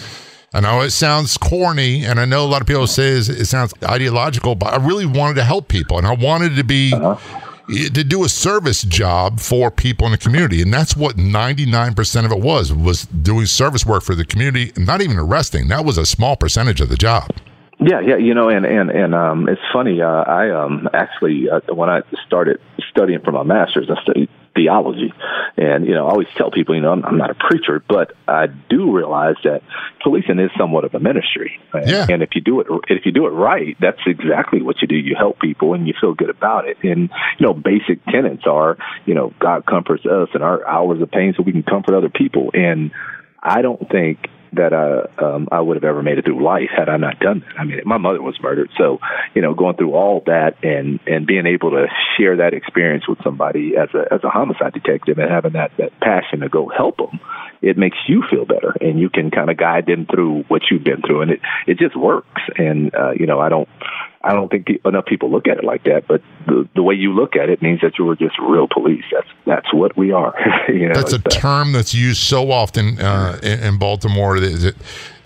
I 0.54 0.60
know 0.60 0.80
it 0.80 0.90
sounds 0.90 1.36
corny 1.36 2.04
and 2.04 2.18
I 2.18 2.24
know 2.24 2.44
a 2.44 2.48
lot 2.48 2.60
of 2.62 2.66
people 2.66 2.86
say 2.86 3.10
it 3.10 3.28
it 3.28 3.46
sounds 3.46 3.74
ideological, 3.84 4.54
but 4.54 4.72
I 4.72 4.76
really 4.76 5.06
wanted 5.06 5.34
to 5.34 5.44
help 5.44 5.68
people 5.68 5.98
and 5.98 6.06
I 6.06 6.14
wanted 6.14 6.56
to 6.56 6.64
be, 6.64 6.94
uh-huh. 6.94 7.16
eh, 7.70 7.88
to 7.90 8.04
do 8.04 8.24
a 8.24 8.28
service 8.30 8.82
job 8.82 9.38
for 9.38 9.70
people 9.70 10.06
in 10.06 10.12
the 10.12 10.18
community. 10.18 10.62
And 10.62 10.72
that's 10.72 10.96
what 10.96 11.16
99% 11.16 12.24
of 12.24 12.32
it 12.32 12.40
was, 12.40 12.72
was 12.72 13.04
doing 13.04 13.44
service 13.44 13.84
work 13.84 14.02
for 14.02 14.14
the 14.14 14.24
community, 14.24 14.72
not 14.78 15.02
even 15.02 15.18
arresting. 15.18 15.68
That 15.68 15.84
was 15.84 15.98
a 15.98 16.06
small 16.06 16.36
percentage 16.36 16.80
of 16.80 16.88
the 16.88 16.96
job. 16.96 17.28
Yeah, 17.84 18.00
yeah, 18.00 18.16
you 18.16 18.34
know, 18.34 18.48
and 18.48 18.64
and 18.64 18.90
and 18.90 19.14
um, 19.14 19.48
it's 19.48 19.60
funny. 19.72 20.00
Uh, 20.00 20.06
I 20.06 20.50
um 20.50 20.88
actually 20.92 21.50
uh, 21.50 21.60
when 21.74 21.90
I 21.90 22.02
started 22.26 22.60
studying 22.90 23.20
for 23.20 23.32
my 23.32 23.42
master's, 23.42 23.90
I 23.90 24.00
studied 24.02 24.28
theology, 24.54 25.12
and 25.56 25.86
you 25.86 25.94
know, 25.94 26.06
I 26.06 26.10
always 26.10 26.28
tell 26.36 26.50
people, 26.50 26.74
you 26.74 26.80
know, 26.80 26.92
I'm, 26.92 27.04
I'm 27.04 27.18
not 27.18 27.30
a 27.30 27.34
preacher, 27.34 27.82
but 27.88 28.12
I 28.28 28.46
do 28.46 28.94
realize 28.94 29.36
that 29.44 29.62
policing 30.02 30.38
is 30.38 30.50
somewhat 30.56 30.84
of 30.84 30.94
a 30.94 31.00
ministry. 31.00 31.58
And, 31.72 31.88
Yeah. 31.88 32.06
and 32.08 32.22
if 32.22 32.30
you 32.34 32.40
do 32.40 32.60
it, 32.60 32.66
if 32.88 33.04
you 33.04 33.12
do 33.12 33.26
it 33.26 33.30
right, 33.30 33.76
that's 33.80 34.00
exactly 34.06 34.62
what 34.62 34.80
you 34.80 34.86
do. 34.86 34.96
You 34.96 35.16
help 35.16 35.40
people, 35.40 35.74
and 35.74 35.88
you 35.88 35.94
feel 36.00 36.14
good 36.14 36.30
about 36.30 36.68
it. 36.68 36.76
And 36.84 37.10
you 37.38 37.46
know, 37.46 37.54
basic 37.54 38.04
tenets 38.04 38.44
are, 38.46 38.76
you 39.06 39.14
know, 39.14 39.32
God 39.40 39.66
comforts 39.66 40.06
us, 40.06 40.28
and 40.34 40.44
our 40.44 40.64
hours 40.68 41.00
of 41.00 41.10
pain, 41.10 41.34
so 41.36 41.42
we 41.42 41.52
can 41.52 41.64
comfort 41.64 41.94
other 41.96 42.10
people. 42.10 42.50
And 42.54 42.92
I 43.42 43.62
don't 43.62 43.88
think 43.90 44.28
that 44.52 44.72
I 44.72 45.24
um, 45.24 45.48
I 45.50 45.60
would 45.60 45.76
have 45.76 45.84
ever 45.84 46.02
made 46.02 46.18
it 46.18 46.24
through 46.24 46.42
life 46.42 46.70
had 46.76 46.88
I 46.88 46.96
not 46.96 47.18
done 47.18 47.40
that. 47.40 47.58
I 47.58 47.64
mean, 47.64 47.80
my 47.84 47.98
mother 47.98 48.20
was 48.20 48.38
murdered, 48.42 48.70
so 48.76 48.98
you 49.34 49.42
know, 49.42 49.54
going 49.54 49.76
through 49.76 49.94
all 49.94 50.22
that 50.26 50.56
and 50.62 51.00
and 51.06 51.26
being 51.26 51.46
able 51.46 51.70
to 51.70 51.86
share 52.16 52.36
that 52.36 52.54
experience 52.54 53.08
with 53.08 53.18
somebody 53.22 53.74
as 53.76 53.88
a 53.94 54.12
as 54.12 54.22
a 54.24 54.28
homicide 54.28 54.72
detective 54.72 55.18
and 55.18 55.30
having 55.30 55.52
that 55.52 55.72
that 55.78 55.98
passion 56.00 56.40
to 56.40 56.48
go 56.48 56.68
help 56.68 56.96
them, 56.96 57.20
it 57.60 57.78
makes 57.78 57.98
you 58.08 58.22
feel 58.30 58.44
better, 58.44 58.74
and 58.80 58.98
you 58.98 59.08
can 59.08 59.30
kind 59.30 59.50
of 59.50 59.56
guide 59.56 59.86
them 59.86 60.06
through 60.06 60.44
what 60.48 60.62
you've 60.70 60.84
been 60.84 61.02
through, 61.02 61.22
and 61.22 61.30
it 61.30 61.40
it 61.66 61.78
just 61.78 61.96
works. 61.96 62.42
And 62.56 62.94
uh, 62.94 63.12
you 63.12 63.26
know, 63.26 63.40
I 63.40 63.48
don't. 63.48 63.68
I 64.24 64.32
don't 64.34 64.50
think 64.50 64.68
enough 64.84 65.06
people 65.06 65.30
look 65.30 65.48
at 65.48 65.58
it 65.58 65.64
like 65.64 65.84
that, 65.84 66.06
but 66.06 66.22
the, 66.46 66.68
the 66.74 66.82
way 66.82 66.94
you 66.94 67.12
look 67.12 67.34
at 67.36 67.48
it 67.48 67.60
means 67.60 67.80
that 67.80 67.98
you 67.98 68.04
were 68.04 68.16
just 68.16 68.38
real 68.38 68.68
police. 68.68 69.04
That's 69.12 69.28
that's 69.46 69.74
what 69.74 69.96
we 69.96 70.12
are. 70.12 70.34
you 70.68 70.88
know, 70.88 70.94
That's 70.94 71.12
a 71.12 71.16
uh, 71.16 71.30
term 71.30 71.72
that's 71.72 71.94
used 71.94 72.22
so 72.22 72.50
often 72.50 73.00
uh, 73.00 73.38
in, 73.42 73.60
in 73.60 73.78
Baltimore. 73.78 74.38
That, 74.38 74.48
that 74.48 74.76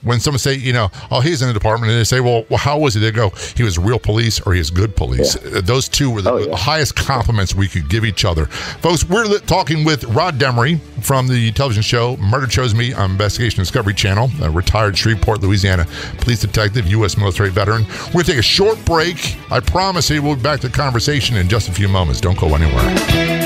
when 0.02 0.20
someone 0.20 0.38
say, 0.38 0.54
you 0.54 0.72
know, 0.72 0.88
oh, 1.10 1.20
he's 1.20 1.42
in 1.42 1.48
the 1.48 1.54
department, 1.54 1.90
and 1.90 1.98
they 2.00 2.04
say, 2.04 2.20
well, 2.20 2.44
well 2.48 2.58
how 2.58 2.78
was 2.78 2.94
he? 2.94 3.00
They 3.00 3.10
go, 3.10 3.30
he 3.56 3.62
was 3.62 3.78
real 3.78 3.98
police 3.98 4.40
or 4.40 4.54
he 4.54 4.60
is 4.60 4.70
good 4.70 4.94
police. 4.96 5.36
Uh, 5.36 5.60
Those 5.64 5.88
two 5.88 6.10
were 6.10 6.22
the, 6.22 6.30
Oh, 6.32 6.36
yeah. 6.38 6.56
highest 6.56 6.94
compliments 6.96 7.54
we 7.54 7.68
could 7.68 7.88
give 7.88 8.04
each 8.04 8.24
other. 8.24 8.46
Folks, 8.46 9.04
we're 9.08 9.24
li- 9.24 9.38
talking 9.46 9.84
with 9.84 10.04
Rod 10.04 10.38
Demery 10.38 10.80
from 11.02 11.26
the 11.28 11.50
television 11.52 11.82
show 11.82 12.16
Murder 12.18 12.46
Chose 12.46 12.74
Me 12.74 12.92
on 12.92 13.12
Investigation 13.12 13.60
Discovery 13.60 13.94
Channel, 13.94 14.30
a 14.42 14.50
retired 14.50 14.96
Shreveport, 14.96 15.40
Louisiana 15.40 15.86
police 16.18 16.40
detective, 16.40 16.86
U.S. 16.88 17.16
military 17.16 17.50
veteran. 17.50 17.84
We're 18.08 18.12
going 18.12 18.24
to 18.26 18.30
take 18.32 18.38
a 18.40 18.42
short 18.42 18.82
break. 18.84 19.36
I 19.50 19.60
promise 19.60 20.10
you 20.10 20.22
we'll 20.22 20.36
be 20.36 20.42
back 20.42 20.60
to 20.60 20.68
the 20.68 20.74
conversation 20.76 21.36
in 21.36 21.48
just 21.48 21.68
a 21.68 21.72
few 21.72 21.88
moments. 21.88 22.20
Don't 22.20 22.38
go 22.38 22.54
anywhere. 22.54 23.45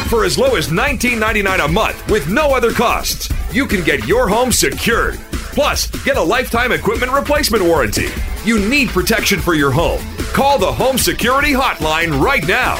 For 0.09 0.25
as 0.25 0.37
low 0.37 0.55
as 0.55 0.67
$19.99 0.67 1.65
a 1.65 1.67
month 1.67 2.09
with 2.09 2.29
no 2.29 2.53
other 2.53 2.71
costs, 2.71 3.31
you 3.53 3.65
can 3.65 3.83
get 3.83 4.07
your 4.07 4.27
home 4.27 4.51
secured. 4.51 5.15
Plus, 5.53 5.89
get 6.03 6.17
a 6.17 6.21
lifetime 6.21 6.71
equipment 6.71 7.11
replacement 7.11 7.63
warranty. 7.63 8.07
You 8.43 8.59
need 8.59 8.89
protection 8.89 9.39
for 9.39 9.53
your 9.53 9.71
home. 9.71 10.01
Call 10.33 10.57
the 10.57 10.71
Home 10.71 10.97
Security 10.97 11.53
Hotline 11.53 12.21
right 12.21 12.45
now. 12.47 12.77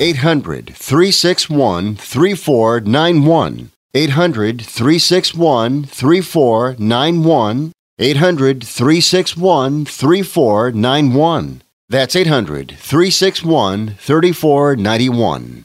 800 0.00 0.74
361 0.74 1.96
3491. 1.96 3.70
800 3.94 4.60
361 4.62 5.84
3491. 5.84 7.72
800 7.98 8.64
361 8.64 9.84
3491. 9.84 11.62
That's 11.88 12.16
800 12.16 12.76
361 12.78 13.88
3491. 13.98 15.64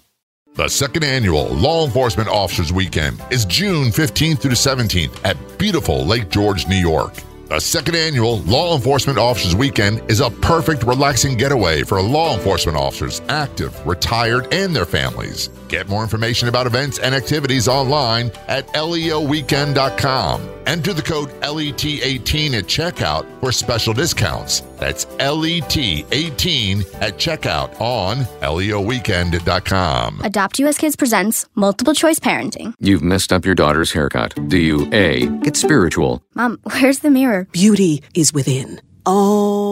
The 0.59 0.67
second 0.67 1.05
annual 1.05 1.47
Law 1.55 1.85
Enforcement 1.85 2.27
Officers 2.27 2.73
Weekend 2.73 3.23
is 3.31 3.45
June 3.45 3.91
15th 3.91 4.39
through 4.39 4.49
the 4.49 4.57
17th 4.57 5.17
at 5.23 5.37
beautiful 5.57 6.05
Lake 6.05 6.27
George, 6.27 6.67
New 6.67 6.75
York. 6.75 7.13
The 7.47 7.61
second 7.61 7.95
annual 7.95 8.39
Law 8.39 8.75
Enforcement 8.75 9.17
Officers 9.17 9.55
Weekend 9.55 10.01
is 10.11 10.19
a 10.19 10.29
perfect, 10.29 10.83
relaxing 10.83 11.37
getaway 11.37 11.83
for 11.83 12.01
law 12.01 12.35
enforcement 12.35 12.77
officers, 12.77 13.21
active, 13.29 13.87
retired, 13.87 14.53
and 14.53 14.75
their 14.75 14.85
families. 14.85 15.47
Get 15.69 15.87
more 15.87 16.03
information 16.03 16.49
about 16.49 16.67
events 16.67 16.99
and 16.99 17.15
activities 17.15 17.69
online 17.69 18.29
at 18.49 18.67
leoweekend.com. 18.73 20.49
Enter 20.67 20.91
the 20.93 21.01
code 21.01 21.29
LET18 21.39 22.53
at 22.53 22.65
checkout 22.65 23.39
for 23.39 23.53
special 23.53 23.93
discounts. 23.93 24.63
That's 24.79 25.05
LET18 25.05 27.01
at 27.01 27.17
checkout 27.17 27.79
on 27.81 28.17
leoweekend.com. 28.41 30.21
Adopt 30.23 30.59
US 30.59 30.77
Kids 30.77 30.95
presents 30.95 31.47
Multiple 31.55 31.93
Choice 31.93 32.19
Parenting. 32.19 32.73
You've 32.79 33.03
messed 33.03 33.33
up 33.33 33.45
your 33.45 33.55
daughter's 33.55 33.91
haircut. 33.91 34.33
Do 34.47 34.57
you 34.57 34.87
A. 34.93 35.27
Get 35.41 35.55
spiritual? 35.57 36.23
Mom, 36.35 36.59
where's 36.63 36.99
the 36.99 37.11
mirror? 37.11 37.47
Beauty 37.51 38.01
is 38.15 38.33
within. 38.33 38.81
Oh. 39.05 39.68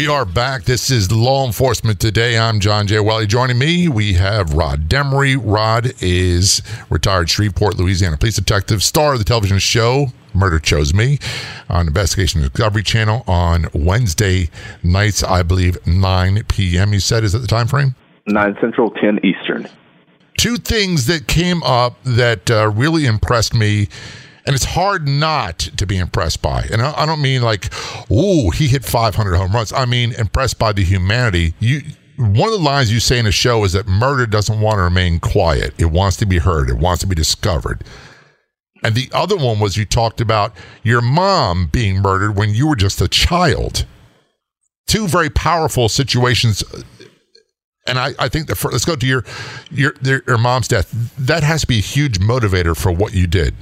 We 0.00 0.08
are 0.08 0.24
back. 0.24 0.64
This 0.64 0.88
is 0.88 1.12
Law 1.12 1.44
Enforcement 1.44 2.00
Today. 2.00 2.38
I'm 2.38 2.58
John 2.58 2.86
J. 2.86 3.00
Wiley. 3.00 3.26
Joining 3.26 3.58
me, 3.58 3.86
we 3.86 4.14
have 4.14 4.54
Rod 4.54 4.88
Demery. 4.88 5.38
Rod 5.38 5.92
is 6.00 6.62
retired 6.88 7.28
Shreveport, 7.28 7.76
Louisiana 7.76 8.16
police 8.16 8.36
detective, 8.36 8.82
star 8.82 9.12
of 9.12 9.18
the 9.18 9.26
television 9.26 9.58
show 9.58 10.06
Murder 10.32 10.58
Chose 10.58 10.94
Me 10.94 11.18
on 11.68 11.86
Investigation 11.86 12.40
Discovery 12.40 12.82
Channel 12.82 13.24
on 13.26 13.66
Wednesday 13.74 14.48
nights, 14.82 15.22
I 15.22 15.42
believe, 15.42 15.76
9 15.86 16.44
p.m. 16.44 16.94
You 16.94 17.00
said, 17.00 17.22
is 17.22 17.34
that 17.34 17.40
the 17.40 17.46
time 17.46 17.66
frame? 17.66 17.94
9 18.24 18.56
Central, 18.58 18.92
10 18.92 19.20
Eastern. 19.22 19.68
Two 20.38 20.56
things 20.56 21.08
that 21.08 21.26
came 21.26 21.62
up 21.62 22.02
that 22.04 22.50
uh, 22.50 22.70
really 22.70 23.04
impressed 23.04 23.52
me 23.52 23.88
and 24.46 24.54
it's 24.54 24.64
hard 24.64 25.06
not 25.06 25.58
to 25.58 25.86
be 25.86 25.98
impressed 25.98 26.42
by. 26.42 26.62
And 26.72 26.80
I, 26.82 27.06
don't 27.06 27.22
mean 27.22 27.42
like, 27.42 27.72
ooh, 28.10 28.50
he 28.50 28.68
hit 28.68 28.84
500 28.84 29.36
home 29.36 29.52
runs. 29.52 29.72
I 29.72 29.84
mean 29.84 30.12
impressed 30.12 30.58
by 30.58 30.72
the 30.72 30.84
humanity. 30.84 31.54
You 31.60 31.82
one 32.16 32.52
of 32.52 32.58
the 32.58 32.64
lines 32.64 32.92
you 32.92 33.00
say 33.00 33.18
in 33.18 33.24
the 33.24 33.32
show 33.32 33.64
is 33.64 33.72
that 33.72 33.86
murder 33.86 34.26
doesn't 34.26 34.60
want 34.60 34.76
to 34.76 34.82
remain 34.82 35.20
quiet. 35.20 35.72
It 35.78 35.86
wants 35.86 36.18
to 36.18 36.26
be 36.26 36.36
heard. 36.36 36.68
It 36.68 36.76
wants 36.76 37.00
to 37.00 37.06
be 37.06 37.14
discovered. 37.14 37.82
And 38.82 38.94
the 38.94 39.10
other 39.12 39.36
one 39.36 39.58
was 39.58 39.76
you 39.76 39.86
talked 39.86 40.20
about 40.20 40.54
your 40.82 41.00
mom 41.00 41.68
being 41.68 42.02
murdered 42.02 42.36
when 42.36 42.54
you 42.54 42.68
were 42.68 42.76
just 42.76 43.00
a 43.00 43.08
child. 43.08 43.86
Two 44.86 45.08
very 45.08 45.30
powerful 45.30 45.88
situations. 45.88 46.62
And 47.86 47.98
I, 47.98 48.10
I 48.18 48.28
think 48.28 48.48
that 48.48 48.62
let's 48.64 48.84
go 48.84 48.96
to 48.96 49.06
your, 49.06 49.24
your 49.70 49.94
your 50.02 50.38
mom's 50.38 50.68
death. 50.68 50.90
That 51.18 51.42
has 51.42 51.62
to 51.62 51.66
be 51.66 51.78
a 51.78 51.82
huge 51.82 52.18
motivator 52.18 52.76
for 52.76 52.92
what 52.92 53.14
you 53.14 53.26
did. 53.26 53.54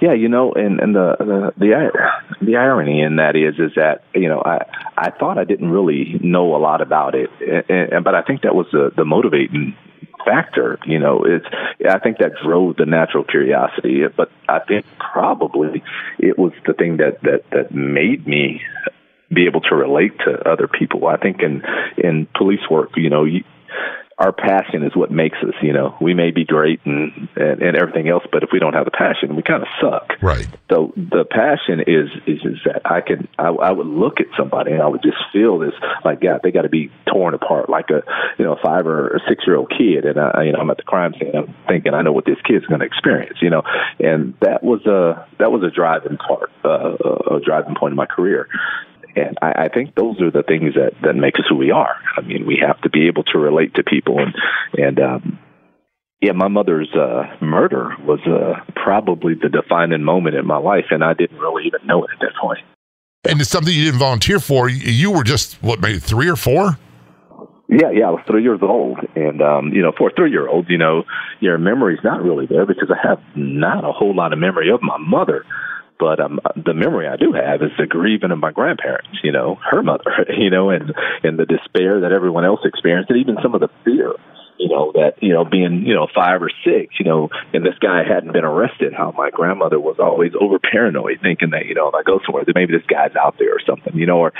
Yeah, 0.00 0.14
you 0.14 0.28
know, 0.28 0.52
and 0.52 0.80
and 0.80 0.94
the 0.94 1.16
the 1.18 1.52
the, 1.58 2.46
the 2.46 2.56
irony 2.56 3.02
in 3.02 3.16
that 3.16 3.36
is 3.36 3.58
is 3.58 3.74
that 3.76 4.02
you 4.14 4.28
know 4.28 4.40
I 4.44 4.64
I 4.96 5.10
thought 5.10 5.36
I 5.36 5.44
didn't 5.44 5.70
really 5.70 6.18
know 6.22 6.56
a 6.56 6.58
lot 6.58 6.80
about 6.80 7.14
it, 7.14 7.28
and, 7.40 7.92
and, 7.92 8.04
but 8.04 8.14
I 8.14 8.22
think 8.22 8.42
that 8.42 8.54
was 8.54 8.66
the 8.72 8.90
the 8.96 9.04
motivating 9.04 9.76
factor. 10.24 10.78
You 10.86 10.98
know, 10.98 11.24
it's 11.24 11.44
I 11.86 11.98
think 11.98 12.18
that 12.18 12.32
drove 12.42 12.76
the 12.76 12.86
natural 12.86 13.24
curiosity, 13.24 14.02
but 14.16 14.30
I 14.48 14.60
think 14.60 14.86
probably 14.98 15.82
it 16.18 16.38
was 16.38 16.52
the 16.66 16.72
thing 16.72 16.96
that 16.96 17.20
that 17.22 17.44
that 17.50 17.74
made 17.74 18.26
me 18.26 18.62
be 19.32 19.46
able 19.46 19.60
to 19.60 19.74
relate 19.74 20.18
to 20.20 20.48
other 20.48 20.66
people. 20.66 21.06
I 21.08 21.18
think 21.18 21.42
in 21.42 21.62
in 21.98 22.26
police 22.34 22.68
work, 22.70 22.96
you 22.96 23.10
know, 23.10 23.24
you, 23.24 23.44
our 24.20 24.32
passion 24.32 24.84
is 24.84 24.94
what 24.94 25.10
makes 25.10 25.38
us. 25.38 25.54
You 25.62 25.72
know, 25.72 25.96
we 25.98 26.12
may 26.12 26.30
be 26.30 26.44
great 26.44 26.80
and, 26.84 27.28
and 27.36 27.62
and 27.62 27.76
everything 27.76 28.08
else, 28.08 28.22
but 28.30 28.42
if 28.42 28.50
we 28.52 28.58
don't 28.58 28.74
have 28.74 28.84
the 28.84 28.90
passion, 28.90 29.34
we 29.34 29.42
kind 29.42 29.62
of 29.62 29.68
suck. 29.80 30.12
Right. 30.20 30.46
So 30.70 30.92
the 30.94 31.24
passion 31.24 31.80
is 31.80 32.10
is, 32.26 32.44
is 32.44 32.58
that 32.66 32.82
I 32.84 33.00
can 33.00 33.26
I, 33.38 33.48
I 33.48 33.72
would 33.72 33.86
look 33.86 34.20
at 34.20 34.26
somebody 34.38 34.72
and 34.72 34.82
I 34.82 34.86
would 34.86 35.02
just 35.02 35.16
feel 35.32 35.58
this 35.58 35.72
like 36.04 36.20
God, 36.20 36.40
they 36.42 36.50
got 36.50 36.62
to 36.62 36.68
be 36.68 36.92
torn 37.10 37.32
apart 37.32 37.70
like 37.70 37.88
a 37.88 38.02
you 38.38 38.44
know 38.44 38.58
five 38.62 38.86
or 38.86 39.18
six 39.26 39.42
year 39.46 39.56
old 39.56 39.70
kid, 39.70 40.04
and 40.04 40.20
I 40.20 40.44
you 40.44 40.52
know 40.52 40.58
I'm 40.60 40.70
at 40.70 40.76
the 40.76 40.82
crime 40.82 41.14
scene, 41.18 41.34
I'm 41.34 41.54
thinking 41.66 41.94
I 41.94 42.02
know 42.02 42.12
what 42.12 42.26
this 42.26 42.38
kid's 42.46 42.66
going 42.66 42.80
to 42.80 42.86
experience. 42.86 43.38
You 43.40 43.48
know, 43.48 43.62
and 43.98 44.34
that 44.42 44.62
was 44.62 44.84
a 44.84 45.26
that 45.38 45.50
was 45.50 45.62
a 45.62 45.70
driving 45.70 46.18
part, 46.18 46.52
uh, 46.62 46.92
a 47.36 47.40
driving 47.40 47.74
point 47.74 47.92
in 47.92 47.96
my 47.96 48.06
career 48.06 48.48
and 49.16 49.38
I, 49.42 49.64
I 49.64 49.68
think 49.68 49.94
those 49.94 50.20
are 50.20 50.30
the 50.30 50.42
things 50.42 50.74
that 50.74 50.92
that 51.02 51.14
make 51.14 51.34
us 51.34 51.46
who 51.48 51.56
we 51.56 51.70
are. 51.70 51.96
I 52.16 52.20
mean, 52.20 52.46
we 52.46 52.62
have 52.66 52.80
to 52.82 52.90
be 52.90 53.06
able 53.08 53.24
to 53.24 53.38
relate 53.38 53.74
to 53.74 53.82
people, 53.82 54.18
and 54.18 54.34
and 54.74 55.00
um, 55.00 55.38
yeah, 56.20 56.32
my 56.32 56.48
mother's 56.48 56.92
uh, 56.94 57.24
murder 57.40 57.96
was 58.04 58.20
uh, 58.26 58.60
probably 58.74 59.34
the 59.34 59.48
defining 59.48 60.02
moment 60.04 60.36
in 60.36 60.46
my 60.46 60.58
life, 60.58 60.86
and 60.90 61.02
I 61.02 61.14
didn't 61.14 61.38
really 61.38 61.64
even 61.66 61.86
know 61.86 62.04
it 62.04 62.10
at 62.12 62.20
that 62.20 62.32
point. 62.40 62.60
And 63.24 63.40
it's 63.40 63.50
something 63.50 63.72
you 63.72 63.84
didn't 63.84 64.00
volunteer 64.00 64.38
for. 64.38 64.68
You 64.68 65.10
were 65.10 65.24
just 65.24 65.62
what, 65.62 65.80
maybe 65.80 65.98
three 65.98 66.28
or 66.28 66.36
four? 66.36 66.78
Yeah, 67.68 67.90
yeah, 67.92 68.08
I 68.08 68.10
was 68.10 68.24
three 68.26 68.42
years 68.42 68.58
old, 68.62 68.98
and 69.14 69.40
um, 69.40 69.68
you 69.68 69.80
know, 69.80 69.92
for 69.96 70.10
a 70.10 70.12
three-year-old, 70.12 70.66
you 70.68 70.76
know, 70.76 71.04
your 71.38 71.56
memory's 71.56 72.00
not 72.02 72.20
really 72.20 72.46
there 72.46 72.66
because 72.66 72.90
I 72.90 73.06
have 73.06 73.20
not 73.36 73.84
a 73.84 73.92
whole 73.92 74.14
lot 74.14 74.32
of 74.32 74.40
memory 74.40 74.70
of 74.70 74.82
my 74.82 74.98
mother. 74.98 75.44
But 76.00 76.18
um, 76.18 76.40
the 76.56 76.72
memory 76.72 77.06
I 77.06 77.16
do 77.16 77.36
have 77.36 77.60
is 77.60 77.76
the 77.76 77.86
grieving 77.86 78.32
of 78.32 78.38
my 78.38 78.52
grandparents, 78.52 79.20
you 79.22 79.32
know, 79.32 79.58
her 79.70 79.82
mother, 79.82 80.24
you 80.36 80.48
know, 80.48 80.70
and 80.70 80.94
and 81.22 81.38
the 81.38 81.44
despair 81.44 82.00
that 82.00 82.12
everyone 82.12 82.46
else 82.46 82.60
experienced, 82.64 83.10
and 83.10 83.20
even 83.20 83.36
some 83.42 83.54
of 83.54 83.60
the 83.60 83.68
fear, 83.84 84.16
you 84.56 84.70
know, 84.72 84.92
that 84.96 85.20
you 85.20 85.34
know, 85.34 85.44
being 85.44 85.84
you 85.84 85.94
know 85.94 86.08
five 86.14 86.40
or 86.40 86.48
six, 86.64 86.96
you 86.98 87.04
know, 87.04 87.28
and 87.52 87.64
this 87.64 87.76
guy 87.84 88.00
hadn't 88.00 88.32
been 88.32 88.48
arrested. 88.48 88.94
How 88.96 89.12
my 89.12 89.28
grandmother 89.28 89.78
was 89.78 90.00
always 90.00 90.32
over 90.40 90.58
paranoid, 90.58 91.20
thinking 91.20 91.50
that 91.50 91.66
you 91.66 91.74
know, 91.74 91.88
if 91.88 91.94
I 91.94 92.02
go 92.02 92.18
somewhere, 92.24 92.44
that 92.48 92.56
maybe 92.56 92.72
this 92.72 92.88
guy's 92.88 93.12
out 93.14 93.36
there 93.38 93.52
or 93.52 93.60
something, 93.68 93.92
you 93.92 94.06
know, 94.06 94.24
or 94.24 94.32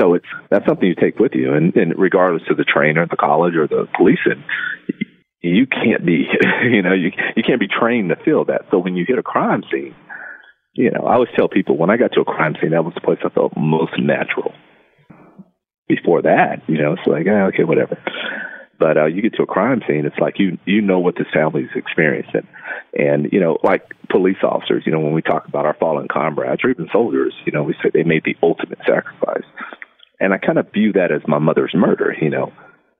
so 0.00 0.14
it's 0.14 0.28
that's 0.48 0.64
something 0.64 0.88
you 0.88 0.96
take 0.96 1.18
with 1.18 1.32
you, 1.34 1.52
and, 1.52 1.76
and 1.76 1.92
regardless 1.98 2.48
of 2.48 2.56
the 2.56 2.64
trainer, 2.64 3.04
the 3.04 3.20
college, 3.20 3.54
or 3.54 3.68
the 3.68 3.84
police, 3.96 4.24
and 4.24 4.42
you 5.44 5.66
can't 5.66 6.06
be, 6.06 6.24
you 6.72 6.80
know, 6.80 6.94
you 6.96 7.12
you 7.36 7.42
can't 7.44 7.60
be 7.60 7.68
trained 7.68 8.08
to 8.08 8.16
feel 8.24 8.46
that. 8.46 8.64
So 8.70 8.78
when 8.78 8.96
you 8.96 9.04
hit 9.06 9.18
a 9.18 9.22
crime 9.22 9.62
scene 9.70 9.94
you 10.74 10.90
know, 10.90 11.06
I 11.06 11.14
always 11.14 11.30
tell 11.36 11.48
people 11.48 11.76
when 11.76 11.90
I 11.90 11.96
got 11.96 12.12
to 12.12 12.20
a 12.20 12.24
crime 12.24 12.54
scene, 12.60 12.70
that 12.70 12.84
was 12.84 12.94
the 12.94 13.00
place 13.00 13.18
I 13.24 13.28
felt 13.28 13.52
most 13.56 13.92
natural. 13.98 14.52
Before 15.88 16.22
that, 16.22 16.62
you 16.68 16.78
know, 16.78 16.92
it's 16.94 17.06
like, 17.06 17.26
oh, 17.26 17.50
okay, 17.52 17.64
whatever. 17.64 17.98
But 18.78 18.96
uh, 18.96 19.06
you 19.06 19.20
get 19.20 19.34
to 19.34 19.42
a 19.42 19.46
crime 19.46 19.82
scene, 19.86 20.06
it's 20.06 20.18
like 20.18 20.38
you 20.38 20.58
you 20.64 20.80
know 20.80 20.98
what 20.98 21.14
this 21.16 21.26
family's 21.32 21.68
experiencing, 21.76 22.48
and 22.98 23.28
you 23.30 23.38
know, 23.38 23.58
like 23.62 23.82
police 24.10 24.42
officers, 24.42 24.82
you 24.86 24.92
know, 24.92 24.98
when 24.98 25.12
we 25.12 25.22
talk 25.22 25.46
about 25.46 25.66
our 25.66 25.76
fallen 25.78 26.08
comrades 26.10 26.64
or 26.64 26.70
even 26.70 26.88
soldiers, 26.90 27.34
you 27.44 27.52
know, 27.52 27.62
we 27.62 27.74
say 27.74 27.90
they 27.92 28.02
made 28.02 28.24
the 28.24 28.36
ultimate 28.42 28.78
sacrifice, 28.78 29.44
and 30.18 30.32
I 30.32 30.38
kind 30.38 30.58
of 30.58 30.72
view 30.72 30.94
that 30.94 31.12
as 31.12 31.22
my 31.28 31.38
mother's 31.38 31.74
murder. 31.74 32.16
You 32.20 32.30
know, 32.30 32.52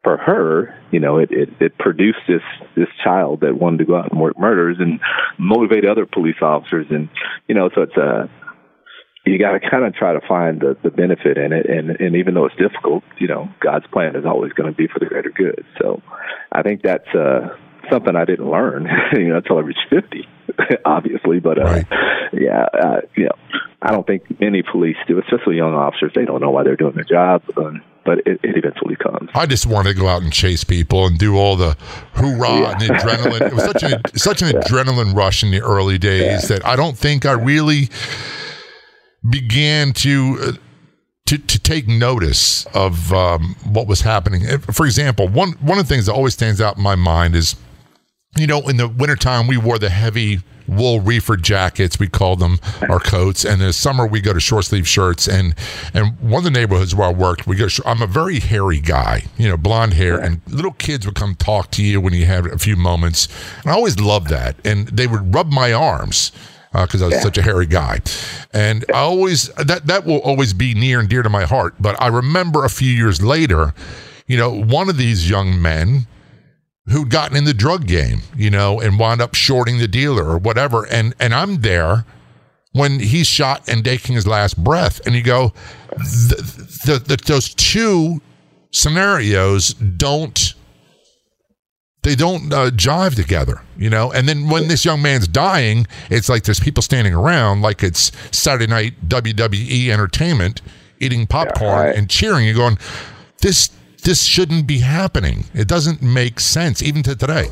for 0.03 0.17
her, 0.17 0.75
you 0.91 0.99
know, 0.99 1.19
it, 1.19 1.31
it, 1.31 1.49
it 1.61 1.79
produced 1.79 2.19
this 2.27 2.43
this 2.77 2.89
child 3.05 3.41
that 3.41 3.59
wanted 3.59 3.79
to 3.79 3.85
go 3.85 3.97
out 3.97 4.11
and 4.11 4.21
work 4.21 4.39
murders 4.39 4.77
and 4.81 5.01
motivate 5.39 5.85
other 5.85 6.07
police 6.07 6.41
officers, 6.43 6.87
and 6.91 7.09
you 7.49 7.55
know, 7.55 7.71
so 7.75 7.83
it's 7.83 7.97
a 7.97 8.29
you 9.25 9.39
got 9.39 9.53
to 9.53 9.61
kind 9.61 9.85
of 9.85 9.95
try 9.95 10.13
to 10.13 10.21
find 10.27 10.61
the 10.61 10.77
the 10.83 10.91
benefit 10.91 11.39
in 11.39 11.53
it, 11.53 11.67
and 11.67 11.91
and 11.91 12.17
even 12.17 12.35
though 12.35 12.47
it's 12.47 12.57
difficult, 12.57 13.05
you 13.19 13.29
know, 13.29 13.49
God's 13.61 13.87
plan 13.93 14.17
is 14.17 14.25
always 14.27 14.53
going 14.53 14.73
to 14.73 14.77
be 14.77 14.89
for 14.89 14.99
the 14.99 15.07
greater 15.07 15.31
good. 15.31 15.65
So, 15.81 16.03
I 16.51 16.63
think 16.63 16.83
that's 16.83 17.09
uh, 17.15 17.57
something 17.89 18.17
I 18.17 18.25
didn't 18.25 18.51
learn, 18.51 18.89
you 19.13 19.29
know, 19.29 19.37
until 19.37 19.59
I 19.59 19.61
reached 19.61 19.87
fifty, 19.89 20.27
obviously. 20.85 21.39
But 21.39 21.59
uh, 21.59 21.65
right. 21.65 21.87
yeah, 22.33 22.67
uh, 22.75 23.01
you 23.15 23.27
know, 23.27 23.37
I 23.83 23.91
don't 23.91 24.07
think 24.07 24.41
many 24.41 24.63
police 24.63 24.97
do, 25.09 25.19
especially 25.19 25.57
young 25.57 25.75
officers. 25.75 26.13
They 26.15 26.25
don't 26.25 26.41
know 26.41 26.51
why 26.51 26.63
they're 26.63 26.77
doing 26.77 26.95
their 26.95 27.05
job. 27.05 27.43
But 28.05 28.19
it, 28.27 28.41
it, 28.43 28.57
eventually 28.57 28.97
comes. 28.97 29.31
I 29.33 29.47
just 29.47 29.65
wanted 29.65 29.95
to 29.95 30.01
go 30.01 30.09
out 30.09 30.23
and 30.23 30.33
chase 30.33 30.65
people 30.65 31.07
and 31.07 31.17
do 31.17 31.37
all 31.37 31.55
the 31.55 31.77
hoorah 32.15 32.61
yeah. 32.61 32.73
and 32.73 32.81
the 32.81 32.87
adrenaline. 32.87 33.47
It 33.47 33.53
was 33.53 33.63
such 33.63 33.83
an 33.85 34.01
such 34.17 34.43
an 34.43 34.49
yeah. 34.49 34.61
adrenaline 34.61 35.15
rush 35.15 35.45
in 35.45 35.53
the 35.53 35.61
early 35.61 35.99
days 35.99 36.51
yeah. 36.51 36.57
that 36.57 36.67
I 36.67 36.75
don't 36.75 36.99
think 36.99 37.27
I 37.27 37.33
really 37.33 37.91
began 39.29 39.93
to. 39.95 40.39
Uh, 40.41 40.53
to, 41.25 41.39
to 41.39 41.59
take 41.59 41.87
notice 41.87 42.67
of 42.75 43.13
um, 43.13 43.55
what 43.65 43.87
was 43.87 44.01
happening. 44.01 44.59
For 44.59 44.85
example, 44.85 45.29
one 45.29 45.53
one 45.61 45.79
of 45.79 45.89
the 45.89 45.95
things 45.95 46.07
that 46.07 46.13
always 46.13 46.35
stands 46.35 46.61
out 46.61 46.77
in 46.77 46.83
my 46.83 46.97
mind 46.97 47.37
is, 47.37 47.55
you 48.37 48.47
know, 48.47 48.61
in 48.69 48.77
the 48.77 48.89
wintertime 48.89 49.47
we 49.47 49.57
wore 49.57 49.79
the 49.79 49.89
heavy 49.89 50.41
wool 50.67 51.01
reefer 51.01 51.37
jackets 51.37 51.99
we 51.99 52.09
call 52.09 52.37
them 52.37 52.59
our 52.89 53.01
coats 53.01 53.45
and 53.45 53.61
in 53.61 53.67
the 53.67 53.73
summer 53.73 54.07
we 54.07 54.21
go 54.21 54.33
to 54.33 54.41
short 54.41 54.65
sleeve 54.65 54.87
shirts 54.87 55.29
and 55.29 55.55
and 55.95 56.19
one 56.21 56.39
of 56.39 56.45
the 56.45 56.51
neighborhoods 56.51 56.95
where 56.95 57.09
i 57.09 57.13
worked 57.13 57.47
we 57.47 57.57
go 57.57 57.67
i'm 57.85 58.03
a 58.03 58.07
very 58.07 58.41
hairy 58.41 58.81
guy 58.81 59.25
you 59.37 59.49
know 59.49 59.57
blonde 59.57 59.95
hair 59.95 60.19
and 60.19 60.41
little 60.49 60.73
kids 60.73 61.07
would 61.07 61.15
come 61.15 61.35
talk 61.35 61.71
to 61.71 61.83
you 61.83 62.01
when 62.01 62.13
you 62.13 62.27
had 62.27 62.47
a 62.47 62.59
few 62.59 62.77
moments 62.77 63.29
and 63.63 63.71
i 63.71 63.75
always 63.75 63.99
loved 63.99 64.29
that 64.29 64.57
and 64.65 64.89
they 64.89 65.07
would 65.07 65.35
rub 65.35 65.51
my 65.51 65.73
arms 65.73 66.33
because 66.73 67.03
uh, 67.03 67.07
I 67.07 67.09
was 67.09 67.17
yeah. 67.17 67.21
such 67.21 67.39
a 67.39 67.43
hairy 67.43 67.67
guy. 67.67 68.01
And 68.53 68.85
I 68.89 69.01
always 69.01 69.49
that 69.55 69.87
that 69.87 70.07
will 70.07 70.21
always 70.21 70.55
be 70.55 70.75
near 70.75 71.01
and 71.01 71.09
dear 71.09 71.23
to 71.23 71.29
my 71.29 71.45
heart. 71.45 71.75
But 71.79 72.01
I 72.01 72.07
remember 72.09 72.65
a 72.65 72.71
few 72.71 72.91
years 72.91 73.23
later, 73.23 73.75
you 74.27 74.37
know, 74.37 74.51
one 74.51 74.89
of 74.89 74.97
these 74.97 75.29
young 75.29 75.61
men 75.61 76.07
who'd 76.87 77.11
gotten 77.11 77.37
in 77.37 77.45
the 77.45 77.55
drug 77.55 77.87
game, 77.87 78.23
you 78.37 78.51
know, 78.51 78.81
and 78.81 78.99
wound 78.99 79.21
up 79.21 79.35
shorting 79.35 79.79
the 79.79 79.89
dealer 79.89 80.25
or 80.25 80.39
whatever. 80.39 80.85
And 80.87 81.15
and 81.21 81.35
I'm 81.35 81.61
there 81.61 82.05
when 82.73 83.01
he's 83.01 83.27
shot 83.27 83.69
and 83.69 83.85
taking 83.85 84.15
his 84.15 84.27
last 84.27 84.63
breath, 84.63 85.05
and 85.07 85.15
you 85.15 85.23
go, 85.23 85.53
the, 85.97 86.81
the, 86.87 86.99
the, 86.99 87.17
those 87.17 87.55
two 87.55 88.21
scenarios 88.71 89.75
don't 89.75 90.55
they 92.03 92.17
don't 92.17 92.53
uh, 92.53 92.71
jive 92.71 93.15
together, 93.15 93.63
you 93.77 93.89
know. 93.89 94.11
And 94.13 94.29
then 94.29 94.49
when 94.49 94.67
this 94.67 94.85
young 94.85 95.03
man's 95.03 95.29
dying, 95.29 95.87
it's 96.11 96.29
like 96.29 96.43
there's 96.43 96.59
people 96.59 96.83
standing 96.83 97.15
around, 97.15 97.63
like 97.63 97.83
it's 97.83 98.11
Saturday 98.33 98.67
night 98.67 99.09
WWE 99.09 99.89
entertainment, 99.89 100.63
eating 100.99 101.29
popcorn 101.29 101.71
yeah, 101.71 101.85
right. 101.85 101.97
and 101.97 102.11
cheering. 102.11 102.45
You're 102.45 102.57
going, 102.57 102.79
this 103.41 103.71
this 104.03 104.25
shouldn't 104.25 104.67
be 104.67 104.79
happening. 104.79 105.45
It 105.55 105.69
doesn't 105.69 106.03
make 106.03 106.41
sense, 106.41 106.83
even 106.83 107.03
to 107.05 107.17
today. 107.17 107.49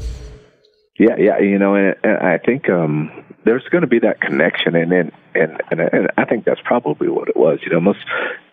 Yeah, 0.98 1.16
yeah, 1.18 1.38
you 1.38 1.58
know, 1.58 1.74
and, 1.74 1.94
and 2.04 2.18
I 2.18 2.38
think 2.38 2.68
um, 2.68 3.24
there's 3.44 3.64
going 3.70 3.82
to 3.82 3.88
be 3.88 4.00
that 4.00 4.20
connection, 4.20 4.76
and 4.76 4.92
and, 4.92 5.12
and 5.34 5.62
and 5.70 5.80
and 5.80 6.08
I 6.18 6.24
think 6.26 6.44
that's 6.44 6.60
probably 6.62 7.08
what 7.08 7.28
it 7.28 7.36
was. 7.36 7.60
You 7.62 7.70
know, 7.70 7.80
most 7.80 8.00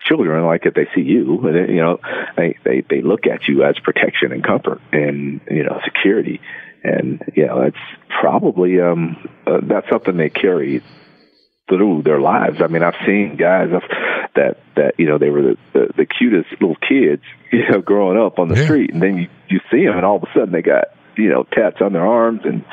children 0.06 0.42
like 0.46 0.64
if 0.64 0.72
they 0.72 0.88
see 0.94 1.02
you, 1.02 1.46
and, 1.46 1.68
you 1.68 1.82
know, 1.82 1.98
they 2.36 2.56
they 2.64 2.82
they 2.88 3.02
look 3.02 3.26
at 3.26 3.46
you 3.48 3.64
as 3.64 3.74
protection 3.84 4.32
and 4.32 4.42
comfort 4.42 4.80
and 4.92 5.42
you 5.50 5.62
know 5.62 5.78
security, 5.84 6.40
and 6.82 7.22
you 7.34 7.46
know 7.46 7.64
that's 7.64 7.84
probably 8.20 8.80
um 8.80 9.28
uh, 9.46 9.60
that's 9.62 9.88
something 9.90 10.16
they 10.16 10.30
carry 10.30 10.82
through 11.68 12.02
their 12.02 12.20
lives. 12.20 12.62
I 12.62 12.66
mean, 12.68 12.82
I've 12.82 12.96
seen 13.04 13.36
guys 13.36 13.68
that 14.34 14.58
that 14.76 14.94
you 14.98 15.06
know 15.06 15.18
they 15.18 15.30
were 15.30 15.42
the, 15.42 15.56
the, 15.72 15.88
the 15.98 16.06
cutest 16.06 16.50
little 16.60 16.76
kids, 16.76 17.22
you 17.52 17.68
know, 17.68 17.80
growing 17.80 18.18
up 18.18 18.38
on 18.38 18.48
the 18.48 18.56
yeah. 18.56 18.64
street, 18.64 18.92
and 18.92 19.02
then 19.02 19.16
you 19.16 19.28
you 19.48 19.60
see 19.70 19.84
them, 19.84 19.96
and 19.96 20.04
all 20.04 20.16
of 20.16 20.22
a 20.22 20.32
sudden 20.34 20.52
they 20.52 20.62
got 20.62 20.88
you 21.16 21.28
know 21.28 21.44
tats 21.44 21.80
on 21.80 21.92
their 21.92 22.06
arms 22.06 22.40
and 22.44 22.64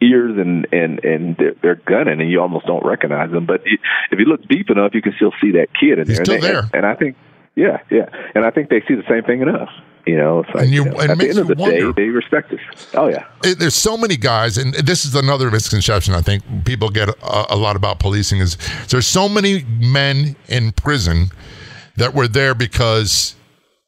ears 0.00 0.36
and 0.38 0.66
and 0.72 1.04
and 1.04 1.36
they're, 1.36 1.54
they're 1.62 1.82
gunning, 1.86 2.20
and 2.20 2.30
you 2.30 2.40
almost 2.40 2.66
don't 2.66 2.84
recognize 2.84 3.30
them. 3.30 3.46
But 3.46 3.62
if 3.64 4.18
you 4.18 4.24
look 4.24 4.46
deep 4.48 4.70
enough, 4.70 4.94
you 4.94 5.02
can 5.02 5.12
still 5.16 5.32
see 5.40 5.52
that 5.52 5.68
kid 5.78 5.98
in 5.98 6.06
He's 6.06 6.16
there. 6.16 6.24
Still 6.24 6.34
and 6.36 6.44
they, 6.44 6.52
there. 6.52 6.70
And 6.72 6.86
I 6.86 6.94
think, 6.94 7.16
yeah, 7.54 7.78
yeah, 7.90 8.08
and 8.34 8.44
I 8.44 8.50
think 8.50 8.70
they 8.70 8.80
see 8.88 8.94
the 8.94 9.06
same 9.08 9.24
thing 9.24 9.42
in 9.42 9.48
us. 9.48 9.68
You 10.06 10.16
know, 10.16 10.40
it's 10.40 10.54
like, 10.54 10.64
and 10.64 10.72
you, 10.72 10.84
you 10.84 10.90
know, 10.90 11.00
at 11.00 11.18
the 11.18 11.28
end 11.28 11.38
of 11.38 11.46
the 11.46 11.54
wonder, 11.54 11.92
day, 11.92 12.04
they 12.04 12.08
respect 12.08 12.52
us. 12.52 12.60
Oh 12.94 13.08
yeah. 13.08 13.26
It, 13.44 13.58
there's 13.58 13.74
so 13.74 13.96
many 13.96 14.16
guys, 14.16 14.56
and 14.56 14.74
this 14.74 15.04
is 15.04 15.14
another 15.14 15.50
misconception 15.50 16.14
I 16.14 16.22
think 16.22 16.42
people 16.64 16.88
get 16.88 17.08
a, 17.08 17.54
a 17.54 17.56
lot 17.56 17.76
about 17.76 17.98
policing 18.00 18.40
is 18.40 18.56
there's 18.88 19.06
so 19.06 19.28
many 19.28 19.64
men 19.64 20.36
in 20.48 20.72
prison 20.72 21.28
that 21.96 22.14
were 22.14 22.28
there 22.28 22.54
because 22.54 23.34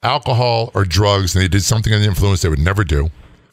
alcohol 0.03 0.71
or 0.75 0.85
drugs, 0.85 1.35
and 1.35 1.43
they 1.43 1.49
did 1.49 1.63
something 1.63 1.93
under 1.93 2.05
the 2.05 2.11
influence 2.11 2.43
they 2.43 2.49
would 2.49 2.59
never 2.59 2.85
do 2.85 3.11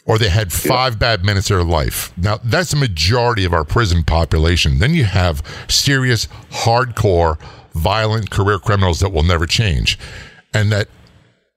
or 0.10 0.18
they 0.18 0.30
had 0.30 0.52
five 0.52 0.94
yeah. 0.94 0.98
bad 0.98 1.24
minutes 1.24 1.52
of 1.52 1.58
their 1.58 1.64
life. 1.64 2.12
Now, 2.18 2.40
that's 2.44 2.72
the 2.72 2.78
majority 2.78 3.46
of 3.46 3.54
our 3.54 3.64
prison 3.64 4.04
population. 4.04 4.80
Then 4.80 4.96
you 4.96 5.04
have 5.04 5.44
serious, 5.68 6.26
hardcore, 6.50 7.40
violent 7.76 8.32
career 8.32 8.58
criminals 8.58 9.02
that 9.02 9.10
will 9.10 9.22
never 9.22 9.46
change. 9.46 10.00
And 10.52 10.72
that 10.72 10.88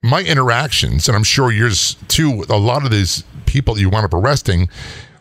my 0.03 0.23
interactions, 0.23 1.09
and 1.09 1.17
I'm 1.17 1.23
sure 1.25 1.53
yours 1.53 1.97
too, 2.09 2.31
with 2.31 2.51
a 2.51 2.57
lot 2.57 2.85
of 2.85 2.91
these 2.91 3.25
people 3.47 3.79
you 3.79 3.89
wound 3.89 4.05
up 4.05 4.15
arresting, 4.15 4.69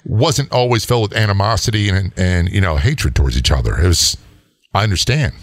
wasn't 0.06 0.52
always 0.52 0.84
filled 0.84 1.12
with 1.12 1.18
animosity 1.18 1.90
and, 1.90 2.12
and 2.18 2.50
you 2.50 2.62
know, 2.62 2.78
hatred 2.78 3.16
towards 3.16 3.38
each 3.38 3.52
other. 3.52 3.78
It 3.80 3.88
was, 3.88 4.18
I 4.74 4.84
understand. 4.84 5.34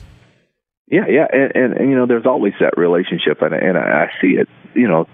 Yeah, 0.91 1.07
yeah, 1.09 1.27
and, 1.31 1.53
and, 1.55 1.73
and 1.75 1.91
you 1.91 1.97
know, 1.97 2.07
there's 2.07 2.27
always 2.27 2.55
that 2.61 2.77
relationship, 2.79 3.43
and 3.43 3.53
and 3.55 3.77
I 3.77 4.07
see 4.23 4.39
it, 4.39 4.49
you 4.75 4.89
know, 4.89 5.07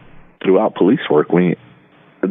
throughout 0.43 0.77
police 0.77 1.01
work. 1.11 1.31
When 1.33 1.57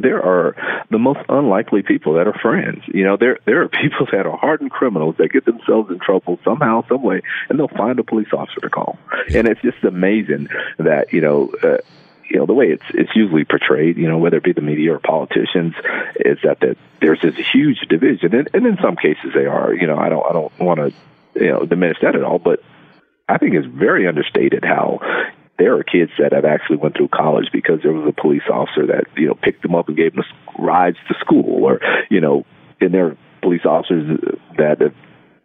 there 0.02 0.22
are 0.24 0.56
the 0.90 0.98
most 0.98 1.20
unlikely 1.30 1.84
people 1.84 2.14
that 2.14 2.28
are 2.28 2.34
friends. 2.34 2.84
You 2.88 3.04
know, 3.04 3.18
there 3.18 3.40
there 3.46 3.62
are 3.62 3.68
people 3.68 4.08
that 4.12 4.26
are 4.26 4.38
hardened 4.38 4.72
criminals 4.72 5.16
that 5.18 5.32
get 5.32 5.46
themselves 5.46 5.92
in 5.92 6.00
trouble 6.00 6.40
somehow, 6.44 6.84
some 6.88 7.04
way, 7.04 7.22
and 7.50 7.60
they'll 7.60 7.68
find 7.68 8.00
a 8.00 8.04
police 8.04 8.34
officer 8.34 8.62
to 8.62 8.70
call. 8.70 8.98
And 9.34 9.48
it's 9.48 9.62
just 9.62 9.84
amazing 9.84 10.50
that 10.78 11.14
you 11.14 11.22
know. 11.22 11.54
Uh, 11.62 11.78
you 12.30 12.40
know 12.40 12.46
the 12.48 12.54
way 12.54 12.68
it's 12.68 12.86
it's 12.94 13.16
usually 13.16 13.44
portrayed, 13.44 13.98
you 13.98 14.08
know, 14.08 14.18
whether 14.18 14.38
it 14.38 14.44
be 14.44 14.54
the 14.54 14.62
media 14.62 14.94
or 14.94 15.00
politicians, 15.00 15.76
is 16.16 16.40
that 16.44 16.62
that 16.62 16.78
there's 17.00 17.22
this 17.22 17.36
huge 17.52 17.80
division, 17.90 18.34
and, 18.34 18.50
and 18.54 18.66
in 18.66 18.78
some 18.82 18.96
cases 18.96 19.32
they 19.36 19.46
are. 19.46 19.74
You 19.74 19.86
know, 19.86 19.98
I 19.98 20.10
don't 20.10 20.26
I 20.26 20.32
don't 20.32 20.60
want 20.60 20.80
to 20.80 20.94
you 21.40 21.52
know 21.52 21.66
diminish 21.66 21.98
that 22.02 22.16
at 22.16 22.24
all, 22.24 22.40
but 22.40 22.64
I 23.28 23.38
think 23.38 23.56
it's 23.56 23.68
very 23.68 24.08
understated 24.08 24.64
how 24.66 25.00
there 25.60 25.76
are 25.78 25.84
kids 25.84 26.12
that 26.18 26.34
have 26.34 26.46
actually 26.46 26.78
went 26.78 26.98
through 26.98 27.10
college 27.10 27.50
because 27.54 27.80
there 27.84 27.94
was 27.94 28.08
a 28.08 28.22
police 28.22 28.44
officer 28.52 28.88
that 28.88 29.06
you 29.16 29.28
know 29.28 29.36
picked 29.36 29.62
them 29.62 29.76
up 29.76 29.88
and 29.88 29.98
gave 29.98 30.14
them 30.14 30.24
rides 30.58 30.98
to 31.08 31.14
school, 31.20 31.64
or 31.64 31.80
you 32.10 32.20
know, 32.20 32.46
and 32.82 32.94
there 32.94 33.08
are 33.08 33.18
police 33.42 33.66
officers 33.66 34.20
that 34.58 34.82
have 34.82 34.96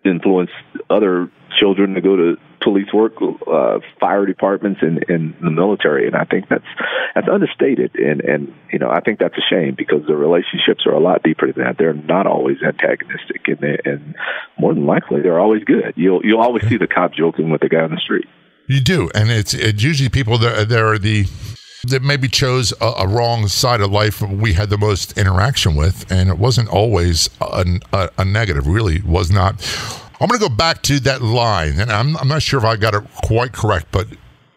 influenced 0.04 0.52
other 0.88 1.30
children 1.58 1.94
to 1.94 2.00
go 2.00 2.16
to 2.16 2.36
police 2.62 2.92
work, 2.92 3.14
uh, 3.46 3.78
fire 4.00 4.26
departments, 4.26 4.80
and 4.82 5.04
in 5.08 5.34
the 5.42 5.50
military. 5.50 6.06
And 6.06 6.16
I 6.16 6.24
think 6.24 6.48
that's 6.48 6.64
that's 7.14 7.28
understated, 7.30 7.94
and 7.96 8.20
and 8.20 8.54
you 8.72 8.78
know 8.78 8.90
I 8.90 9.00
think 9.00 9.18
that's 9.18 9.36
a 9.36 9.46
shame 9.48 9.74
because 9.76 10.06
the 10.06 10.16
relationships 10.16 10.86
are 10.86 10.92
a 10.92 11.00
lot 11.00 11.22
deeper 11.22 11.52
than 11.52 11.64
that. 11.64 11.76
They're 11.78 11.92
not 11.92 12.26
always 12.26 12.58
antagonistic, 12.64 13.46
and 13.48 13.58
they, 13.58 13.78
and 13.84 14.14
more 14.58 14.74
than 14.74 14.86
likely 14.86 15.20
they're 15.22 15.40
always 15.40 15.64
good. 15.64 15.94
You'll 15.96 16.24
you'll 16.24 16.40
always 16.40 16.66
see 16.68 16.76
the 16.76 16.86
cop 16.86 17.12
joking 17.14 17.50
with 17.50 17.60
the 17.60 17.68
guy 17.68 17.80
on 17.80 17.90
the 17.90 18.00
street. 18.00 18.26
You 18.68 18.80
do, 18.80 19.10
and 19.14 19.30
it's, 19.30 19.54
it's 19.54 19.82
usually 19.82 20.10
people 20.10 20.36
that 20.38 20.68
there 20.68 20.86
are 20.86 20.98
the 20.98 21.26
that 21.84 22.02
maybe 22.02 22.28
chose 22.28 22.72
a, 22.80 22.86
a, 22.98 23.08
wrong 23.08 23.46
side 23.46 23.80
of 23.80 23.90
life 23.90 24.20
we 24.20 24.52
had 24.52 24.68
the 24.68 24.76
most 24.76 25.16
interaction 25.16 25.74
with, 25.74 26.10
and 26.10 26.28
it 26.28 26.36
wasn't 26.36 26.68
always 26.68 27.30
a, 27.40 27.64
a, 27.92 28.10
a 28.18 28.24
negative. 28.24 28.66
Really, 28.66 29.00
was 29.02 29.30
not. 29.30 29.54
I'm 30.20 30.28
going 30.28 30.40
to 30.40 30.48
go 30.48 30.54
back 30.54 30.82
to 30.82 31.00
that 31.00 31.22
line, 31.22 31.80
and 31.80 31.90
I'm, 31.90 32.16
I'm 32.16 32.28
not 32.28 32.42
sure 32.42 32.58
if 32.58 32.64
I 32.64 32.76
got 32.76 32.94
it 32.94 33.04
quite 33.24 33.52
correct, 33.52 33.86
but 33.92 34.08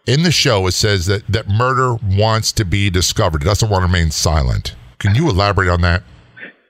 in 0.06 0.24
the 0.24 0.32
show 0.32 0.66
it 0.66 0.72
says 0.72 1.06
that 1.06 1.26
that 1.28 1.48
murder 1.48 1.94
wants 2.04 2.52
to 2.52 2.64
be 2.64 2.90
discovered. 2.90 3.42
It 3.42 3.46
doesn't 3.46 3.70
want 3.70 3.82
to 3.82 3.86
remain 3.86 4.10
silent. 4.10 4.74
Can 4.98 5.14
you 5.14 5.30
elaborate 5.30 5.68
on 5.68 5.80
that? 5.82 6.02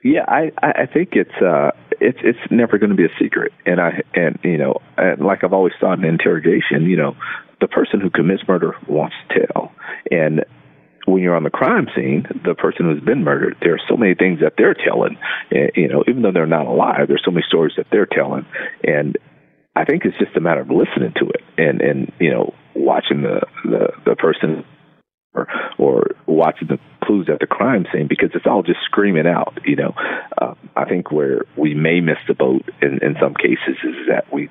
Yeah, 0.04 0.24
I 0.28 0.52
I 0.62 0.86
think 0.86 1.10
it's 1.12 1.42
uh 1.42 1.70
it's 2.02 2.18
it's 2.22 2.38
never 2.50 2.78
going 2.78 2.90
to 2.90 2.96
be 2.96 3.04
a 3.04 3.14
secret, 3.20 3.52
and 3.64 3.80
I 3.80 4.02
and 4.14 4.38
you 4.42 4.58
know 4.58 4.80
and 4.96 5.24
like 5.24 5.44
I've 5.44 5.52
always 5.52 5.74
thought 5.80 5.98
in 5.98 6.04
interrogation, 6.04 6.82
you 6.82 6.96
know, 6.96 7.16
the 7.60 7.68
person 7.68 8.00
who 8.00 8.10
commits 8.10 8.42
murder 8.46 8.74
wants 8.88 9.14
to 9.30 9.46
tell, 9.46 9.72
and 10.10 10.44
when 11.06 11.22
you're 11.22 11.34
on 11.34 11.42
the 11.44 11.50
crime 11.50 11.88
scene, 11.96 12.26
the 12.44 12.54
person 12.54 12.86
who's 12.86 13.02
been 13.02 13.24
murdered, 13.24 13.56
there 13.60 13.74
are 13.74 13.80
so 13.88 13.96
many 13.96 14.14
things 14.14 14.40
that 14.40 14.54
they're 14.56 14.74
telling. 14.74 15.18
Eh, 15.50 15.68
you 15.74 15.88
know, 15.88 16.04
even 16.06 16.22
though 16.22 16.32
they're 16.32 16.46
not 16.46 16.66
alive, 16.66 17.08
there's 17.08 17.22
so 17.24 17.32
many 17.32 17.44
stories 17.48 17.74
that 17.76 17.86
they're 17.90 18.06
telling, 18.06 18.46
and 18.84 19.18
I 19.74 19.84
think 19.84 20.04
it's 20.04 20.18
just 20.18 20.36
a 20.36 20.40
matter 20.40 20.60
of 20.60 20.70
listening 20.70 21.12
to 21.16 21.28
it 21.30 21.42
and 21.56 21.80
and 21.80 22.12
you 22.18 22.30
know 22.30 22.54
watching 22.74 23.22
the 23.22 23.40
the 23.64 23.88
the 24.04 24.16
person 24.16 24.64
or 25.34 25.48
or 25.78 26.10
watching 26.26 26.68
the 26.68 26.78
clues 27.02 27.28
at 27.32 27.40
the 27.40 27.46
crime 27.46 27.86
scene 27.92 28.06
because 28.08 28.30
it's 28.34 28.46
all 28.46 28.62
just 28.62 28.80
screaming 28.84 29.26
out. 29.26 29.58
You 29.64 29.76
know, 29.76 29.94
uh, 30.40 30.54
I 30.76 30.84
think 30.84 31.10
where 31.10 31.42
we 31.56 31.74
may 31.74 32.00
miss 32.00 32.18
the 32.26 32.34
boat 32.34 32.68
in, 32.80 33.00
in 33.02 33.16
some 33.20 33.34
cases 33.34 33.76
is 33.84 34.08
that 34.08 34.32
we 34.32 34.48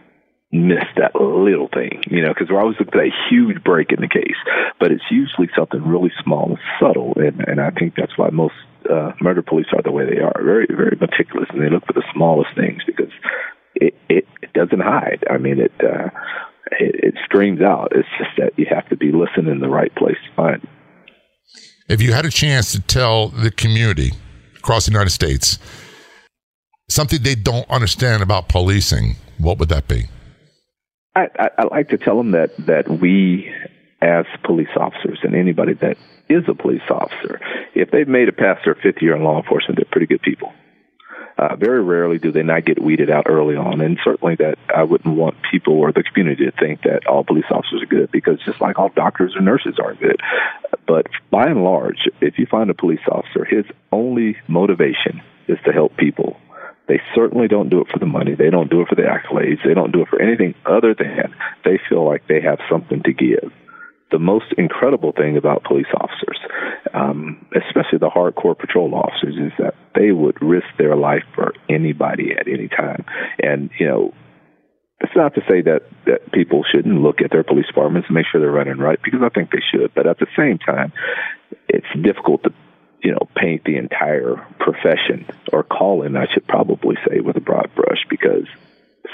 miss 0.51 0.83
that 0.97 1.15
little 1.15 1.69
thing. 1.69 2.03
You 2.09 2.21
know, 2.23 2.33
because 2.33 2.49
we're 2.49 2.61
always 2.61 2.77
looking 2.79 2.99
at 2.99 3.07
a 3.07 3.29
huge 3.29 3.63
break 3.63 3.91
in 3.91 4.01
the 4.01 4.09
case, 4.09 4.37
but 4.79 4.91
it's 4.91 5.09
usually 5.09 5.49
something 5.55 5.81
really 5.81 6.11
small 6.23 6.49
and 6.49 6.59
subtle, 6.79 7.13
and 7.15 7.41
and 7.47 7.59
I 7.61 7.71
think 7.71 7.95
that's 7.95 8.17
why 8.17 8.29
most 8.29 8.55
uh, 8.89 9.13
murder 9.21 9.41
police 9.41 9.67
are 9.73 9.81
the 9.81 9.91
way 9.91 10.05
they 10.05 10.21
are, 10.21 10.41
very 10.43 10.67
very 10.69 10.97
meticulous, 10.99 11.49
and 11.51 11.61
they 11.61 11.69
look 11.69 11.85
for 11.85 11.93
the 11.93 12.05
smallest 12.13 12.55
things 12.55 12.81
because 12.85 13.11
it, 13.75 13.95
it, 14.09 14.27
it 14.41 14.53
doesn't 14.53 14.81
hide. 14.81 15.23
I 15.29 15.37
mean, 15.37 15.59
it 15.59 15.71
uh, 15.79 16.09
screams 17.23 17.61
out. 17.61 17.93
It's 17.95 18.07
just 18.17 18.31
that 18.37 18.57
you 18.57 18.65
have 18.69 18.87
to 18.89 18.95
be 18.95 19.11
listening 19.11 19.51
in 19.51 19.59
the 19.59 19.69
right 19.69 19.93
place 19.95 20.17
to 20.27 20.35
find 20.35 20.63
it. 20.63 20.69
If 21.91 22.01
you 22.01 22.13
had 22.13 22.25
a 22.25 22.29
chance 22.29 22.71
to 22.71 22.79
tell 22.79 23.27
the 23.27 23.51
community 23.51 24.13
across 24.55 24.85
the 24.85 24.93
United 24.93 25.09
States 25.09 25.59
something 26.89 27.21
they 27.21 27.35
don't 27.35 27.69
understand 27.69 28.23
about 28.23 28.47
policing, 28.47 29.17
what 29.37 29.59
would 29.59 29.67
that 29.67 29.89
be? 29.89 30.05
I, 31.17 31.27
I, 31.37 31.49
I 31.57 31.63
like 31.65 31.89
to 31.89 31.97
tell 31.97 32.15
them 32.15 32.31
that 32.31 32.55
that 32.59 32.87
we, 32.87 33.53
as 34.01 34.23
police 34.45 34.69
officers, 34.77 35.19
and 35.23 35.35
anybody 35.35 35.73
that 35.81 35.97
is 36.29 36.43
a 36.47 36.53
police 36.53 36.79
officer, 36.89 37.41
if 37.75 37.91
they've 37.91 38.07
made 38.07 38.29
it 38.29 38.37
past 38.37 38.61
their 38.63 38.75
fifth 38.75 39.01
year 39.01 39.13
in 39.13 39.25
law 39.25 39.41
enforcement, 39.41 39.75
they're 39.75 39.91
pretty 39.91 40.07
good 40.07 40.21
people. 40.21 40.53
Uh, 41.37 41.55
very 41.55 41.81
rarely 41.81 42.17
do 42.17 42.31
they 42.31 42.43
not 42.43 42.65
get 42.65 42.81
weeded 42.81 43.09
out 43.09 43.25
early 43.27 43.55
on, 43.55 43.81
and 43.81 43.97
certainly 44.03 44.35
that 44.35 44.57
I 44.75 44.83
wouldn't 44.83 45.15
want 45.15 45.35
people 45.49 45.79
or 45.79 45.91
the 45.91 46.03
community 46.03 46.45
to 46.45 46.51
think 46.51 46.83
that 46.83 47.07
all 47.07 47.23
police 47.23 47.45
officers 47.49 47.81
are 47.81 47.87
good 47.87 48.11
because 48.11 48.39
just 48.45 48.61
like 48.61 48.77
all 48.77 48.89
doctors 48.89 49.35
or 49.35 49.41
nurses 49.41 49.75
aren't 49.81 49.99
good. 49.99 50.19
But 50.87 51.07
by 51.29 51.45
and 51.47 51.63
large, 51.63 52.09
if 52.21 52.37
you 52.37 52.45
find 52.45 52.69
a 52.69 52.73
police 52.73 52.99
officer, 53.09 53.45
his 53.45 53.65
only 53.91 54.37
motivation 54.47 55.21
is 55.47 55.57
to 55.65 55.71
help 55.71 55.95
people. 55.97 56.37
They 56.87 57.01
certainly 57.15 57.47
don't 57.47 57.69
do 57.69 57.81
it 57.81 57.87
for 57.87 57.99
the 57.99 58.05
money. 58.05 58.35
They 58.35 58.49
don't 58.49 58.69
do 58.69 58.81
it 58.81 58.89
for 58.89 58.95
the 58.95 59.03
accolades. 59.03 59.63
They 59.63 59.73
don't 59.73 59.91
do 59.91 60.01
it 60.01 60.09
for 60.09 60.21
anything 60.21 60.55
other 60.65 60.93
than 60.93 61.33
they 61.63 61.79
feel 61.87 62.05
like 62.05 62.27
they 62.27 62.41
have 62.41 62.59
something 62.69 63.01
to 63.03 63.13
give 63.13 63.51
the 64.11 64.19
most 64.19 64.53
incredible 64.57 65.13
thing 65.13 65.37
about 65.37 65.63
police 65.63 65.91
officers, 65.95 66.39
um, 66.93 67.45
especially 67.55 67.99
the 67.99 68.09
hardcore 68.09 68.57
patrol 68.57 68.93
officers, 68.93 69.35
is 69.35 69.51
that 69.57 69.75
they 69.95 70.11
would 70.11 70.41
risk 70.41 70.67
their 70.77 70.95
life 70.95 71.23
for 71.33 71.53
anybody 71.69 72.33
at 72.37 72.47
any 72.47 72.67
time. 72.67 73.05
And, 73.41 73.69
you 73.79 73.87
know, 73.87 74.13
it's 74.99 75.15
not 75.15 75.33
to 75.35 75.41
say 75.49 75.61
that, 75.61 75.81
that 76.05 76.31
people 76.31 76.63
shouldn't 76.69 77.01
look 77.01 77.21
at 77.21 77.31
their 77.31 77.43
police 77.43 77.65
departments 77.67 78.07
and 78.07 78.15
make 78.15 78.25
sure 78.31 78.39
they're 78.39 78.51
running 78.51 78.77
right, 78.77 78.99
because 79.01 79.21
I 79.23 79.29
think 79.29 79.51
they 79.51 79.63
should. 79.71 79.93
But 79.95 80.05
at 80.05 80.19
the 80.19 80.27
same 80.37 80.59
time, 80.59 80.93
it's 81.67 81.87
difficult 82.01 82.43
to, 82.43 82.53
you 83.03 83.11
know, 83.11 83.27
paint 83.35 83.63
the 83.63 83.77
entire 83.77 84.35
profession 84.59 85.25
or 85.51 85.63
calling, 85.63 86.15
I 86.15 86.27
should 86.31 86.45
probably 86.47 86.97
say, 87.07 87.19
with 87.21 87.35
a 87.35 87.41
broad 87.41 87.73
brush, 87.73 88.05
because 88.09 88.45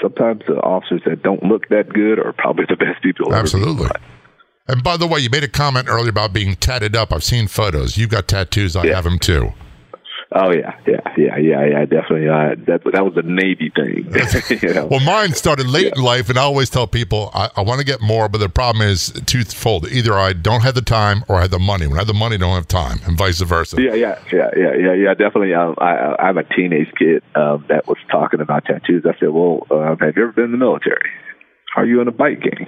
sometimes 0.02 0.42
the 0.46 0.56
officers 0.56 1.00
that 1.06 1.22
don't 1.22 1.42
look 1.42 1.68
that 1.68 1.88
good 1.88 2.18
are 2.18 2.32
probably 2.32 2.66
the 2.68 2.76
best 2.76 3.02
people. 3.02 3.34
Absolutely. 3.34 3.88
And 4.68 4.82
by 4.84 4.96
the 4.96 5.06
way, 5.06 5.20
you 5.20 5.30
made 5.30 5.44
a 5.44 5.48
comment 5.48 5.88
earlier 5.88 6.10
about 6.10 6.32
being 6.32 6.54
tatted 6.56 6.94
up. 6.94 7.12
I've 7.12 7.24
seen 7.24 7.48
photos. 7.48 7.96
You've 7.96 8.10
got 8.10 8.28
tattoos. 8.28 8.76
I 8.76 8.84
yeah. 8.84 8.96
have 8.96 9.04
them 9.04 9.18
too. 9.18 9.52
Oh 10.30 10.52
yeah, 10.52 10.78
yeah, 10.86 11.00
yeah, 11.16 11.38
yeah, 11.38 11.64
yeah. 11.64 11.84
Definitely. 11.86 12.28
Uh, 12.28 12.54
that 12.66 12.82
that 12.92 13.02
was 13.02 13.14
a 13.16 13.22
Navy 13.22 13.72
thing. 13.74 14.12
you 14.62 14.74
know? 14.74 14.86
Well, 14.86 15.00
mine 15.00 15.32
started 15.32 15.66
late 15.66 15.86
yeah. 15.86 15.92
in 15.96 16.02
life, 16.02 16.28
and 16.28 16.38
I 16.38 16.42
always 16.42 16.68
tell 16.68 16.86
people 16.86 17.30
I, 17.32 17.48
I 17.56 17.62
want 17.62 17.78
to 17.78 17.84
get 17.84 18.02
more, 18.02 18.28
but 18.28 18.36
the 18.38 18.50
problem 18.50 18.86
is 18.86 19.10
twofold. 19.24 19.88
Either 19.88 20.12
I 20.12 20.34
don't 20.34 20.60
have 20.60 20.74
the 20.74 20.82
time, 20.82 21.24
or 21.28 21.36
I 21.36 21.42
have 21.42 21.50
the 21.50 21.58
money. 21.58 21.86
When 21.86 21.96
I 21.96 22.00
have 22.00 22.08
the 22.08 22.14
money, 22.14 22.34
I 22.34 22.38
don't 22.38 22.54
have 22.54 22.68
time, 22.68 23.00
and 23.06 23.16
vice 23.16 23.40
versa. 23.40 23.80
Yeah, 23.80 23.94
yeah, 23.94 24.18
yeah, 24.30 24.50
yeah, 24.54 24.74
yeah, 24.74 24.92
yeah. 24.92 25.14
Definitely. 25.14 25.54
Um, 25.54 25.76
I, 25.78 26.16
I'm 26.18 26.36
a 26.36 26.44
teenage 26.44 26.92
kid 26.98 27.22
um, 27.34 27.64
that 27.70 27.86
was 27.86 27.96
talking 28.10 28.42
about 28.42 28.66
tattoos. 28.66 29.06
I 29.06 29.18
said, 29.18 29.30
"Well, 29.30 29.66
uh, 29.70 29.96
have 29.98 30.14
you 30.14 30.24
ever 30.24 30.32
been 30.32 30.44
in 30.44 30.52
the 30.52 30.58
military? 30.58 31.08
Are 31.74 31.86
you 31.86 32.02
in 32.02 32.08
a 32.08 32.12
bike 32.12 32.42
gang?" 32.42 32.66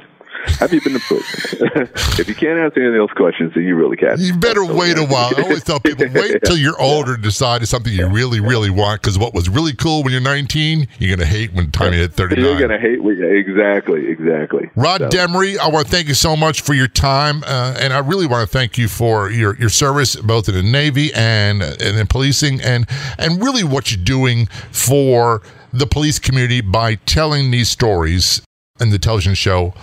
Have 0.59 0.73
you 0.73 0.81
been 0.81 0.95
to 0.95 1.01
prison? 1.01 1.89
if 2.19 2.29
you 2.29 2.35
can't 2.35 2.59
answer 2.59 2.81
any 2.81 2.89
of 2.89 2.95
those 2.95 3.15
questions, 3.17 3.53
then 3.55 3.65
you 3.65 3.75
really 3.75 3.97
can't. 3.97 4.19
You 4.19 4.37
better 4.37 4.65
wait 4.65 4.99
a 4.99 5.05
while. 5.05 5.33
I 5.37 5.43
always 5.43 5.65
tell 5.65 5.81
people 5.81 6.07
wait 6.15 6.35
until 6.43 6.57
you're 6.57 6.81
older 6.81 7.17
to 7.17 7.23
decide 7.23 7.63
it's 7.63 7.71
something 7.71 7.93
you 7.93 8.09
really, 8.09 8.41
really 8.41 8.71
want. 8.71 9.03
Because 9.03 9.19
what 9.19 9.35
was 9.35 9.49
really 9.49 9.75
cool 9.75 10.03
when 10.03 10.13
you're 10.13 10.23
19, 10.23 10.89
you're 10.99 11.17
going 11.17 11.27
to 11.27 11.33
hate 11.33 11.53
when 11.53 11.71
time 11.71 11.93
you 11.93 12.01
hit 12.01 12.13
39. 12.15 12.45
You're 12.45 12.59
going 12.59 12.71
to 12.71 12.79
hate 12.79 13.03
when 13.03 13.11
exactly, 13.23 14.09
exactly. 14.09 14.71
Rod 14.77 15.01
so. 15.01 15.09
Demery, 15.09 15.59
I 15.59 15.69
want 15.69 15.87
to 15.87 15.93
thank 15.93 16.09
you 16.09 16.15
so 16.15 16.37
much 16.37 16.63
for 16.63 16.75
your 16.75 16.89
time, 16.89 17.43
uh, 17.47 17.77
and 17.79 17.93
I 17.93 17.99
really 17.99 18.27
want 18.27 18.49
to 18.49 18.53
thank 18.53 18.79
you 18.79 18.89
for 18.89 19.31
your 19.31 19.57
your 19.57 19.69
service 19.69 20.17
both 20.17 20.49
in 20.49 20.55
the 20.55 20.63
Navy 20.63 21.13
and 21.15 21.63
and 21.63 21.99
in 21.99 22.07
policing, 22.07 22.61
and 22.61 22.87
and 23.19 23.43
really 23.43 23.65
what 23.65 23.91
you're 23.91 24.05
doing 24.05 24.47
for 24.73 25.43
the 25.73 25.87
police 25.87 26.19
community 26.19 26.61
by 26.61 26.97
telling 26.97 27.51
these 27.51 27.69
stories 27.69 28.43
in 28.81 28.91
the 28.91 28.99
television 28.99 29.35
show 29.35 29.75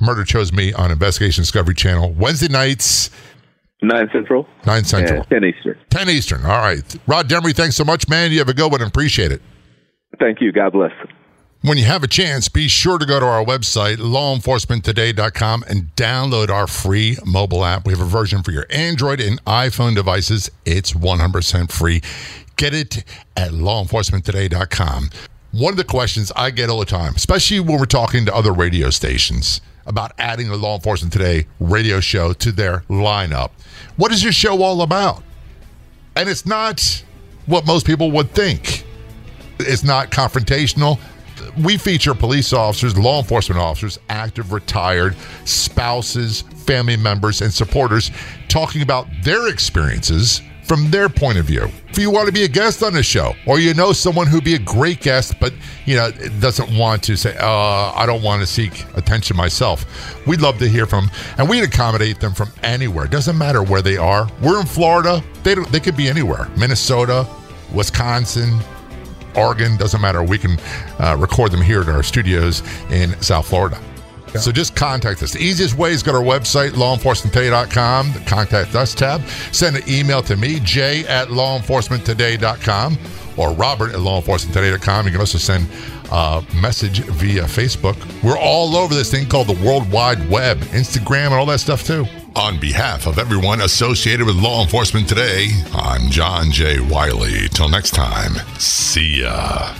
Murder 0.00 0.24
Chose 0.24 0.52
Me 0.52 0.72
on 0.72 0.90
Investigation 0.90 1.42
Discovery 1.42 1.74
Channel. 1.74 2.12
Wednesday 2.12 2.48
nights. 2.48 3.10
9 3.82 4.08
Central. 4.12 4.46
9 4.66 4.84
Central. 4.84 5.24
10 5.24 5.44
Eastern. 5.44 5.78
10 5.90 6.08
Eastern. 6.08 6.44
All 6.44 6.58
right. 6.58 6.96
Rod 7.06 7.28
Demery, 7.28 7.54
thanks 7.54 7.76
so 7.76 7.84
much, 7.84 8.08
man. 8.08 8.32
You 8.32 8.38
have 8.38 8.48
a 8.48 8.54
good 8.54 8.70
one 8.72 8.82
appreciate 8.82 9.32
it. 9.32 9.42
Thank 10.18 10.40
you. 10.40 10.52
God 10.52 10.72
bless. 10.72 10.92
When 11.62 11.78
you 11.78 11.84
have 11.84 12.02
a 12.02 12.06
chance, 12.06 12.48
be 12.48 12.68
sure 12.68 12.98
to 12.98 13.06
go 13.06 13.18
to 13.18 13.26
our 13.26 13.44
website, 13.44 13.96
lawenforcementtoday.com, 13.96 15.64
and 15.68 15.88
download 15.96 16.48
our 16.48 16.66
free 16.66 17.16
mobile 17.24 17.64
app. 17.64 17.86
We 17.86 17.92
have 17.92 18.00
a 18.00 18.04
version 18.04 18.42
for 18.42 18.52
your 18.52 18.66
Android 18.70 19.20
and 19.20 19.42
iPhone 19.46 19.94
devices. 19.94 20.50
It's 20.64 20.92
100% 20.92 21.72
free. 21.72 22.02
Get 22.56 22.72
it 22.72 23.04
at 23.36 23.50
lawenforcementtoday.com. 23.50 25.10
One 25.52 25.72
of 25.72 25.76
the 25.76 25.84
questions 25.84 26.30
I 26.36 26.50
get 26.50 26.70
all 26.70 26.78
the 26.78 26.84
time, 26.84 27.14
especially 27.16 27.60
when 27.60 27.78
we're 27.78 27.86
talking 27.86 28.26
to 28.26 28.34
other 28.34 28.52
radio 28.52 28.90
stations, 28.90 29.60
about 29.86 30.12
adding 30.18 30.48
the 30.48 30.56
Law 30.56 30.74
Enforcement 30.74 31.12
Today 31.12 31.46
radio 31.60 32.00
show 32.00 32.32
to 32.34 32.52
their 32.52 32.80
lineup. 32.88 33.50
What 33.96 34.12
is 34.12 34.22
your 34.22 34.32
show 34.32 34.62
all 34.62 34.82
about? 34.82 35.22
And 36.16 36.28
it's 36.28 36.46
not 36.46 37.04
what 37.46 37.66
most 37.66 37.86
people 37.86 38.10
would 38.12 38.30
think. 38.32 38.84
It's 39.58 39.84
not 39.84 40.10
confrontational. 40.10 40.98
We 41.62 41.78
feature 41.78 42.14
police 42.14 42.52
officers, 42.52 42.98
law 42.98 43.20
enforcement 43.20 43.60
officers, 43.60 43.98
active, 44.08 44.52
retired, 44.52 45.16
spouses, 45.44 46.42
family 46.42 46.96
members, 46.96 47.40
and 47.40 47.52
supporters 47.52 48.10
talking 48.48 48.82
about 48.82 49.06
their 49.22 49.48
experiences 49.48 50.42
from 50.66 50.90
their 50.90 51.08
point 51.08 51.38
of 51.38 51.44
view. 51.44 51.68
If 51.88 51.98
you 51.98 52.10
want 52.10 52.26
to 52.26 52.32
be 52.32 52.42
a 52.44 52.48
guest 52.48 52.82
on 52.82 52.92
the 52.92 53.02
show, 53.02 53.34
or 53.46 53.58
you 53.60 53.72
know 53.72 53.92
someone 53.92 54.26
who'd 54.26 54.44
be 54.44 54.54
a 54.54 54.58
great 54.58 55.00
guest, 55.00 55.38
but 55.40 55.52
you 55.86 55.96
know 55.96 56.10
doesn't 56.40 56.76
want 56.76 57.02
to 57.04 57.16
say, 57.16 57.36
uh, 57.38 57.92
"I 57.94 58.04
don't 58.04 58.22
want 58.22 58.42
to 58.42 58.46
seek 58.46 58.84
attention 58.94 59.36
myself," 59.36 59.86
we'd 60.26 60.40
love 60.40 60.58
to 60.58 60.68
hear 60.68 60.86
from, 60.86 61.10
and 61.38 61.48
we'd 61.48 61.62
accommodate 61.62 62.20
them 62.20 62.34
from 62.34 62.50
anywhere. 62.62 63.04
It 63.04 63.12
doesn't 63.12 63.38
matter 63.38 63.62
where 63.62 63.80
they 63.80 63.96
are. 63.96 64.28
We're 64.42 64.60
in 64.60 64.66
Florida; 64.66 65.22
they 65.44 65.54
they 65.54 65.80
could 65.80 65.96
be 65.96 66.08
anywhere. 66.08 66.48
Minnesota, 66.56 67.26
Wisconsin, 67.72 68.58
Oregon, 69.36 69.76
doesn't 69.76 70.00
matter. 70.00 70.22
We 70.22 70.38
can 70.38 70.58
uh, 70.98 71.16
record 71.18 71.52
them 71.52 71.62
here 71.62 71.82
at 71.82 71.88
our 71.88 72.02
studios 72.02 72.62
in 72.90 73.20
South 73.22 73.48
Florida. 73.48 73.80
So 74.38 74.52
just 74.52 74.76
contact 74.76 75.22
us. 75.22 75.32
The 75.32 75.40
easiest 75.40 75.76
way 75.76 75.92
is 75.92 76.02
go 76.02 76.12
to 76.12 76.18
our 76.18 76.24
website, 76.24 76.70
lawenforcementtoday.com, 76.70 78.12
the 78.12 78.20
contact 78.20 78.74
us 78.74 78.94
tab. 78.94 79.22
Send 79.52 79.76
an 79.76 79.82
email 79.88 80.22
to 80.22 80.36
me, 80.36 80.60
jay 80.60 81.06
at 81.06 81.28
lawenforcementtoday.com 81.28 82.98
or 83.36 83.52
robert 83.52 83.90
at 83.92 83.98
lawenforcementtoday.com. 83.98 85.06
You 85.06 85.12
can 85.12 85.20
also 85.20 85.38
send 85.38 85.68
a 86.10 86.44
message 86.54 87.00
via 87.00 87.42
Facebook. 87.42 87.96
We're 88.22 88.38
all 88.38 88.76
over 88.76 88.94
this 88.94 89.10
thing 89.10 89.28
called 89.28 89.48
the 89.48 89.66
World 89.66 89.90
Wide 89.90 90.28
Web, 90.30 90.58
Instagram, 90.58 91.26
and 91.26 91.34
all 91.34 91.46
that 91.46 91.60
stuff 91.60 91.84
too. 91.84 92.06
On 92.36 92.60
behalf 92.60 93.06
of 93.06 93.18
everyone 93.18 93.62
associated 93.62 94.26
with 94.26 94.36
law 94.36 94.62
enforcement 94.62 95.08
today, 95.08 95.48
I'm 95.72 96.10
John 96.10 96.50
J. 96.50 96.80
Wiley. 96.80 97.48
Till 97.48 97.70
next 97.70 97.92
time, 97.92 98.34
see 98.58 99.22
ya. 99.22 99.74